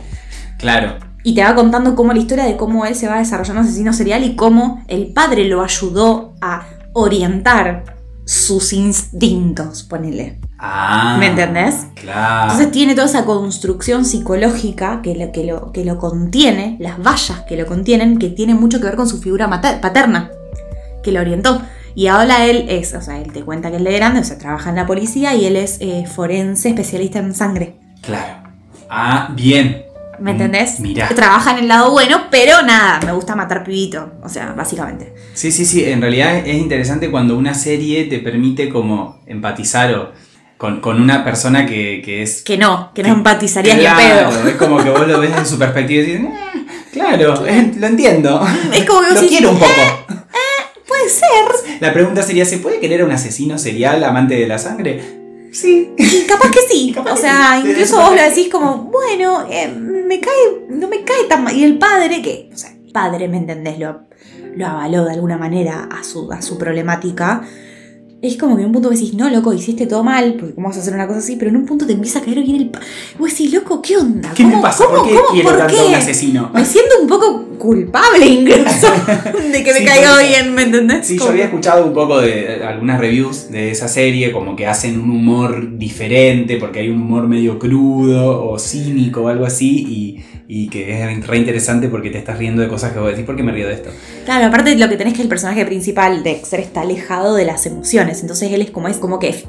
claro. 0.57 1.08
Y 1.23 1.35
te 1.35 1.43
va 1.43 1.53
contando 1.55 1.95
cómo 1.95 2.13
la 2.13 2.19
historia 2.19 2.45
de 2.45 2.55
cómo 2.57 2.85
él 2.85 2.95
se 2.95 3.07
va 3.07 3.17
desarrollando 3.17 3.61
asesino 3.61 3.91
serial 3.93 4.23
y 4.23 4.35
cómo 4.35 4.83
el 4.87 5.07
padre 5.07 5.45
lo 5.45 5.61
ayudó 5.61 6.33
a 6.41 6.65
orientar 6.93 7.97
sus 8.25 8.73
instintos, 8.73 9.83
ponele. 9.83 10.39
Ah. 10.59 11.17
¿Me 11.19 11.27
entendés? 11.27 11.87
Claro. 11.95 12.43
Entonces 12.43 12.71
tiene 12.71 12.93
toda 12.93 13.07
esa 13.07 13.25
construcción 13.25 14.05
psicológica 14.05 15.01
que 15.01 15.15
lo, 15.15 15.31
que, 15.31 15.43
lo, 15.45 15.71
que 15.71 15.83
lo 15.83 15.97
contiene, 15.97 16.77
las 16.79 17.01
vallas 17.01 17.41
que 17.47 17.57
lo 17.57 17.65
contienen, 17.65 18.19
que 18.19 18.29
tiene 18.29 18.53
mucho 18.55 18.79
que 18.79 18.85
ver 18.85 18.95
con 18.95 19.09
su 19.09 19.19
figura 19.19 19.47
mater- 19.47 19.81
paterna, 19.81 20.29
que 21.03 21.11
lo 21.11 21.21
orientó. 21.21 21.61
Y 21.95 22.07
ahora 22.07 22.45
él 22.45 22.65
es, 22.69 22.93
o 22.93 23.01
sea, 23.01 23.19
él 23.19 23.33
te 23.33 23.43
cuenta 23.43 23.71
que 23.71 23.77
él 23.77 23.83
de 23.83 23.93
grande, 23.93 24.19
o 24.19 24.23
sea, 24.23 24.37
trabaja 24.37 24.69
en 24.69 24.75
la 24.75 24.85
policía 24.85 25.33
y 25.35 25.45
él 25.45 25.55
es 25.55 25.77
eh, 25.81 26.05
forense 26.05 26.69
especialista 26.69 27.19
en 27.19 27.33
sangre. 27.33 27.77
Claro. 28.01 28.47
Ah, 28.89 29.31
bien. 29.35 29.83
¿Me 30.21 30.31
entendés? 30.31 30.79
Mirá. 30.79 31.09
Trabaja 31.09 31.51
en 31.51 31.59
el 31.59 31.67
lado 31.67 31.91
bueno, 31.91 32.23
pero 32.29 32.61
nada, 32.61 32.99
me 33.05 33.11
gusta 33.13 33.35
matar 33.35 33.63
pibito. 33.63 34.13
O 34.23 34.29
sea, 34.29 34.53
básicamente. 34.53 35.13
Sí, 35.33 35.51
sí, 35.51 35.65
sí. 35.65 35.83
En 35.85 36.01
realidad 36.01 36.35
es 36.37 36.55
interesante 36.55 37.09
cuando 37.09 37.37
una 37.37 37.53
serie 37.53 38.05
te 38.05 38.19
permite 38.19 38.69
como 38.69 39.21
empatizar 39.27 39.93
o 39.95 40.11
con, 40.57 40.81
con 40.81 41.01
una 41.01 41.23
persona 41.23 41.65
que, 41.65 42.01
que 42.03 42.21
es. 42.23 42.41
Que 42.43 42.57
no, 42.57 42.91
que 42.93 43.01
no 43.03 43.09
Que- 43.09 43.13
empatizarías 43.15 43.77
ni 43.77 43.83
Claro, 43.83 44.29
pedo. 44.29 44.49
Es 44.49 44.55
como 44.55 44.83
que 44.83 44.89
vos 44.89 45.07
lo 45.07 45.19
ves 45.19 45.31
desde 45.31 45.45
su 45.45 45.57
perspectiva 45.57 46.03
y 46.03 46.05
dices, 46.05 46.21
"Eh, 46.25 46.65
claro, 46.91 47.45
eh, 47.47 47.71
lo 47.77 47.87
entiendo. 47.87 48.45
Es 48.73 48.83
como 48.85 48.99
que 49.01 49.05
vos 49.07 49.15
Lo 49.15 49.21
decís, 49.21 49.29
quiero 49.37 49.51
un 49.51 49.59
poco. 49.59 49.71
Puede 50.87 51.09
ser. 51.09 51.77
La 51.81 51.93
pregunta 51.93 52.23
sería, 52.23 52.45
¿se 52.45 52.57
puede 52.57 52.79
querer 52.79 53.01
a 53.01 53.05
un 53.05 53.11
asesino 53.11 53.57
serial 53.57 54.03
amante 54.03 54.35
de 54.35 54.47
la 54.47 54.57
sangre? 54.57 55.18
Sí. 55.51 55.93
Y 55.97 56.25
capaz 56.27 56.51
que 56.51 56.61
sí. 56.69 56.91
Capaz 56.95 57.11
o 57.11 57.15
que 57.15 57.21
sea, 57.21 57.61
sí. 57.61 57.69
incluso 57.69 57.97
vos 57.97 58.15
lo 58.15 58.21
decís 58.21 58.49
como, 58.49 58.89
bueno, 58.91 59.47
eh, 59.49 59.67
me 59.67 60.19
cae, 60.19 60.67
no 60.69 60.87
me 60.87 61.03
cae 61.03 61.25
tan 61.27 61.43
mal. 61.43 61.55
Y 61.55 61.63
el 61.63 61.77
padre, 61.77 62.21
que, 62.21 62.49
o 62.53 62.57
sea, 62.57 62.71
el 62.71 62.91
padre, 62.91 63.27
¿me 63.27 63.37
entendés? 63.37 63.79
Lo, 63.79 64.07
lo 64.55 64.67
avaló 64.67 65.05
de 65.05 65.13
alguna 65.13 65.37
manera 65.37 65.87
a 65.91 66.03
su, 66.03 66.31
a 66.31 66.41
su 66.41 66.57
problemática. 66.57 67.43
Es 68.21 68.35
como 68.35 68.55
que 68.57 68.63
en 68.63 68.67
un 68.67 68.73
punto 68.73 68.89
decís, 68.89 69.13
no, 69.13 69.29
loco, 69.29 69.53
hiciste 69.53 69.85
todo 69.87 70.03
mal, 70.03 70.35
porque 70.37 70.53
cómo 70.53 70.67
vas 70.67 70.75
a 70.75 70.81
hacer 70.81 70.93
una 70.93 71.07
cosa 71.07 71.19
así, 71.19 71.37
pero 71.37 71.51
en 71.51 71.55
un 71.57 71.65
punto 71.65 71.85
te 71.87 71.93
empieza 71.93 72.19
a 72.19 72.21
caer 72.21 72.43
bien 72.43 72.55
el... 72.57 72.71
Vos 73.17 73.29
decís, 73.31 73.53
loco, 73.53 73.81
¿qué 73.81 73.95
onda? 73.95 74.33
¿Qué 74.35 74.43
me 74.43 74.51
¿Cómo- 74.51 74.61
pasa? 74.61 74.83
cómo- 74.85 74.97
¿Por 75.03 75.07
qué 75.07 75.15
cómo- 75.15 75.27
quiero 75.31 75.49
por 75.49 75.57
tanto 75.57 75.73
qué? 75.75 75.87
un 75.87 75.95
asesino? 75.95 76.51
Me 76.53 76.65
siento 76.65 76.95
un 77.01 77.07
poco 77.07 77.45
culpable 77.57 78.25
incluso 78.25 78.87
de 79.53 79.63
que 79.63 79.71
me 79.73 79.79
Sí, 79.79 79.85
caiga 79.85 80.19
bien, 80.21 80.53
¿me 80.53 80.63
entendés? 80.63 81.07
Sí, 81.07 81.17
yo 81.17 81.29
había 81.29 81.45
escuchado 81.45 81.85
un 81.85 81.93
poco 81.93 82.19
de 82.19 82.61
algunas 82.63 82.99
reviews 82.99 83.51
de 83.51 83.71
esa 83.71 83.87
serie, 83.87 84.33
como 84.33 84.53
que 84.57 84.67
hacen 84.67 84.99
un 84.99 85.11
humor 85.11 85.77
diferente, 85.77 86.57
porque 86.57 86.79
hay 86.79 86.89
un 86.89 87.01
humor 87.01 87.25
medio 87.27 87.57
crudo 87.57 88.49
o 88.49 88.59
cínico 88.59 89.21
o 89.21 89.27
algo 89.29 89.45
así, 89.45 89.85
y, 89.87 90.23
y 90.51 90.67
que 90.67 91.03
es 91.03 91.27
re 91.27 91.37
interesante 91.37 91.89
porque 91.89 92.09
te 92.09 92.17
estás 92.17 92.39
riendo 92.39 92.63
de 92.63 92.67
cosas 92.67 92.91
que 92.91 92.97
vos 92.97 93.11
decís, 93.11 93.23
¿por 93.23 93.35
qué 93.35 93.43
me 93.43 93.51
río 93.51 93.67
de 93.67 93.75
esto? 93.75 93.91
Claro, 94.25 94.47
aparte 94.47 94.75
lo 94.75 94.89
que 94.89 94.97
tenés 94.97 95.13
que 95.13 95.21
el 95.21 95.27
personaje 95.27 95.63
principal, 95.63 96.23
Dexter, 96.23 96.59
está 96.59 96.81
alejado 96.81 97.35
de 97.35 97.45
las 97.45 97.67
emociones. 97.67 98.21
Entonces 98.21 98.51
él 98.51 98.63
es 98.63 98.71
como 98.71 98.87
es 98.87 98.97
como 98.97 99.19
que 99.19 99.45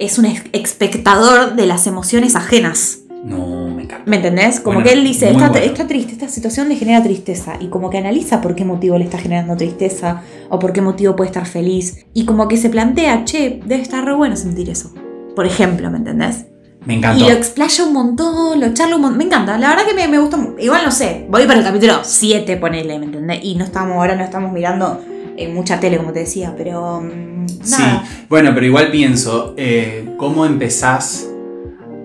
es 0.00 0.18
un 0.18 0.26
espectador 0.52 1.54
de 1.54 1.66
las 1.66 1.86
emociones 1.86 2.34
ajenas. 2.34 3.02
No, 3.22 3.68
me 3.68 3.84
encanta. 3.84 4.10
¿Me 4.10 4.16
entendés? 4.16 4.58
Como 4.58 4.80
Bueno, 4.80 4.90
que 4.90 4.96
él 4.98 5.04
dice, 5.04 5.30
está, 5.30 5.50
bueno. 5.50 5.64
está 5.64 5.86
triste, 5.86 6.12
esta 6.14 6.28
situación 6.28 6.68
le 6.68 6.74
genera 6.74 7.00
tristeza. 7.00 7.56
Y 7.60 7.68
como 7.68 7.88
que 7.88 7.98
analiza 7.98 8.40
por 8.40 8.56
qué 8.56 8.64
motivo 8.64 8.98
le 8.98 9.04
está 9.04 9.18
generando 9.18 9.56
tristeza. 9.56 10.22
O 10.48 10.58
por 10.58 10.72
qué 10.72 10.80
motivo 10.80 11.14
puede 11.14 11.28
estar 11.28 11.46
feliz. 11.46 12.06
Y 12.12 12.24
como 12.24 12.48
que 12.48 12.56
se 12.56 12.70
plantea, 12.70 13.24
che, 13.24 13.60
debe 13.64 13.82
estar 13.82 14.04
re 14.04 14.14
bueno 14.14 14.34
sentir 14.34 14.68
eso. 14.68 14.92
Por 15.36 15.46
ejemplo, 15.46 15.92
¿me 15.92 15.98
entendés? 15.98 16.46
Me 16.86 16.94
Y 16.94 16.96
encantó. 16.96 17.24
lo 17.26 17.30
explaya 17.30 17.84
un 17.84 17.92
montón, 17.92 18.60
lo 18.60 18.72
charla 18.72 18.96
un 18.96 19.02
montón. 19.02 19.18
Me 19.18 19.24
encanta, 19.24 19.58
la 19.58 19.68
verdad 19.70 19.84
que 19.86 19.94
me, 19.94 20.08
me 20.08 20.18
gusta. 20.18 20.38
Igual 20.58 20.82
no 20.84 20.90
sé, 20.90 21.26
voy 21.28 21.46
para 21.46 21.58
el 21.60 21.64
capítulo 21.64 22.00
7, 22.02 22.56
ponele, 22.56 22.98
¿me 22.98 23.06
entendés? 23.06 23.40
Y 23.42 23.54
no 23.56 23.64
estamos, 23.64 23.96
ahora 23.96 24.16
no 24.16 24.24
estamos 24.24 24.50
mirando 24.52 25.00
eh, 25.36 25.48
mucha 25.48 25.78
tele, 25.78 25.98
como 25.98 26.12
te 26.12 26.20
decía, 26.20 26.54
pero. 26.56 27.00
mm, 27.02 27.30
Sí, 27.62 27.82
nada. 27.82 28.04
bueno, 28.28 28.52
pero 28.54 28.64
igual 28.66 28.90
pienso, 28.90 29.54
eh, 29.58 30.14
¿cómo 30.16 30.46
empezás 30.46 31.28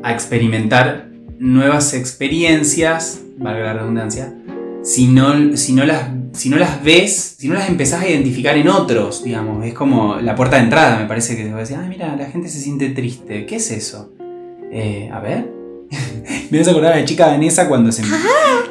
a 0.04 0.12
experimentar 0.12 1.08
nuevas 1.40 1.94
experiencias, 1.94 3.20
valga 3.38 3.62
la 3.62 3.74
redundancia, 3.74 4.34
si 4.84 5.08
no, 5.08 5.56
si 5.56 5.74
no, 5.74 5.86
las, 5.86 6.10
si 6.34 6.50
no 6.50 6.58
las 6.58 6.84
ves, 6.84 7.36
si 7.40 7.48
no 7.48 7.54
las 7.56 7.70
empezás 7.70 8.02
a 8.04 8.10
identificar 8.10 8.58
en 8.58 8.68
otros, 8.68 9.24
digamos? 9.24 9.66
Es 9.66 9.74
como 9.74 10.16
la 10.18 10.36
puerta 10.36 10.58
de 10.58 10.64
entrada, 10.64 10.98
me 11.00 11.06
parece 11.06 11.36
que 11.38 11.44
te 11.44 11.50
voy 11.50 11.58
a 11.58 11.62
decir, 11.62 11.78
ah, 11.80 11.86
mira, 11.88 12.16
la 12.16 12.26
gente 12.26 12.50
se 12.50 12.60
siente 12.60 12.90
triste, 12.90 13.46
¿qué 13.46 13.56
es 13.56 13.72
eso? 13.72 14.12
Eh, 14.72 15.10
a 15.14 15.20
ver. 15.20 15.50
me 16.50 16.58
vas 16.60 16.68
a 16.68 16.72
acordar 16.72 16.94
a 16.94 16.98
la 16.98 17.06
chica 17.06 17.28
danesa 17.28 17.68
cuando 17.68 17.92
se, 17.92 18.04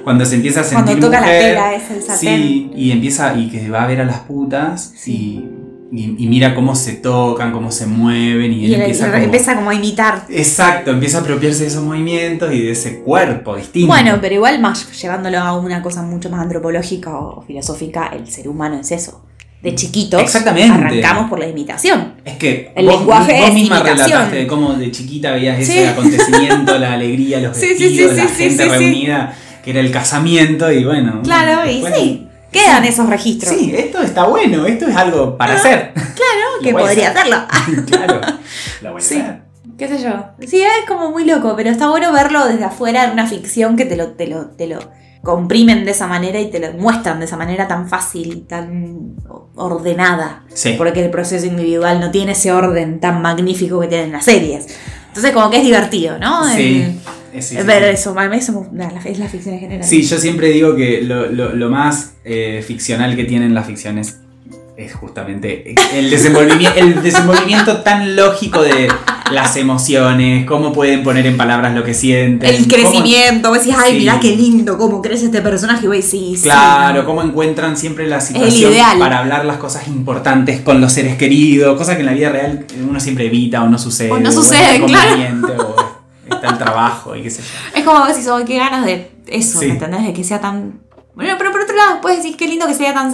cuando 0.02 0.24
se 0.24 0.34
empieza 0.36 0.60
a 0.60 0.64
sentir 0.64 0.84
Cuando 0.98 1.06
toca 1.06 1.20
la 1.20 1.26
tela, 1.26 1.74
es 1.74 1.90
el 1.90 2.02
sartén. 2.02 2.36
Sí, 2.42 2.70
y 2.74 2.90
empieza 2.90 3.34
y 3.36 3.48
que 3.48 3.70
va 3.70 3.84
a 3.84 3.86
ver 3.86 4.00
a 4.00 4.04
las 4.04 4.20
putas 4.20 4.92
Sí. 4.96 5.44
y, 5.92 6.00
y- 6.00 6.16
y 6.18 6.26
mira 6.26 6.54
cómo 6.56 6.74
se 6.74 6.94
tocan, 6.94 7.52
cómo 7.52 7.70
se 7.70 7.86
mueven 7.86 8.52
y, 8.52 8.66
él 8.66 8.74
empieza, 8.74 9.10
como- 9.12 9.22
empieza 9.24 9.54
como 9.54 9.70
a 9.70 9.74
imitar. 9.74 10.24
Exacto, 10.28 10.90
empieza 10.90 11.18
a 11.18 11.20
apropiarse 11.20 11.62
de 11.62 11.68
esos 11.68 11.84
movimientos 11.84 12.52
y 12.52 12.62
de 12.62 12.72
ese 12.72 12.98
cuerpo 13.00 13.54
distinto. 13.56 13.86
Bueno, 13.88 14.18
pero 14.20 14.34
igual 14.34 14.60
más 14.60 14.90
llevándolo 15.00 15.38
a 15.38 15.56
una 15.56 15.82
cosa 15.82 16.02
mucho 16.02 16.28
más 16.30 16.40
antropológica 16.40 17.16
o 17.16 17.42
filosófica, 17.42 18.08
el 18.08 18.26
ser 18.28 18.48
humano 18.48 18.80
es 18.80 18.90
eso. 18.90 19.23
De 19.64 19.74
chiquitos 19.74 20.20
Exactamente. 20.22 20.72
arrancamos 20.74 21.30
por 21.30 21.38
la 21.38 21.48
imitación. 21.48 22.14
es 22.24 22.36
que 22.36 22.70
el 22.76 22.84
vos, 22.86 22.98
lenguaje 22.98 23.32
vos 23.38 23.48
es 23.48 23.54
misma 23.54 23.76
imitación. 23.78 24.06
relataste 24.10 24.36
de 24.36 24.46
cómo 24.46 24.74
de 24.74 24.90
chiquita 24.90 25.32
veías 25.32 25.58
ese 25.58 25.72
Sí. 25.72 25.84
acontecimiento, 25.84 26.78
la 26.78 26.92
alegría, 26.92 27.40
los 27.40 27.56
Sí, 27.56 27.68
vestidos, 27.70 28.12
sí, 28.12 28.16
la 28.18 28.28
gente 28.28 28.64
reunida, 28.66 29.34
que 29.64 29.70
era 29.70 29.80
el 29.80 29.90
casamiento 29.90 30.70
y 30.70 30.84
bueno. 30.84 31.22
Claro, 31.24 31.68
y 31.68 31.82
sí, 31.96 32.28
quedan 32.52 32.84
esos 32.84 33.08
registros. 33.08 33.54
Sí, 33.56 33.72
esto 33.74 34.02
está 34.02 34.24
bueno, 34.26 34.66
esto 34.66 34.86
es 34.86 34.94
algo 34.96 35.30
Ah. 35.34 35.38
para 35.38 35.54
hacer. 35.54 35.92
Claro, 35.94 36.46
que 36.62 36.72
podría 36.72 37.10
hacer. 37.10 37.32
hacerlo. 37.32 37.46
claro, 37.86 38.20
lo 38.82 38.92
voy 38.92 39.00
a 39.00 39.04
hacer. 39.04 39.38
qué 39.78 39.88
sé 39.88 39.98
yo. 40.02 40.10
Sí, 40.46 40.60
es 40.62 40.86
como 40.86 41.10
muy 41.10 41.24
loco, 41.24 41.54
pero 41.56 41.70
está 41.70 41.88
bueno 41.88 42.12
verlo 42.12 42.46
desde 42.46 42.64
afuera 42.64 43.04
en 43.04 43.12
una 43.12 43.26
ficción 43.26 43.76
que 43.76 43.86
te 43.86 43.96
lo, 43.96 44.08
te 44.08 44.26
lo, 44.26 44.46
te 44.48 44.66
lo 44.66 44.78
comprimen 45.24 45.84
de 45.84 45.90
esa 45.90 46.06
manera 46.06 46.38
y 46.40 46.50
te 46.50 46.60
lo 46.60 46.72
muestran 46.74 47.18
de 47.18 47.24
esa 47.24 47.36
manera 47.36 47.66
tan 47.66 47.88
fácil, 47.88 48.44
tan 48.46 49.14
ordenada. 49.56 50.44
Sí. 50.54 50.74
Porque 50.78 51.04
el 51.04 51.10
proceso 51.10 51.46
individual 51.46 51.98
no 52.00 52.10
tiene 52.10 52.32
ese 52.32 52.52
orden 52.52 53.00
tan 53.00 53.20
magnífico 53.22 53.80
que 53.80 53.88
tienen 53.88 54.12
las 54.12 54.24
series. 54.24 54.66
Entonces 55.08 55.32
como 55.32 55.50
que 55.50 55.58
es 55.58 55.64
divertido, 55.64 56.18
¿no? 56.18 56.44
Sí. 56.54 56.82
El- 57.32 57.42
sí, 57.42 57.56
sí, 57.56 57.56
eso, 57.58 58.16
a 58.18 58.28
mí 58.28 58.36
es 58.36 59.18
la 59.18 59.28
ficción 59.28 59.54
en 59.54 59.60
general. 59.60 59.84
Sí, 59.88 60.02
yo 60.02 60.18
siempre 60.18 60.48
digo 60.50 60.76
que 60.76 61.02
lo, 61.02 61.26
lo- 61.26 61.52
lo 61.54 61.70
más 61.70 62.12
eh, 62.24 62.62
ficcional 62.66 63.16
que 63.16 63.24
tienen 63.24 63.54
las 63.54 63.66
ficciones 63.66 64.20
es 64.76 64.92
justamente 64.94 65.74
el 65.94 66.10
desenvolvimiento, 66.10 66.78
el 66.78 67.02
desenvolvimiento 67.02 67.82
tan 67.82 68.16
lógico 68.16 68.60
de 68.62 68.88
las 69.32 69.56
emociones, 69.56 70.44
cómo 70.46 70.72
pueden 70.72 71.02
poner 71.02 71.26
en 71.26 71.36
palabras 71.36 71.74
lo 71.74 71.82
que 71.82 71.94
sienten. 71.94 72.48
El 72.48 72.64
cómo- 72.68 72.74
crecimiento, 72.74 73.48
vos 73.48 73.58
decís, 73.60 73.74
ay, 73.78 73.92
Sí. 73.92 73.98
mirá 73.98 74.20
qué 74.20 74.36
lindo, 74.36 74.76
cómo 74.78 75.00
crece 75.00 75.26
este 75.26 75.40
personaje, 75.40 75.84
y 75.84 75.88
vos 75.88 75.96
decís, 75.96 76.40
sí. 76.40 76.44
Claro, 76.44 77.04
cómo 77.06 77.22
encuentran 77.22 77.76
siempre 77.76 78.06
la 78.06 78.20
situación 78.20 78.72
ideal. 78.72 78.98
para 78.98 79.18
hablar 79.20 79.44
las 79.44 79.56
cosas 79.56 79.88
importantes 79.88 80.60
con 80.60 80.80
los 80.80 80.92
seres 80.92 81.16
queridos, 81.16 81.76
cosas 81.78 81.94
que 81.96 82.00
en 82.00 82.06
la 82.06 82.12
vida 82.12 82.28
real 82.30 82.66
uno 82.88 83.00
siempre 83.00 83.26
evita 83.26 83.62
o 83.62 83.68
no 83.68 83.78
sucede. 83.78 84.10
O 84.12 84.18
no 84.20 84.30
sucede, 84.30 84.84
claro. 84.84 85.14
inconveniente, 85.16 85.52
O 86.28 86.34
está 86.34 86.48
el 86.50 86.58
trabajo 86.58 87.14
y 87.16 87.22
qué 87.22 87.30
sé 87.30 87.42
yo. 87.42 87.78
Es 87.78 87.84
como 87.84 87.98
vos 88.00 88.08
decís, 88.08 88.26
oh, 88.28 88.44
qué 88.46 88.56
ganas 88.58 88.84
de 88.84 89.10
eso, 89.26 89.58
Sí. 89.60 89.66
¿me 89.66 89.72
entendés? 89.72 90.04
De 90.04 90.12
que 90.12 90.24
sea 90.24 90.40
tan. 90.40 90.80
Bueno, 91.14 91.34
pero 91.38 91.52
por 91.52 91.60
otro 91.60 91.76
lado, 91.76 91.92
después 91.92 92.16
decís, 92.18 92.36
qué 92.36 92.48
lindo 92.48 92.66
que 92.66 92.74
sea 92.74 92.92
tan, 92.92 93.12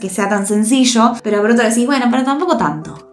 que 0.00 0.10
sea 0.10 0.28
tan 0.28 0.46
sencillo, 0.46 1.14
pero 1.22 1.40
por 1.40 1.50
otro 1.50 1.64
decís, 1.66 1.86
bueno, 1.86 2.06
pero 2.10 2.22
tampoco 2.24 2.56
tanto. 2.58 3.07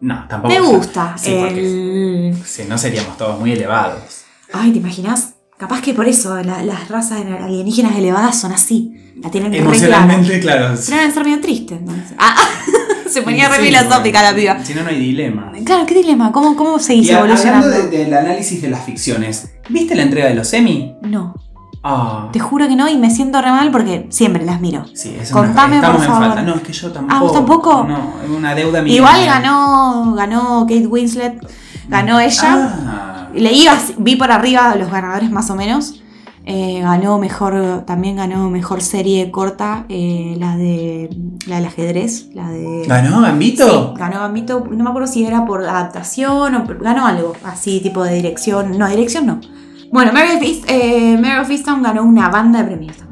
No, 0.00 0.26
tampoco. 0.28 0.54
Me 0.54 0.60
gusta 0.60 1.14
Sí, 1.18 1.36
porque 1.38 2.28
el. 2.30 2.36
si 2.44 2.64
no 2.64 2.78
seríamos 2.78 3.16
todos 3.18 3.38
muy 3.38 3.52
elevados. 3.52 4.22
Ay, 4.52 4.72
¿te 4.72 4.78
imaginas? 4.78 5.34
Capaz 5.58 5.82
que 5.82 5.92
por 5.92 6.08
eso 6.08 6.36
la- 6.42 6.62
las 6.64 6.88
razas 6.88 7.20
alienígenas 7.20 7.94
elevadas 7.96 8.40
son 8.40 8.52
así. 8.52 9.12
La 9.22 9.30
tienen 9.30 9.52
re. 9.52 9.58
Emocionalmente, 9.58 10.40
claro. 10.40 10.74
Deben 10.76 11.12
ser 11.12 11.24
medio 11.24 11.40
tristes, 11.40 11.78
entonces. 11.78 12.14
Ah, 12.18 12.34
se 13.10 13.20
ponía 13.20 13.48
re 13.50 13.56
Sí, 13.58 13.64
filosófica 13.66 14.20
bueno, 14.22 14.30
la 14.30 14.34
piba. 14.34 14.64
Si 14.64 14.72
no, 14.74 14.82
no 14.82 14.88
hay 14.88 14.98
dilema. 14.98 15.52
Claro, 15.64 15.84
qué 15.84 15.94
dilema. 15.94 16.32
¿Cómo, 16.32 16.56
cómo 16.56 16.78
seguís 16.78 17.08
Y 17.08 17.10
evolucionando? 17.12 17.66
hablando 17.66 17.90
de- 17.90 17.98
del 17.98 18.14
análisis 18.14 18.62
de 18.62 18.70
las 18.70 18.84
ficciones, 18.86 19.50
¿viste 19.68 19.94
la 19.94 20.02
entrega 20.04 20.28
de 20.28 20.34
los 20.34 20.50
Emmy? 20.54 20.94
No, 21.02 21.34
Ah, 21.82 22.28
te 22.30 22.38
juro 22.40 22.68
que 22.68 22.76
no 22.76 22.88
y 22.90 22.98
me 22.98 23.08
siento 23.10 23.40
re 23.40 23.50
mal 23.50 23.70
porque 23.70 24.06
siempre 24.10 24.44
las 24.44 24.60
miro. 24.60 24.84
sí, 24.94 25.16
es 25.18 25.30
Contame, 25.30 25.78
una, 25.78 25.92
por 25.92 26.00
en 26.00 26.06
favor. 26.06 26.26
falta. 26.28 26.42
No, 26.42 26.54
es 26.56 26.60
que 26.62 26.72
yo 26.74 26.92
tampoco. 26.92 27.16
Ah, 27.16 27.20
¿vos 27.22 27.32
tampoco? 27.32 27.84
No, 27.88 28.14
es 28.22 28.30
una 28.30 28.54
deuda 28.54 28.80
Igual 28.86 29.14
millonaria. 29.20 29.32
ganó, 29.40 30.14
ganó 30.14 30.60
Kate 30.68 30.86
Winslet, 30.86 31.40
ganó 31.88 32.20
ella. 32.20 32.74
Ah, 32.86 33.28
Leí, 33.32 33.64
vi 33.98 34.16
por 34.16 34.30
arriba 34.30 34.74
los 34.76 34.90
ganadores 34.90 35.30
más 35.30 35.48
o 35.50 35.54
menos. 35.54 36.02
Eh, 36.46 36.80
ganó 36.82 37.18
mejor, 37.18 37.84
también 37.86 38.16
ganó 38.16 38.50
mejor 38.50 38.80
serie 38.82 39.30
corta, 39.30 39.84
eh, 39.88 40.36
la 40.38 40.56
de 40.56 41.08
la 41.46 41.56
del 41.56 41.66
ajedrez, 41.66 42.28
la 42.34 42.48
de. 42.50 42.84
¿Ganó 42.86 43.20
Gambito? 43.20 43.92
Sí, 43.94 43.98
ganó 43.98 44.20
Gambito, 44.20 44.66
no 44.70 44.84
me 44.84 44.90
acuerdo 44.90 45.06
si 45.06 45.24
era 45.24 45.44
por 45.46 45.62
adaptación 45.64 46.54
o 46.56 46.64
ganó 46.80 47.06
algo, 47.06 47.34
así 47.44 47.80
tipo 47.80 48.02
de 48.04 48.14
dirección. 48.14 48.76
No, 48.78 48.88
dirección 48.88 49.26
no. 49.26 49.40
Bueno, 49.92 50.12
Mary 50.12 50.36
of, 50.36 50.42
East- 50.42 50.64
eh, 50.68 51.18
ganó 51.82 52.04
una 52.04 52.28
banda 52.28 52.60
de 52.62 52.64
premios 52.66 52.96
también. 52.96 53.10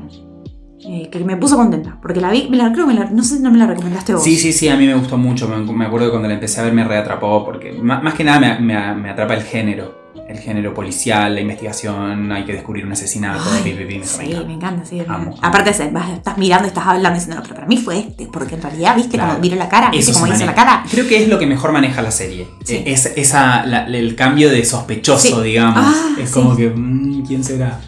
Eh, 0.80 1.10
que 1.10 1.18
me 1.20 1.36
puso 1.36 1.56
contenta, 1.56 1.98
porque 2.00 2.20
la 2.20 2.30
vi, 2.30 2.48
me 2.48 2.56
la, 2.56 2.72
creo 2.72 2.86
que 2.86 2.94
no 2.94 3.22
sé 3.22 3.36
si 3.36 3.42
no 3.42 3.50
me 3.50 3.58
la 3.58 3.66
recomendaste 3.66 4.14
vos. 4.14 4.22
Sí, 4.22 4.36
sí, 4.36 4.52
sí, 4.52 4.68
a 4.68 4.76
mí 4.76 4.86
me 4.86 4.94
gustó 4.94 5.18
mucho. 5.18 5.48
Me, 5.48 5.58
me 5.72 5.84
acuerdo 5.84 6.06
que 6.06 6.10
cuando 6.12 6.28
la 6.28 6.34
empecé 6.34 6.60
a 6.60 6.64
ver 6.64 6.72
me 6.72 6.84
reatrapó 6.84 7.44
porque 7.44 7.72
más, 7.72 8.02
más 8.02 8.14
que 8.14 8.24
nada 8.24 8.40
me, 8.40 8.58
me- 8.60 8.94
me 8.94 9.10
atrapa 9.10 9.34
el 9.34 9.42
género. 9.42 10.07
El 10.28 10.38
género 10.40 10.74
policial, 10.74 11.34
la 11.34 11.40
investigación, 11.40 12.30
hay 12.32 12.44
que 12.44 12.52
descubrir 12.52 12.84
un 12.84 12.92
asesinato, 12.92 13.42
Ay, 13.50 13.62
pi, 13.62 13.70
pi, 13.72 13.84
pi, 13.86 13.94
eso 13.96 14.18
me 14.18 14.24
sí, 14.26 14.30
encanta. 14.32 14.46
me 14.46 14.52
encanta, 14.54 14.84
sí. 14.84 15.02
Amo. 15.08 15.34
Aparte, 15.40 15.70
estás 15.70 16.36
mirando 16.36 16.66
y 16.66 16.68
estás 16.68 16.86
hablando 16.86 17.18
diciendo, 17.18 17.36
no, 17.36 17.42
pero 17.42 17.54
para 17.54 17.66
mí 17.66 17.78
fue 17.78 17.98
este, 18.00 18.26
porque 18.26 18.56
en 18.56 18.62
realidad, 18.62 18.94
¿viste 18.94 19.12
Claro. 19.16 19.30
cómo 19.30 19.40
miró 19.40 19.56
la 19.56 19.68
cara? 19.70 19.90
¿Viste 19.90 20.12
cómo 20.12 20.26
hizo 20.26 20.44
la 20.44 20.54
cara? 20.54 20.84
Creo 20.90 21.08
que 21.08 21.22
es 21.22 21.28
lo 21.28 21.38
que 21.38 21.46
mejor 21.46 21.72
maneja 21.72 22.02
la 22.02 22.10
serie. 22.10 22.46
Sí. 22.62 22.74
Eh, 22.76 22.82
Es 22.92 23.06
esa, 23.16 23.64
la- 23.64 23.86
el 23.86 24.14
cambio 24.16 24.50
de 24.50 24.62
sospechoso, 24.66 25.38
Sí. 25.38 25.42
digamos. 25.42 25.82
Ah, 25.82 26.14
es 26.20 26.30
como 26.30 26.54
que, 26.54 26.68
mm, 26.68 27.24
¿quién 27.26 27.42
será? 27.42 27.80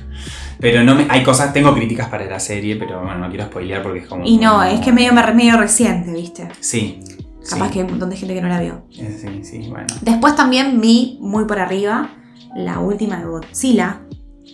Pero 0.58 0.82
no 0.82 0.94
me, 0.94 1.06
hay 1.10 1.22
cosas, 1.22 1.52
tengo 1.52 1.74
críticas 1.74 2.08
para 2.08 2.24
la 2.24 2.40
serie, 2.40 2.76
pero 2.76 3.02
bueno, 3.02 3.18
no 3.18 3.28
quiero 3.28 3.44
spoilear 3.46 3.82
porque 3.82 3.98
es 4.00 4.06
como. 4.06 4.24
Y 4.24 4.38
no, 4.38 4.62
es 4.62 4.80
que 4.80 4.92
medio, 4.92 5.12
medio 5.12 5.58
reciente, 5.58 6.10
¿viste? 6.12 6.48
Sí. 6.60 7.00
Capaz 7.48 7.70
que 7.70 7.78
hay 7.80 7.84
un 7.84 7.90
montón 7.92 8.10
de 8.10 8.16
gente 8.16 8.34
que 8.34 8.40
no 8.42 8.48
la 8.48 8.60
vio. 8.60 8.82
Eh, 8.98 9.18
Sí, 9.20 9.44
sí, 9.44 9.68
bueno. 9.68 9.86
Después 10.02 10.34
también 10.36 10.80
vi, 10.80 11.18
muy 11.20 11.44
por 11.46 11.58
arriba, 11.58 12.10
la 12.54 12.78
última 12.78 13.18
de 13.18 13.24
Godzilla. 13.26 14.00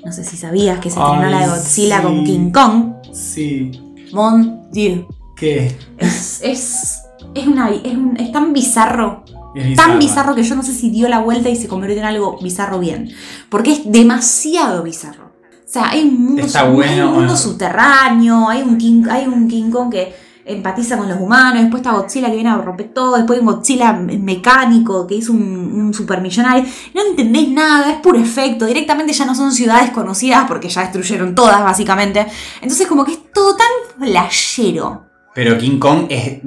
No 0.04 0.12
sé 0.12 0.24
si 0.24 0.36
sabías 0.36 0.78
que 0.80 0.90
se 0.90 0.98
estrenó 1.00 1.28
la 1.30 1.40
de 1.40 1.48
Godzilla 1.48 1.96
sí. 1.98 2.02
con 2.02 2.24
King 2.24 2.50
Kong. 2.50 2.92
Sí. 3.12 3.80
Mon 4.12 4.70
Dieu. 4.70 5.06
¿Qué? 5.36 5.76
Es, 5.98 6.40
es, 6.42 6.98
es, 7.34 7.46
una, 7.46 7.70
es, 7.70 7.94
un- 7.94 8.16
es 8.18 8.32
tan 8.32 8.52
bizarro 8.52 9.24
Es 9.54 9.76
tan 9.76 9.98
bizarro 9.98 10.34
que 10.34 10.42
yo 10.42 10.54
no 10.54 10.62
sé 10.62 10.72
si 10.72 10.90
dio 10.90 11.08
la 11.08 11.18
vuelta 11.20 11.48
y 11.50 11.56
se 11.56 11.68
convirtió 11.68 11.98
en 11.98 12.04
algo 12.04 12.38
bizarro 12.42 12.78
bien. 12.78 13.10
Porque 13.48 13.72
es 13.72 13.90
demasiado 13.90 14.82
bizarro. 14.82 15.26
O 15.26 15.68
sea, 15.68 15.90
hay 15.90 16.02
un 16.04 16.24
mundo, 16.24 16.42
Está 16.42 16.60
hay 16.62 16.72
bueno, 16.72 16.92
un 17.08 17.14
mundo 17.14 17.18
bueno. 17.32 17.36
subterráneo, 17.36 18.48
hay 18.48 18.62
un, 18.62 18.78
King, 18.78 19.04
hay 19.10 19.26
un 19.26 19.48
King 19.48 19.70
Kong 19.70 19.90
que 19.90 20.14
empatiza 20.46 20.96
con 20.96 21.08
los 21.08 21.20
humanos, 21.20 21.62
después 21.62 21.80
está 21.80 21.92
Godzilla 21.92 22.28
que 22.28 22.34
viene 22.36 22.50
a 22.50 22.56
romper 22.56 22.92
todo, 22.94 23.16
después 23.16 23.38
hay 23.38 23.44
un 23.46 23.52
Godzilla 23.52 23.92
me- 23.92 24.16
mecánico 24.18 25.06
que 25.06 25.18
es 25.18 25.28
un, 25.28 25.38
un 25.40 25.92
supermillonario. 25.94 26.64
No 26.94 27.02
entendés 27.10 27.48
nada, 27.48 27.90
es 27.90 27.98
puro 27.98 28.18
efecto. 28.18 28.66
Directamente 28.66 29.12
ya 29.12 29.24
no 29.26 29.34
son 29.34 29.52
ciudades 29.52 29.90
conocidas 29.90 30.44
porque 30.46 30.68
ya 30.68 30.82
destruyeron 30.82 31.34
todas, 31.34 31.62
básicamente. 31.62 32.26
Entonces, 32.62 32.86
como 32.86 33.04
que 33.04 33.12
es 33.12 33.32
todo 33.32 33.56
tan 33.56 33.66
flashero. 34.06 35.06
Pero 35.34 35.58
King 35.58 35.78
Kong 35.78 36.06
es, 36.08 36.40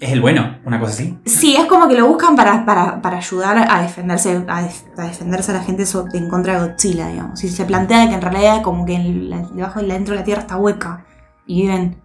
es 0.00 0.10
el 0.12 0.20
bueno, 0.20 0.58
una 0.64 0.80
cosa 0.80 0.92
así. 0.94 1.18
Sí, 1.26 1.54
es 1.56 1.66
como 1.66 1.86
que 1.88 1.94
lo 1.96 2.06
buscan 2.08 2.34
para, 2.34 2.64
para, 2.64 3.00
para 3.02 3.18
ayudar 3.18 3.66
a 3.70 3.82
defenderse, 3.82 4.42
a, 4.48 4.62
def- 4.62 4.84
a 4.98 5.02
defenderse 5.02 5.50
a 5.52 5.54
la 5.54 5.62
gente 5.62 5.84
en 6.14 6.28
contra 6.28 6.54
de 6.60 6.68
Godzilla, 6.68 7.08
digamos. 7.08 7.42
Y 7.44 7.48
se 7.48 7.64
plantea 7.64 8.08
que 8.08 8.14
en 8.14 8.22
realidad 8.22 8.62
como 8.62 8.84
que 8.86 8.98
la- 8.98 9.48
debajo 9.52 9.80
de 9.80 9.86
la, 9.86 9.94
dentro 9.94 10.14
de 10.14 10.20
la 10.20 10.24
Tierra 10.24 10.40
está 10.42 10.56
hueca 10.56 11.04
y 11.46 11.62
viven 11.62 12.01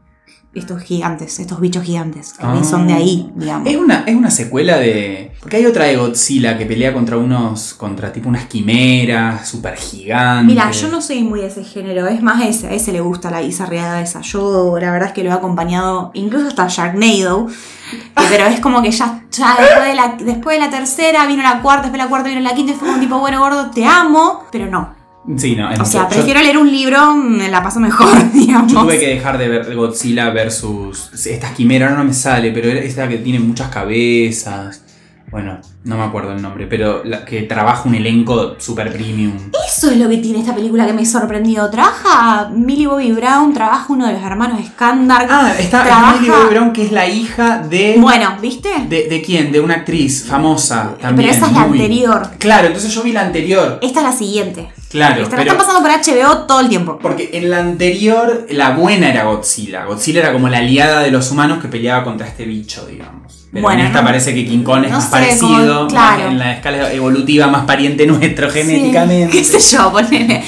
estos 0.54 0.82
gigantes, 0.82 1.40
estos 1.40 1.60
bichos 1.60 1.84
gigantes, 1.84 2.34
que 2.34 2.44
Ah. 2.44 2.64
son 2.64 2.88
de 2.88 2.94
ahí, 2.94 3.32
digamos. 3.36 3.68
Es 3.70 3.78
una, 3.78 4.04
es 4.08 4.16
una 4.16 4.32
secuela 4.32 4.78
de. 4.78 5.32
Porque 5.40 5.58
hay 5.58 5.66
otra 5.68 5.86
de 5.86 5.98
Godzilla 5.98 6.58
que 6.58 6.66
pelea 6.66 6.94
contra 6.94 7.18
unos. 7.18 7.74
contra 7.76 8.12
tipo 8.12 8.28
unas 8.28 8.46
quimeras 8.46 9.48
super 9.48 9.76
gigantes. 9.76 10.46
Mira, 10.48 10.72
yo 10.72 10.88
no 10.90 11.00
soy 11.02 11.24
muy 11.24 11.42
de 11.42 11.48
ese 11.48 11.64
género, 11.64 12.08
es 12.08 12.22
más 12.24 12.44
ese, 12.44 12.68
a 12.68 12.72
ese 12.74 12.92
le 12.92 13.02
gusta 13.02 13.30
la 13.30 13.42
bizarreada 13.42 14.02
esa. 14.02 14.22
Yo 14.22 14.78
la 14.80 14.92
verdad 14.92 15.10
es 15.10 15.14
que 15.14 15.24
lo 15.24 15.30
he 15.30 15.34
acompañado, 15.34 16.10
incluso 16.16 16.48
hasta 16.48 16.68
Sharknado, 16.68 17.48
pero 18.30 18.46
es 18.48 18.60
como 18.60 18.82
que 18.82 18.90
ya, 18.92 19.24
ya 19.32 19.56
después, 19.60 19.86
de 19.88 19.94
la, 19.96 20.18
después 20.20 20.60
de 20.60 20.66
la 20.66 20.70
tercera 20.72 21.28
vino 21.28 21.44
la 21.44 21.62
cuarta, 21.62 21.84
después 21.84 22.00
de 22.00 22.04
la 22.06 22.10
cuarta 22.10 22.30
vino 22.30 22.42
la 22.42 22.56
quinta 22.56 22.72
y 22.74 22.76
fue 22.76 22.88
como 22.88 23.00
tipo, 23.00 23.20
bueno, 23.20 23.40
gordo, 23.40 23.70
te 23.70 23.86
amo, 23.86 24.44
pero 24.52 24.66
no. 24.68 24.97
Sí, 25.36 25.56
no. 25.56 25.70
es 25.72 25.80
O 25.80 25.86
sea. 25.86 26.04
Yo- 26.04 26.10
prefiero 26.10 26.40
leer 26.42 26.58
un 26.58 26.72
libro, 26.72 27.16
me 27.16 27.50
la 27.50 27.62
paso 27.62 27.80
mejor, 27.80 28.10
digamos. 28.34 28.72
Yo 28.72 28.82
tuve 28.82 29.00
que 29.00 29.08
dejar 29.10 29.38
de 29.38 29.50
ver 29.50 29.76
Godzilla 29.76 30.30
versus. 30.30 31.10
Estas 31.26 31.52
quimeras 31.52 31.98
no 31.98 32.04
me 32.04 32.14
sale, 32.14 32.52
pero 32.52 32.70
esta 32.70 33.08
que 33.10 33.18
tiene 33.18 33.40
muchas 33.40 33.70
cabezas. 33.70 34.84
Bueno, 35.30 35.60
no 35.84 35.98
me 35.98 36.04
acuerdo 36.06 36.32
el 36.32 36.42
nombre, 36.42 36.68
pero 36.68 37.04
la 37.04 37.26
que 37.26 37.42
trabaja 37.42 37.84
un 37.90 37.96
elenco 37.96 38.56
super 38.60 38.90
premium. 38.94 39.34
Eso 39.68 39.92
es 39.92 39.98
lo 39.98 40.08
que 40.08 40.20
tiene 40.20 40.40
esta 40.40 40.56
película 40.56 40.86
que 40.88 40.94
me 40.94 41.06
sorprendió. 41.06 41.70
Trabaja 41.70 42.48
Millie 42.50 42.88
Bobby 42.88 43.12
Brown, 43.12 43.54
trabaja 43.54 43.88
uno 43.92 44.08
de 44.08 44.14
los 44.14 44.24
hermanos 44.24 44.62
Skandar. 44.66 45.28
Ah, 45.30 45.52
está 45.60 45.84
trabaja... 45.84 46.14
Millie 46.16 46.32
Bobby 46.32 46.50
Brown, 46.52 46.72
que 46.72 46.86
es 46.86 46.94
la 46.94 47.08
hija 47.10 47.58
de. 47.60 47.98
Bueno, 48.00 48.38
¿viste? 48.42 48.70
De, 48.88 49.10
de 49.10 49.22
quién? 49.22 49.52
De 49.52 49.60
una 49.60 49.74
actriz 49.76 50.24
famosa 50.26 50.96
también. 51.02 51.28
pero 51.28 51.38
esa 51.38 51.48
es 51.48 51.54
la 51.54 51.68
muy- 51.68 51.78
anterior. 51.78 52.30
Claro, 52.40 52.68
entonces 52.68 52.94
yo 52.94 53.04
vi 53.04 53.12
la 53.12 53.22
anterior. 53.26 53.80
Esta 53.82 54.00
es 54.00 54.06
la 54.06 54.14
siguiente. 54.14 54.70
Claro, 54.90 55.24
Esta 55.24 55.36
la 55.36 55.44
pero. 55.44 55.52
están 55.52 55.66
pasando 55.68 55.82
por 55.82 55.92
HBO 55.92 56.46
todo 56.48 56.60
el 56.62 56.70
tiempo. 56.70 56.98
Porque 57.02 57.30
en 57.34 57.50
la 57.50 57.60
anterior, 57.60 58.48
la 58.50 58.72
buena 58.72 59.10
era 59.10 59.26
Godzilla. 59.26 59.84
Godzilla 59.86 60.22
era 60.22 60.32
como 60.34 60.48
la 60.48 60.60
aliada 60.60 61.02
de 61.02 61.12
los 61.12 61.30
humanos 61.32 61.62
que 61.62 61.68
peleaba 61.68 62.04
contra 62.06 62.26
este 62.28 62.46
bicho, 62.46 62.86
digamos. 62.86 63.48
Pero 63.52 63.64
Bueno, 63.64 63.80
en 63.82 63.88
esta 63.88 64.02
no- 64.02 64.08
parece 64.08 64.34
que 64.34 64.46
King 64.46 64.64
Kong 64.64 64.84
es 64.86 64.92
no 64.92 64.98
más 64.98 65.06
sé, 65.06 65.12
parecido, 65.12 65.88
como- 65.88 65.96
más 65.96 66.16
claro. 66.16 66.30
en 66.32 66.38
la 66.40 66.52
escala 66.54 66.92
evolutiva 66.94 67.48
más 67.48 67.64
pariente 67.66 68.06
nuestro 68.08 68.50
genéticamente. 68.50 69.32
Sí, 69.32 69.38
qué 69.54 69.60
sé 69.60 69.76
yo, 69.78 69.92
ponele. 69.92 70.44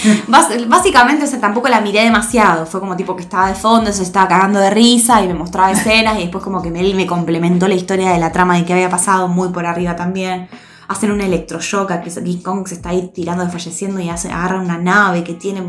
Básicamente, 0.67 1.23
o 1.25 1.27
sea, 1.27 1.39
tampoco 1.39 1.67
la 1.69 1.81
miré 1.81 2.03
demasiado. 2.03 2.65
Fue 2.65 2.79
como 2.79 2.95
tipo 2.95 3.15
que 3.15 3.23
estaba 3.23 3.47
de 3.49 3.55
fondo, 3.55 3.91
se 3.91 4.03
estaba 4.03 4.27
cagando 4.27 4.59
de 4.59 4.69
risa 4.69 5.21
y 5.23 5.27
me 5.27 5.33
mostraba 5.33 5.71
escenas 5.71 6.17
y 6.17 6.21
después 6.23 6.43
como 6.43 6.61
que 6.61 6.69
él 6.69 6.95
me 6.95 7.05
complementó 7.05 7.67
la 7.67 7.75
historia 7.75 8.11
de 8.11 8.19
la 8.19 8.31
trama 8.31 8.55
de 8.57 8.65
que 8.65 8.73
había 8.73 8.89
pasado 8.89 9.27
muy 9.27 9.49
por 9.49 9.65
arriba 9.65 9.95
también. 9.95 10.47
Hacen 10.89 11.11
un 11.11 11.21
electroshock, 11.21 11.91
a 11.91 12.01
que 12.01 12.09
King 12.09 12.41
Kong 12.41 12.67
se 12.67 12.73
está 12.73 12.89
ahí 12.89 13.11
tirando, 13.13 13.43
desfalleciendo 13.43 13.99
y 13.99 14.09
hace, 14.09 14.31
agarra 14.31 14.59
una 14.59 14.79
nave 14.79 15.23
que 15.23 15.35
tiene 15.35 15.61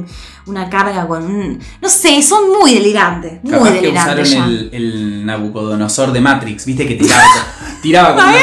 una 0.46 0.70
carga 0.70 1.06
con 1.06 1.24
un... 1.24 1.60
No 1.82 1.88
sé, 1.90 2.22
son 2.22 2.50
muy 2.58 2.72
delirantes, 2.72 3.38
muy 3.44 3.52
Capaz 3.52 3.68
que 3.68 3.74
delirantes 3.82 4.28
usaron 4.30 4.50
ya. 4.50 4.58
el, 4.58 4.70
el 4.72 5.26
Nabucodonosor 5.26 6.12
de 6.12 6.20
Matrix, 6.22 6.64
viste 6.64 6.86
que 6.86 6.94
tiraba, 6.94 7.22
tiraba 7.82 8.14
como 8.14 8.26
Me 8.26 8.32
una- 8.32 8.40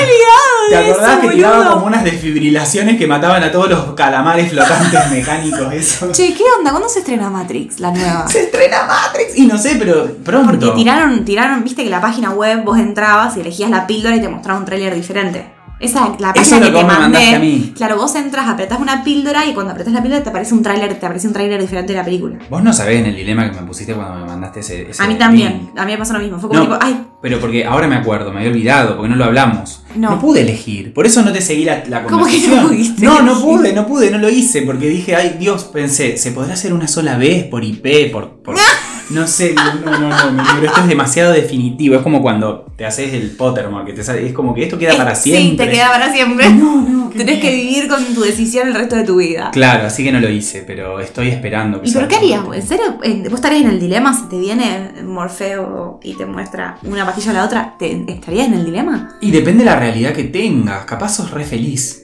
¿Te 0.70 0.76
acordás 0.78 1.18
eso, 1.18 1.22
que 1.22 1.36
tiraba 1.36 1.72
como 1.74 1.86
unas 1.88 2.04
desfibrilaciones 2.04 2.98
que 2.98 3.08
mataban 3.08 3.42
a 3.44 3.52
todos 3.52 3.70
los 3.70 3.94
calamares 3.96 4.50
flotantes 4.52 5.10
mecánicos? 5.12 5.74
Eso. 5.74 6.12
Che, 6.12 6.34
¿qué 6.36 6.44
onda? 6.60 6.72
¿Cuándo 6.72 6.90
se 6.90 7.00
estrena 7.00 7.30
Matrix, 7.32 7.80
la 7.80 7.90
nueva? 7.92 8.28
Se 8.30 8.44
estrena 8.44 8.86
Matrix 8.86 9.36
y 9.38 9.48
no 9.48 9.58
sé, 9.58 9.78
pero 9.80 10.14
pronto. 10.24 10.52
Porque 10.52 10.72
tiraron, 10.76 11.26
tiraron, 11.26 11.64
viste 11.64 11.84
que 11.84 11.90
la 11.90 12.02
página 12.02 12.32
web 12.32 12.64
vos 12.64 12.78
entrabas 12.78 13.36
y 13.38 13.42
elegías 13.42 13.70
la 13.72 13.88
píldora 13.88 14.16
y 14.16 14.22
te 14.22 14.30
mostraba 14.30 14.60
un 14.60 14.66
tráiler 14.66 14.94
diferente. 14.94 15.57
Esa, 15.80 16.16
la 16.20 16.32
Eso 16.32 16.42
es 16.42 16.50
página 16.50 16.60
lo 16.60 16.66
que 16.66 16.72
que 16.72 16.78
te 16.80 16.84
vos 16.84 16.84
me 16.94 17.00
mandaste 17.00 17.32
mandé. 17.32 17.36
a 17.36 17.40
mí. 17.40 17.74
Claro, 17.76 17.98
vos 17.98 18.16
entras, 18.16 18.48
apretás 18.50 18.80
una 18.80 19.04
píldora 19.04 19.46
y 19.46 19.54
cuando 19.54 19.72
apretás 19.74 19.94
la 19.94 20.02
píldora 20.02 20.24
te 20.24 20.30
aparece 20.30 20.54
un 20.56 20.64
tráiler, 20.64 21.00
te 21.00 21.06
aparece 21.06 21.28
un 21.28 21.34
tráiler 21.34 21.62
diferente 21.62 21.94
de 21.94 22.00
la 22.00 22.06
película. 22.06 22.40
Vos 22.50 22.64
no 22.64 22.74
sabés 22.74 23.00
en 23.00 23.06
el 23.06 23.16
dilema 23.16 23.50
que 23.52 23.60
me 23.62 23.68
pusiste 23.68 23.94
cuando 23.94 24.16
me 24.22 24.26
mandaste 24.26 24.62
ese. 24.62 24.90
ese 24.90 25.04
A 25.04 25.06
mí 25.06 25.14
link. 25.14 25.20
también, 25.20 25.70
a 25.78 25.86
mí 25.86 25.92
me 25.92 25.98
pasó 26.00 26.14
lo 26.14 26.20
mismo. 26.20 26.40
Fue 26.40 26.50
como 26.50 26.62
No. 26.62 26.66
tipo, 26.68 26.78
ay, 26.82 27.04
Pero 27.22 27.40
porque 27.40 27.66
ahora 27.66 27.88
me 27.88 27.96
acuerdo, 27.96 28.32
me 28.32 28.40
había 28.40 28.52
olvidado, 28.52 28.96
porque 28.96 29.10
no 29.10 29.16
lo 29.18 29.26
hablamos. 29.26 29.84
No. 29.96 30.20
pude 30.20 30.42
elegir. 30.42 30.94
Por 30.94 31.06
eso 31.06 31.22
no 31.24 31.32
te 31.32 31.42
seguí 31.42 31.64
la, 31.64 31.84
la 31.88 32.04
¿Cómo 32.04 32.26
que 32.26 32.32
no 32.40 32.40
conversación. 32.42 32.68
pudiste 32.68 33.06
no, 33.06 33.22
no 33.22 33.40
pude, 33.42 33.74
no 33.74 33.86
pude, 33.88 34.10
no 34.12 34.18
lo 34.18 34.30
hice. 34.30 34.62
Porque 34.64 34.88
dije, 34.90 35.16
ay 35.16 35.36
Dios, 35.40 35.64
pensé, 35.66 36.18
¿se 36.18 36.32
podrá 36.32 36.54
hacer 36.54 36.74
una 36.74 36.88
sola 36.88 37.18
vez 37.18 37.46
por 37.46 37.64
IP? 37.64 38.12
Por, 38.12 38.42
por- 38.42 38.56
no 39.10 39.26
sé, 39.28 39.54
no, 39.56 39.74
no, 39.92 40.00
no, 40.00 40.10
no, 40.10 40.32
no, 40.32 40.44
pero 40.56 40.68
esto 40.68 40.82
es 40.82 40.88
demasiado 40.88 41.32
definitivo. 41.32 41.96
Es 41.96 42.02
como 42.02 42.22
cuando 42.22 42.66
te 42.76 42.86
haces 42.86 43.14
el 43.14 43.32
Pottermore, 43.32 43.86
que 43.86 43.94
te 43.94 44.04
sale- 44.04 44.26
es 44.28 44.34
como 44.34 44.54
que 44.54 44.64
esto 44.64 44.78
queda 44.78 44.96
para 44.98 45.16
siempre. 45.16 45.44
Sí, 45.52 45.56
te 45.58 45.70
queda 45.78 45.90
para 45.92 46.12
siempre. 46.14 46.50
No, 46.50 46.82
no, 46.82 47.08
Tenés 47.18 47.40
que 47.42 47.50
vivir 47.52 47.88
con 47.88 48.04
tu 48.14 48.22
decisión 48.22 48.68
el 48.68 48.76
resto 48.76 48.96
de 48.96 49.04
tu 49.04 49.16
vida. 49.18 49.50
Claro, 49.52 49.88
así 49.88 50.04
que 50.04 50.12
no 50.12 50.20
lo 50.20 50.30
hice, 50.30 50.64
pero 50.68 51.00
estoy 51.00 51.30
esperando. 51.30 51.82
que 51.82 51.90
¿Y 51.90 51.94
pero 51.94 52.08
qué 52.08 52.16
harías? 52.18 52.42
¿En 52.54 52.62
serio? 52.68 52.98
¿En- 53.02 53.24
¿Vos 53.24 53.34
estarías 53.36 53.62
en 53.64 53.70
el 53.70 53.80
dilema 53.80 54.14
si 54.14 54.24
te 54.30 54.38
viene 54.38 54.92
Morfeo 55.04 56.00
y 56.04 56.14
te 56.16 56.26
muestra 56.26 56.78
una 56.84 57.06
pastilla 57.06 57.32
o 57.32 57.34
la 57.34 57.46
otra? 57.46 57.76
¿te, 57.80 58.04
¿Estarías 58.08 58.48
en 58.48 58.54
el 58.56 58.66
dilema? 58.66 59.18
Y 59.22 59.32
depende 59.32 59.64
de 59.64 59.70
la 59.72 59.80
realidad 59.80 60.14
que 60.14 60.26
tengas. 60.26 60.86
Capaz 60.86 61.16
sos 61.16 61.32
re 61.32 61.44
feliz. 61.44 62.04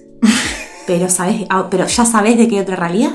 Pero, 0.88 1.10
sabes, 1.10 1.46
pero 1.70 1.86
ya 1.88 2.06
sabes 2.06 2.38
de 2.38 2.48
qué 2.48 2.60
otra 2.60 2.76
realidad. 2.76 3.12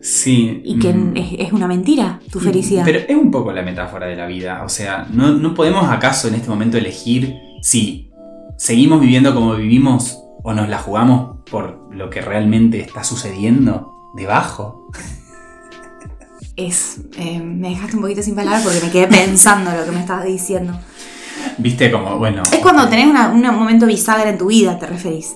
Sí. 0.00 0.62
Y 0.64 0.78
que 0.78 0.92
mm. 0.94 1.16
es, 1.16 1.26
es 1.38 1.52
una 1.52 1.66
mentira 1.66 2.20
tu 2.30 2.40
felicidad. 2.40 2.82
Pero 2.84 3.00
es 3.00 3.16
un 3.16 3.30
poco 3.30 3.52
la 3.52 3.62
metáfora 3.62 4.06
de 4.06 4.16
la 4.16 4.26
vida. 4.26 4.62
O 4.64 4.68
sea, 4.68 5.06
¿no, 5.12 5.32
no 5.32 5.54
podemos 5.54 5.88
acaso 5.90 6.28
en 6.28 6.34
este 6.36 6.48
momento 6.48 6.78
elegir 6.78 7.34
si 7.62 8.10
seguimos 8.56 9.00
viviendo 9.00 9.34
como 9.34 9.54
vivimos 9.54 10.22
o 10.42 10.54
nos 10.54 10.68
la 10.68 10.78
jugamos 10.78 11.38
por 11.50 11.88
lo 11.94 12.08
que 12.08 12.22
realmente 12.22 12.80
está 12.80 13.04
sucediendo 13.04 13.92
debajo. 14.16 14.88
Es, 16.56 17.00
eh, 17.16 17.38
me 17.40 17.70
dejaste 17.70 17.96
un 17.96 18.02
poquito 18.02 18.22
sin 18.22 18.34
palabras 18.34 18.62
porque 18.62 18.80
me 18.84 18.90
quedé 18.90 19.06
pensando 19.06 19.70
lo 19.70 19.84
que 19.84 19.92
me 19.92 20.00
estabas 20.00 20.24
diciendo. 20.26 20.78
Viste 21.58 21.90
como, 21.90 22.18
bueno. 22.18 22.42
Es 22.52 22.58
cuando 22.58 22.88
tenés 22.88 23.06
una- 23.06 23.30
un 23.30 23.40
momento 23.42 23.86
bisagra 23.86 24.28
en 24.28 24.38
tu 24.38 24.46
vida, 24.46 24.78
te 24.78 24.86
referís. 24.86 25.34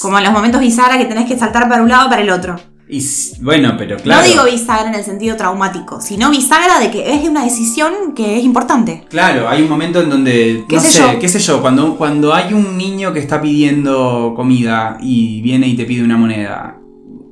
Como 0.00 0.18
en 0.18 0.24
los 0.24 0.32
momentos 0.32 0.60
bisagra 0.60 0.96
que 0.98 1.04
tenés 1.04 1.26
que 1.28 1.38
saltar 1.38 1.68
para 1.68 1.82
un 1.82 1.88
lado 1.88 2.06
o 2.06 2.10
para 2.10 2.22
el 2.22 2.30
otro. 2.30 2.56
Y 2.88 3.00
bueno, 3.40 3.74
pero 3.78 3.96
claro. 3.96 4.22
No 4.22 4.28
digo 4.28 4.44
bisagra 4.44 4.88
en 4.88 4.94
el 4.96 5.04
sentido 5.04 5.36
traumático, 5.36 6.00
sino 6.00 6.30
bisagra 6.30 6.78
de 6.80 6.90
que 6.90 7.14
es 7.14 7.26
una 7.28 7.44
decisión 7.44 8.12
que 8.14 8.38
es 8.38 8.44
importante. 8.44 9.04
Claro, 9.08 9.48
hay 9.48 9.62
un 9.62 9.68
momento 9.68 10.00
en 10.02 10.10
donde, 10.10 10.64
¿Qué 10.68 10.76
no 10.76 10.82
sé 10.82 11.18
qué 11.20 11.28
sé 11.28 11.38
yo, 11.38 11.62
cuando, 11.62 11.96
cuando 11.96 12.34
hay 12.34 12.52
un 12.52 12.76
niño 12.76 13.12
que 13.12 13.20
está 13.20 13.40
pidiendo 13.40 14.34
comida 14.36 14.98
y 15.00 15.40
viene 15.42 15.68
y 15.68 15.76
te 15.76 15.84
pide 15.84 16.04
una 16.04 16.16
moneda, 16.16 16.76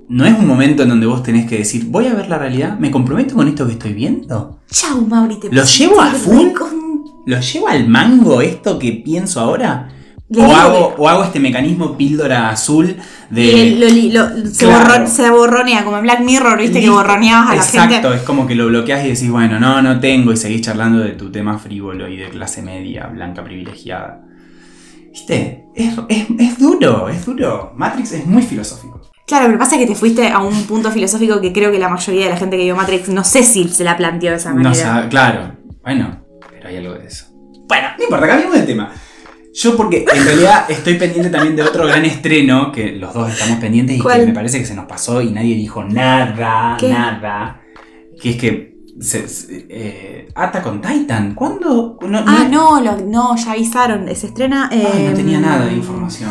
¿no 0.08 0.24
es 0.24 0.38
un 0.38 0.46
momento 0.46 0.84
en 0.84 0.88
donde 0.88 1.06
vos 1.06 1.22
tenés 1.22 1.46
que 1.46 1.58
decir, 1.58 1.84
voy 1.86 2.06
a 2.06 2.14
ver 2.14 2.28
la 2.28 2.38
realidad, 2.38 2.78
me 2.78 2.90
comprometo 2.90 3.34
con 3.34 3.46
esto 3.48 3.66
que 3.66 3.72
estoy 3.72 3.92
viendo? 3.92 4.60
Chau, 4.70 5.04
Mauri, 5.06 5.36
te 5.36 5.50
¿Lo 5.52 5.64
llevo 5.64 6.00
a 6.00 6.06
full? 6.12 6.52
con- 6.52 6.80
¿Lo 7.26 7.38
llevo 7.38 7.68
al 7.68 7.86
mango 7.86 8.40
esto 8.40 8.78
que 8.78 8.92
pienso 8.92 9.40
ahora? 9.40 9.88
O 10.36 10.54
hago, 10.54 10.94
o 10.96 11.08
hago 11.08 11.24
este 11.24 11.40
mecanismo 11.40 11.96
píldora 11.96 12.50
azul 12.50 12.96
de... 13.30 13.42
Y 13.42 13.74
lo- 13.78 13.88
lo- 13.88 14.36
lo- 14.36 14.46
se, 14.50 14.64
Claro. 14.66 14.84
borron- 14.84 15.06
se 15.08 15.28
borronea, 15.28 15.84
como 15.84 15.96
en 15.98 16.04
Black 16.04 16.20
Mirror, 16.20 16.56
viste 16.58 16.80
que 16.80 16.88
borroneabas 16.88 17.50
a 17.50 17.54
la 17.56 17.62
Exacto, 17.62 17.94
gente. 17.94 18.14
es 18.16 18.22
como 18.22 18.46
que 18.46 18.54
lo 18.54 18.68
bloqueas 18.68 19.04
y 19.04 19.08
decís, 19.08 19.28
bueno, 19.30 19.58
no, 19.58 19.82
no 19.82 19.98
tengo, 19.98 20.32
y 20.32 20.36
seguís 20.36 20.60
charlando 20.62 21.00
de 21.00 21.10
tu 21.14 21.32
tema 21.32 21.58
frívolo 21.58 22.06
y 22.08 22.16
de 22.16 22.28
clase 22.28 22.62
media, 22.62 23.06
blanca 23.08 23.42
privilegiada. 23.42 24.20
¿Viste? 25.10 25.64
Es, 25.74 25.94
es- 26.08 26.26
es 26.38 26.58
duro, 26.58 27.08
es 27.08 27.24
duro. 27.26 27.72
Matrix 27.76 28.12
es 28.12 28.26
muy 28.26 28.42
filosófico. 28.42 29.00
Claro, 29.26 29.46
pero 29.46 29.58
pasa 29.58 29.78
que 29.78 29.86
te 29.86 29.94
fuiste 29.94 30.28
a 30.28 30.38
un 30.38 30.64
punto 30.64 30.90
filosófico 30.90 31.40
que 31.40 31.52
creo 31.52 31.70
que 31.72 31.78
la 31.78 31.88
mayoría 31.88 32.24
de 32.24 32.30
la 32.30 32.36
gente 32.36 32.56
que 32.56 32.64
vio 32.64 32.76
Matrix 32.76 33.08
no 33.08 33.24
sé 33.24 33.42
si 33.42 33.68
se 33.68 33.84
la 33.84 33.96
planteó 33.96 34.30
de 34.30 34.36
esa 34.36 34.50
manera. 34.50 34.68
No 34.70 34.74
sabe- 34.76 35.08
claro, 35.08 35.52
bueno, 35.82 36.24
pero 36.50 36.68
hay 36.68 36.76
algo 36.76 36.94
de 36.94 37.06
eso. 37.06 37.26
Bueno, 37.68 37.88
no 37.98 38.04
importa, 38.04 38.26
cambiemos 38.26 38.56
de 38.56 38.62
tema. 38.62 38.92
Yo 39.52 39.76
porque 39.76 40.04
en 40.12 40.24
realidad 40.24 40.64
estoy 40.70 40.94
pendiente 40.94 41.28
también 41.30 41.56
de 41.56 41.62
otro 41.62 41.86
gran 41.86 42.04
estreno, 42.04 42.70
que 42.70 42.92
los 42.92 43.12
dos 43.12 43.30
estamos 43.32 43.58
pendientes 43.58 43.96
y 43.96 44.00
¿Cuál? 44.00 44.20
que 44.20 44.26
me 44.26 44.32
parece 44.32 44.58
que 44.58 44.64
se 44.66 44.74
nos 44.74 44.86
pasó 44.86 45.20
y 45.20 45.30
nadie 45.32 45.54
dijo 45.56 45.82
nada, 45.84 46.76
¿Qué? 46.78 46.88
nada. 46.90 47.60
Que 48.20 48.30
es 48.30 48.36
que... 48.36 48.70
Se, 49.00 49.26
se- 49.28 49.66
eh, 49.70 50.28
Ata 50.34 50.62
con 50.62 50.80
Titan, 50.82 51.34
¿cuándo? 51.34 51.98
No, 52.06 52.18
Ah, 52.26 52.46
no, 52.50 52.80
lo- 52.80 52.98
no, 52.98 53.34
ya 53.36 53.52
avisaron. 53.52 54.06
Se 54.14 54.26
estrena. 54.26 54.68
Ay, 54.70 55.06
no 55.08 55.14
tenía 55.16 55.40
nada 55.40 55.64
de 55.66 55.72
información. 55.72 56.30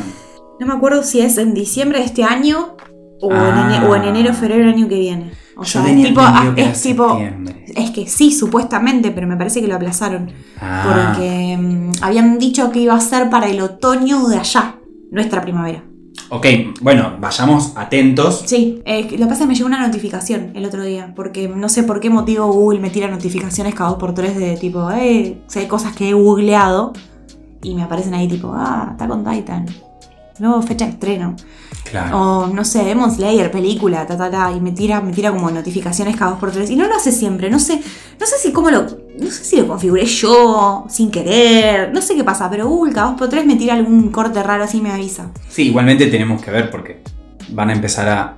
No 0.60 0.68
me 0.68 0.74
acuerdo 0.74 1.02
si 1.04 1.20
es 1.22 1.38
en 1.40 1.54
diciembre 1.56 1.98
de 2.00 2.06
este 2.06 2.24
año 2.24 2.76
o, 3.22 3.34
Ah. 3.34 3.76
en, 3.76 3.84
o 3.90 3.96
en 3.96 4.04
enero 4.04 4.34
febrero 4.36 4.66
del 4.66 4.76
año 4.76 4.88
que 4.88 5.00
viene. 5.00 5.32
O 5.58 5.64
Yo 5.64 5.82
sea, 5.82 5.90
es 5.92 6.04
tipo. 6.04 6.22
ah, 6.22 6.54
que 6.56 6.64
tipo. 6.68 7.20
Es 7.76 7.90
que 7.92 8.08
sí, 8.08 8.32
supuestamente, 8.32 9.10
pero 9.12 9.26
me 9.26 9.36
parece 9.36 9.62
que 9.62 9.68
lo 9.68 9.76
aplazaron. 9.76 10.32
Ah, 10.62 10.84
Porque 11.16 11.58
mm, 11.60 11.89
habían 12.02 12.40
dicho 12.40 12.72
que 12.72 12.80
iba 12.80 12.94
a 12.94 13.02
ser 13.02 13.30
para 13.30 13.48
el 13.48 13.62
otoño 13.62 14.28
de 14.28 14.38
allá, 14.38 14.76
nuestra 15.12 15.42
primavera. 15.42 15.84
Ok, 16.32 16.46
bueno, 16.82 17.16
vayamos 17.20 17.74
atentos. 17.76 18.44
Sí, 18.46 18.82
eh, 18.86 19.04
lo 19.04 19.10
que 19.10 19.26
pasa 19.26 19.34
es 19.34 19.40
que 19.40 19.46
me 19.48 19.56
llegó 19.56 19.68
una 19.68 19.86
notificación 19.86 20.52
el 20.54 20.66
otro 20.66 20.84
día, 20.84 21.14
porque 21.16 21.48
no 21.48 21.70
sé 21.70 21.84
por 21.84 22.00
qué 22.00 22.10
motivo 22.10 22.52
Google 22.52 22.80
me 22.80 22.92
tira 22.92 23.08
notificaciones 23.08 23.74
cada 23.74 23.90
dos 23.92 24.00
por 24.00 24.14
tres 24.14 24.38
de 24.38 24.56
tipo, 24.58 24.92
eh, 24.92 25.42
sé 25.48 25.68
cosas 25.68 25.96
que 25.96 26.10
he 26.10 26.14
googleado 26.14 26.94
y 27.64 27.74
me 27.74 27.82
aparecen 27.82 28.14
ahí 28.14 28.28
tipo, 28.28 28.54
ah, 28.56 28.90
está 28.92 29.08
con 29.08 29.24
Titan. 29.24 29.66
Nuevo 30.40 30.62
fecha 30.62 30.86
de 30.86 30.92
estreno. 30.92 31.36
Claro. 31.90 32.18
O 32.18 32.48
no 32.48 32.64
sé, 32.64 32.84
Demon 32.84 33.12
Slayer, 33.14 33.52
película, 33.52 34.06
ta 34.08 34.18
ta 34.18 34.30
ta. 34.30 34.52
Y 34.52 34.62
me 34.62 34.72
tira, 34.72 35.02
me 35.02 35.12
tira 35.12 35.32
como 35.32 35.50
notificaciones 35.52 36.16
cada 36.16 36.32
dos 36.32 36.40
por 36.40 36.52
tres. 36.52 36.70
Y 36.70 36.76
no 36.76 36.88
lo 36.88 36.96
hace 36.96 37.12
siempre. 37.12 37.50
No 37.50 37.60
sé, 37.60 37.82
no 38.20 38.26
sé 38.26 38.38
si 38.40 38.52
cómo 38.52 38.70
lo. 38.70 38.82
No 39.20 39.30
sé 39.30 39.44
si 39.44 39.58
lo 39.58 39.68
configuré 39.68 40.06
yo, 40.06 40.86
sin 40.90 41.12
querer. 41.12 41.92
No 41.94 42.02
sé 42.02 42.16
qué 42.16 42.24
pasa, 42.24 42.50
pero 42.50 42.68
Google 42.68 42.94
cada 42.94 43.08
dos 43.10 43.18
por 43.18 43.30
tres 43.30 43.46
me 43.46 43.56
tira 43.56 43.74
algún 43.74 44.10
corte 44.12 44.42
raro 44.42 44.64
así 44.64 44.78
y 44.78 44.82
me 44.82 44.92
avisa. 44.92 45.30
Sí, 45.50 45.68
igualmente 45.68 46.08
tenemos 46.08 46.42
que 46.42 46.52
ver 46.52 46.72
porque 46.72 47.02
van 47.50 47.70
a 47.70 47.74
empezar 47.74 48.08
a, 48.08 48.38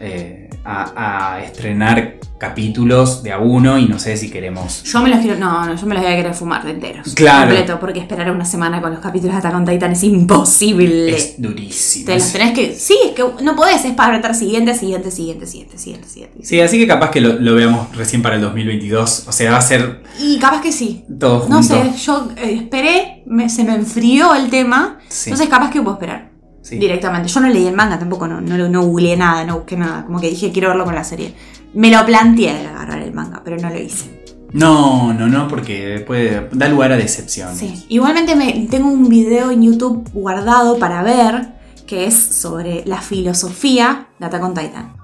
eh, 0.00 0.50
a, 0.64 1.34
a 1.36 1.42
estrenar 1.44 2.16
capítulos 2.38 3.22
de 3.22 3.32
a 3.32 3.38
uno 3.38 3.78
y 3.78 3.86
no 3.86 3.98
sé 3.98 4.16
si 4.18 4.30
queremos. 4.30 4.82
Yo 4.84 5.00
me 5.00 5.08
los 5.08 5.20
quiero. 5.20 5.38
No, 5.38 5.64
no, 5.64 5.74
yo 5.74 5.86
me 5.86 5.94
los 5.94 6.04
voy 6.04 6.12
a 6.12 6.16
querer 6.16 6.34
fumar 6.34 6.64
de 6.64 6.72
enteros. 6.72 7.14
Claro. 7.14 7.46
Completo, 7.48 7.80
porque 7.80 7.98
esperar 8.00 8.30
una 8.30 8.44
semana 8.44 8.82
con 8.82 8.90
los 8.92 9.00
capítulos 9.00 9.34
de 9.34 9.38
Attack 9.38 9.54
on 9.54 9.64
Titan 9.64 9.92
es 9.92 10.02
imposible. 10.02 11.16
Es 11.16 11.40
durísimo. 11.40 12.06
Te 12.06 12.14
los 12.14 12.32
tenés 12.32 12.52
que. 12.52 12.74
Sí, 12.74 12.96
es 13.06 13.12
que 13.12 13.24
no 13.42 13.56
podés, 13.56 13.84
es 13.84 13.92
para 13.94 14.08
apretar 14.16 14.34
siguiente, 14.34 14.74
siguiente, 14.74 15.10
siguiente, 15.10 15.46
siguiente, 15.46 15.78
siguiente, 15.78 16.08
siguiente. 16.08 16.38
Sí, 16.44 16.60
así 16.60 16.78
que 16.78 16.86
capaz 16.86 17.10
que 17.10 17.20
lo, 17.20 17.34
lo 17.38 17.54
veamos 17.54 17.94
recién 17.96 18.20
para 18.22 18.36
el 18.36 18.42
2022. 18.42 19.24
O 19.28 19.32
sea, 19.32 19.52
va 19.52 19.58
a 19.58 19.62
ser 19.62 20.02
Y 20.20 20.38
capaz 20.38 20.60
que 20.60 20.72
sí. 20.72 21.04
todo 21.18 21.40
junto. 21.40 21.56
No 21.56 21.62
sé, 21.62 21.92
yo 22.04 22.28
eh, 22.36 22.54
esperé, 22.62 23.22
me- 23.26 23.48
se 23.48 23.64
me 23.64 23.74
enfrió 23.74 24.34
el 24.34 24.50
tema. 24.50 24.98
Sí. 25.08 25.30
Entonces 25.30 25.48
capaz 25.48 25.70
que 25.70 25.80
puedo 25.80 25.94
esperar. 25.94 26.35
Sí. 26.66 26.78
Directamente. 26.78 27.28
Yo 27.28 27.38
no 27.38 27.48
leí 27.48 27.64
el 27.64 27.76
manga 27.76 27.96
tampoco, 27.96 28.26
no, 28.26 28.40
no, 28.40 28.68
no 28.68 28.82
googleé 28.82 29.16
nada, 29.16 29.44
no 29.44 29.58
busqué 29.58 29.76
nada. 29.76 30.04
Como 30.04 30.20
que 30.20 30.30
dije, 30.30 30.50
quiero 30.50 30.66
verlo 30.66 30.84
con 30.84 30.96
la 30.96 31.04
serie. 31.04 31.32
Me 31.74 31.92
lo 31.92 32.04
planteé 32.04 32.54
de 32.54 32.66
agarrar 32.66 33.02
el 33.02 33.12
manga, 33.12 33.40
pero 33.44 33.56
no 33.56 33.70
lo 33.70 33.78
hice. 33.78 34.24
No, 34.52 35.14
no, 35.14 35.28
no, 35.28 35.46
porque 35.46 36.02
puede, 36.04 36.48
da 36.50 36.68
lugar 36.68 36.90
a 36.90 36.96
decepciones. 36.96 37.56
Sí. 37.56 37.86
Igualmente 37.88 38.34
me, 38.34 38.66
tengo 38.68 38.88
un 38.88 39.08
video 39.08 39.52
en 39.52 39.62
YouTube 39.62 40.10
guardado 40.12 40.76
para 40.80 41.04
ver 41.04 41.54
que 41.86 42.06
es 42.06 42.16
sobre 42.16 42.82
la 42.84 43.00
filosofía 43.00 44.08
de 44.18 44.26
Attack 44.26 44.42
on 44.42 44.54
Titan. 44.54 44.96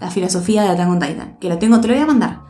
La 0.00 0.08
filosofía 0.08 0.62
de 0.62 0.68
Attack 0.68 0.88
on 0.88 1.00
Titan. 1.00 1.36
Que 1.40 1.48
lo 1.48 1.58
tengo, 1.58 1.80
te 1.80 1.88
lo 1.88 1.94
voy 1.94 2.02
a 2.04 2.06
mandar. 2.06 2.40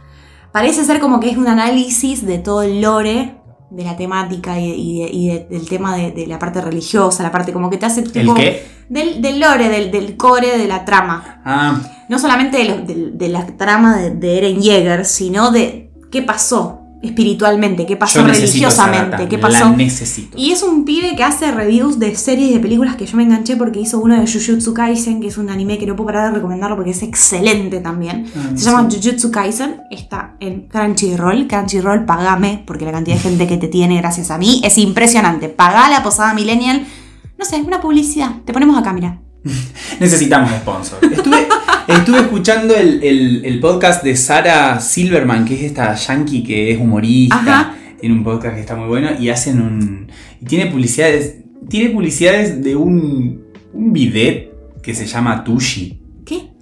Parece 0.53 0.84
ser 0.84 1.00
como 1.00 1.20
que 1.20 1.30
es 1.30 1.38
un 1.38 1.48
análisis 1.48 2.26
de 2.26 2.36
todo 2.36 2.61
el 2.61 2.82
lore 2.82 3.40
de 3.75 3.85
la 3.85 3.97
temática 3.97 4.59
y, 4.61 4.70
y 4.70 5.03
de- 5.03 5.11
y 5.11 5.29
de- 5.29 5.47
del 5.51 5.68
tema 5.68 5.97
de, 5.97 6.11
de 6.12 6.27
la 6.27 6.39
parte 6.39 6.61
religiosa, 6.61 7.23
la 7.23 7.33
parte 7.33 7.53
como 7.53 7.70
que 7.70 7.77
te 7.79 7.87
hace... 7.87 8.01
¿El 8.03 8.12
tipo- 8.12 8.35
qué? 8.35 8.66
Del, 8.89 9.23
del 9.23 9.41
lore, 9.41 9.68
del, 9.68 9.91
del 9.91 10.16
core 10.16 10.59
de 10.59 10.66
la 10.68 10.85
trama. 10.85 11.41
Ah, 11.45 11.81
No 12.09 12.18
solamente 12.18 12.59
de, 12.59 12.64
lo- 12.64 12.79
de- 12.85 13.11
de 13.12 13.29
la 13.29 13.47
trama 13.47 13.97
de, 13.97 14.11
de 14.11 14.39
Eren 14.39 14.61
Yeager, 14.61 15.05
sino 15.07 15.51
de 15.51 15.91
qué 16.11 16.23
pasó 16.23 16.82
espiritualmente, 17.03 17.84
qué 17.84 17.96
pasó 17.96 18.24
religiosamente, 18.24 19.28
qué 19.28 19.36
La 19.36 19.42
pasó... 19.42 19.70
necesito. 19.76 20.38
Y 20.38 20.53
es 20.53 20.62
un 20.62 20.84
pibe 20.84 21.14
que 21.16 21.24
hace 21.24 21.50
reviews 21.50 21.98
de 21.98 22.14
series 22.14 22.53
de 22.55 22.61
películas 22.61 22.96
que 22.96 23.07
yo 23.07 23.16
me 23.16 23.24
enganché 23.24 23.57
porque 23.57 23.80
hizo 23.80 23.98
uno 23.98 24.18
de 24.20 24.26
Jujutsu 24.26 24.72
Kaisen, 24.72 25.20
que 25.20 25.26
es 25.28 25.36
un 25.36 25.50
anime 25.50 25.78
que 25.78 25.86
no 25.86 25.96
puedo 25.96 26.07
parar 26.07 26.28
de 26.30 26.36
recomendarlo 26.36 26.76
porque 26.76 26.92
es 26.92 27.03
excelente 27.03 27.80
también. 27.80 28.26
Ah, 28.36 28.50
Se 28.55 28.59
sí. 28.59 28.64
llama 28.66 28.88
Jujutsu 28.90 29.30
Kaisen, 29.30 29.82
está 29.90 30.36
en 30.40 30.68
Crunchyroll. 30.68 31.48
Crunchyroll, 31.48 32.05
pagame, 32.05 32.62
porque 32.66 32.84
la 32.84 32.92
cantidad 32.92 33.16
de 33.16 33.22
gente 33.22 33.46
que 33.48 33.57
te 33.57 33.68
tiene 33.68 33.96
gracias 33.98 34.30
a 34.30 34.38
mí 34.38 34.61
es 34.64 34.78
impresionante. 34.78 35.48
Pagá 35.48 35.88
la 35.90 36.03
posada 36.03 36.34
millennial. 36.34 36.86
No 37.38 37.44
sé, 37.44 37.57
una 37.57 37.80
publicidad. 37.80 38.30
Te 38.44 38.53
ponemos 38.53 38.78
acá, 38.78 38.92
mira. 38.92 39.20
Necesitamos 40.00 40.50
sponsor. 40.53 40.98
Estuve, 41.05 41.48
estuve 41.89 42.18
escuchando 42.20 42.74
el, 42.74 43.03
el- 43.03 43.45
el 43.45 43.61
podcast 43.61 44.03
de 44.05 44.16
Sara 44.16 44.80
Silverman, 44.80 45.45
que 45.45 45.55
es 45.55 45.62
esta 45.62 45.95
yankee 45.95 46.43
que 46.43 46.72
es 46.72 46.78
humorista. 46.78 47.37
Ajá. 47.37 47.74
Tiene 48.01 48.14
un 48.16 48.24
podcast 48.24 48.55
que 48.57 48.61
está 48.61 48.74
muy 48.76 48.89
bueno 48.89 49.11
y 49.18 49.28
hacen 49.30 49.61
un. 49.61 50.09
Y 50.41 50.45
tiene 50.45 50.66
publicidades 50.70 51.37
tiene 51.68 51.91
publicidades 51.91 52.62
de 52.62 52.74
un, 52.74 53.45
un 53.72 53.93
bidet 53.93 54.51
que 54.83 54.95
se 54.95 55.07
llama 55.07 55.45
Tushi. 55.45 56.01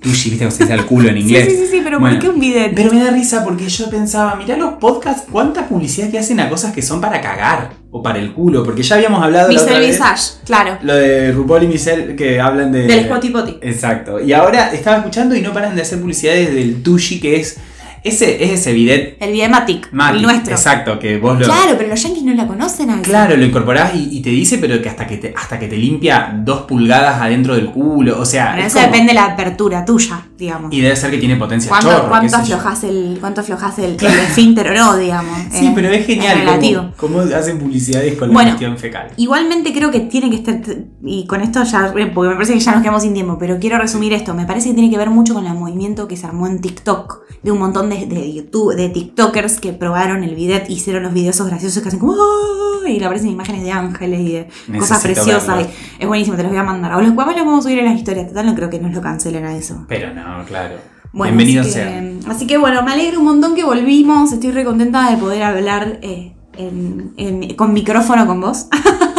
¿Qué? 0.00 0.08
Tushi, 0.08 0.30
viste 0.30 0.44
cómo 0.44 0.50
se 0.56 0.64
dice 0.64 0.72
al 0.72 0.86
culo 0.86 1.08
en 1.08 1.18
inglés. 1.22 1.46
sí, 1.50 1.56
sí, 1.56 1.66
sí, 1.70 1.80
pero 1.84 2.00
Bueno, 2.00 2.16
¿por 2.16 2.22
qué 2.24 2.28
un 2.30 2.40
bidet? 2.40 2.72
Pero 2.74 2.92
me 2.92 3.02
da 3.04 3.10
risa 3.10 3.44
porque 3.44 3.68
yo 3.68 3.90
pensaba, 3.90 4.34
mirá 4.36 4.56
los 4.56 4.74
podcasts, 4.74 5.24
cuánta 5.30 5.68
publicidad 5.68 6.10
que 6.10 6.18
hacen 6.18 6.40
a 6.40 6.48
cosas 6.48 6.72
que 6.72 6.82
son 6.82 7.00
para 7.00 7.20
cagar 7.20 7.70
o 7.90 8.02
para 8.02 8.18
el 8.18 8.32
culo, 8.32 8.62
porque 8.64 8.82
ya 8.82 8.94
habíamos 8.96 9.22
hablado 9.22 9.50
la 9.50 9.60
otra 9.60 9.72
Michelle 9.74 9.86
vez 9.88 9.98
Visage, 9.98 10.22
claro. 10.46 10.78
lo 10.82 10.94
de 10.94 11.32
RuPaul 11.32 11.64
y 11.64 11.66
Michelle 11.66 12.14
que 12.16 12.40
hablan 12.40 12.70
de 12.72 12.82
Del 12.86 13.04
Spotty 13.06 13.28
Potty. 13.30 13.58
Exacto. 13.62 14.20
Y 14.20 14.32
ahora 14.32 14.72
estaba 14.72 14.98
escuchando 14.98 15.34
y 15.34 15.42
no 15.42 15.52
paran 15.52 15.74
de 15.74 15.82
hacer 15.82 16.00
publicidades 16.00 16.54
del 16.54 16.82
Tushi 16.82 17.20
que 17.20 17.36
es 17.40 17.56
ese 18.04 18.42
es 18.44 18.50
ese 18.52 18.72
bidet 18.72 19.16
El 19.20 19.32
bidet 19.32 19.50
Matic, 19.50 19.88
Matic, 19.92 20.16
el 20.16 20.22
nuestro. 20.22 20.52
Exacto, 20.54 20.98
que 20.98 21.18
vos 21.18 21.38
lo 21.38 21.44
Claro, 21.44 21.74
pero 21.76 21.88
los 21.88 22.02
yankees 22.02 22.22
no 22.24 22.34
la 22.34 22.46
conocen 22.46 22.90
a. 22.90 23.02
Claro, 23.02 23.36
lo 23.36 23.44
incorporás 23.44 23.94
y, 23.94 24.08
y 24.18 24.22
te 24.22 24.30
dice, 24.30 24.58
pero 24.58 24.80
que 24.82 24.88
hasta 24.88 25.06
que 25.06 25.16
te, 25.18 25.34
hasta 25.36 25.58
que 25.58 25.68
te 25.68 25.76
limpia 25.76 26.32
dos 26.44 26.62
pulgadas 26.62 27.20
adentro 27.20 27.54
del 27.54 27.66
culo. 27.70 28.20
O 28.20 28.24
sea, 28.24 28.52
Pero 28.54 28.66
es 28.66 28.72
eso 28.72 28.78
como- 28.80 28.86
depende 28.92 29.08
de 29.10 29.14
la 29.14 29.24
apertura 29.26 29.84
tuya, 29.84 30.26
digamos. 30.38 30.72
Y 30.72 30.80
debe 30.80 30.96
ser 30.96 31.10
que 31.10 31.18
tiene 31.18 31.36
potencia 31.36 31.68
¿Cuánto, 31.68 31.90
chorro. 31.90 32.08
cuánto 32.08 32.36
aflojas 32.36 32.84
el, 32.84 33.16
cuánto 33.20 33.40
aflojas 33.40 33.78
el, 33.78 33.96
Claro. 33.96 34.14
el 34.14 34.20
esfínter 34.26 34.68
o 34.68 34.74
no, 34.74 34.96
digamos? 34.96 35.38
Sí, 35.50 35.66
Eh, 35.66 35.72
pero 35.74 35.88
es 35.90 36.06
genial 36.06 36.38
relativo. 36.38 36.90
cómo, 36.96 37.18
cómo 37.18 37.34
hacen 37.36 37.58
publicidades 37.58 38.16
con 38.16 38.28
la 38.28 38.34
Bueno. 38.34 38.50
cuestión 38.50 38.76
fecal. 38.78 39.08
Igualmente 39.16 39.72
creo 39.72 39.90
que 39.90 40.00
tiene 40.00 40.30
que 40.30 40.36
estar, 40.36 40.60
y 41.04 41.26
con 41.26 41.40
esto 41.42 41.62
ya, 41.64 41.92
porque 41.92 42.28
me 42.28 42.34
parece 42.34 42.54
que 42.54 42.60
ya 42.60 42.72
nos 42.72 42.82
quedamos 42.82 43.02
sin 43.02 43.14
tiempo, 43.14 43.36
pero 43.38 43.58
quiero 43.58 43.78
resumir 43.78 44.12
esto, 44.12 44.34
me 44.34 44.46
parece 44.46 44.68
que 44.70 44.74
tiene 44.74 44.90
que 44.90 44.96
ver 44.98 45.10
mucho 45.10 45.34
con 45.34 45.46
el 45.46 45.54
movimiento 45.54 46.08
que 46.08 46.16
se 46.16 46.26
armó 46.26 46.46
en 46.46 46.60
TikTok, 46.60 47.20
de 47.42 47.50
un 47.50 47.58
montón 47.58 47.88
de, 47.89 47.89
de 47.96 48.32
YouTube, 48.32 48.74
de 48.76 48.88
TikTokers 48.88 49.60
que 49.60 49.72
probaron 49.72 50.22
el 50.24 50.34
bidet, 50.34 50.68
hicieron 50.70 51.02
los 51.02 51.12
videos 51.12 51.40
graciosos 51.42 51.82
que 51.82 51.88
hacen 51.88 52.00
como 52.00 52.14
"Ah", 52.14 52.88
y 52.88 52.98
le 52.98 53.04
aparecen 53.04 53.28
imágenes 53.30 53.62
de 53.62 53.72
ángeles 53.72 54.20
y 54.20 54.32
de 54.72 54.78
cosas 54.78 55.02
preciosas. 55.02 55.66
y 55.98 56.02
es 56.02 56.08
buenísimo, 56.08 56.36
te 56.36 56.42
los 56.42 56.50
voy 56.52 56.60
a 56.60 56.64
mandar. 56.64 56.92
O 56.94 57.00
los 57.00 57.08
los 57.08 57.16
vamos 57.16 57.58
a 57.60 57.62
subir 57.62 57.78
en 57.80 57.84
las 57.86 57.96
historias, 57.96 58.28
total 58.28 58.46
no 58.46 58.54
creo 58.54 58.70
que 58.70 58.78
nos 58.78 58.92
lo 58.94 59.00
cancelen 59.02 59.44
a 59.44 59.56
eso. 59.56 59.84
Pero 59.88 60.14
no, 60.14 60.44
claro. 60.46 60.76
Bueno, 61.12 61.36
Bienvenido 61.36 61.62
así 61.62 61.72
sea. 61.72 61.86
que, 61.88 62.18
así 62.28 62.46
que 62.46 62.56
bueno, 62.56 62.82
me 62.84 62.92
alegro 62.92 63.18
un 63.18 63.24
montón 63.26 63.54
que 63.56 63.64
volvimos. 63.64 64.32
Estoy 64.32 64.52
re 64.52 64.64
contenta 64.64 65.10
de 65.10 65.16
poder 65.16 65.42
hablar 65.42 65.98
eh, 66.02 66.34
en- 66.56 67.12
en- 67.16 67.54
con 67.56 67.72
micrófono 67.72 68.26
con 68.26 68.40
vos. 68.40 68.66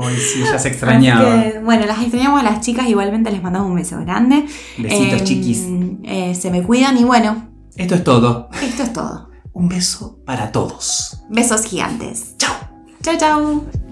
Ay, 0.00 0.16
sí, 0.16 0.40
ya 0.44 0.58
se 0.58 0.68
extrañaba. 0.68 1.42
Que, 1.42 1.58
bueno, 1.62 1.84
las 1.86 2.00
extrañamos 2.00 2.40
a 2.40 2.44
las 2.44 2.60
chicas. 2.60 2.88
Igualmente 2.88 3.30
les 3.30 3.42
mandamos 3.42 3.68
un 3.68 3.74
beso 3.76 3.98
grande. 4.00 4.44
Besitos, 4.78 5.20
Eh, 5.20 5.24
chiquis. 5.24 5.64
eh, 6.04 6.34
se 6.34 6.50
me 6.50 6.62
cuidan 6.62 6.96
y 6.98 7.04
bueno, 7.04 7.47
Esto 7.78 7.94
es 7.94 8.02
todo. 8.04 8.48
esto 8.60 8.82
es 8.82 8.92
todo. 8.92 9.30
Un 9.52 9.68
beso 9.68 10.18
para 10.26 10.50
todos. 10.50 11.22
Besos 11.30 11.64
gigantes. 11.64 12.36
Chao. 12.36 12.54
Chao, 13.02 13.16
chao. 13.16 13.87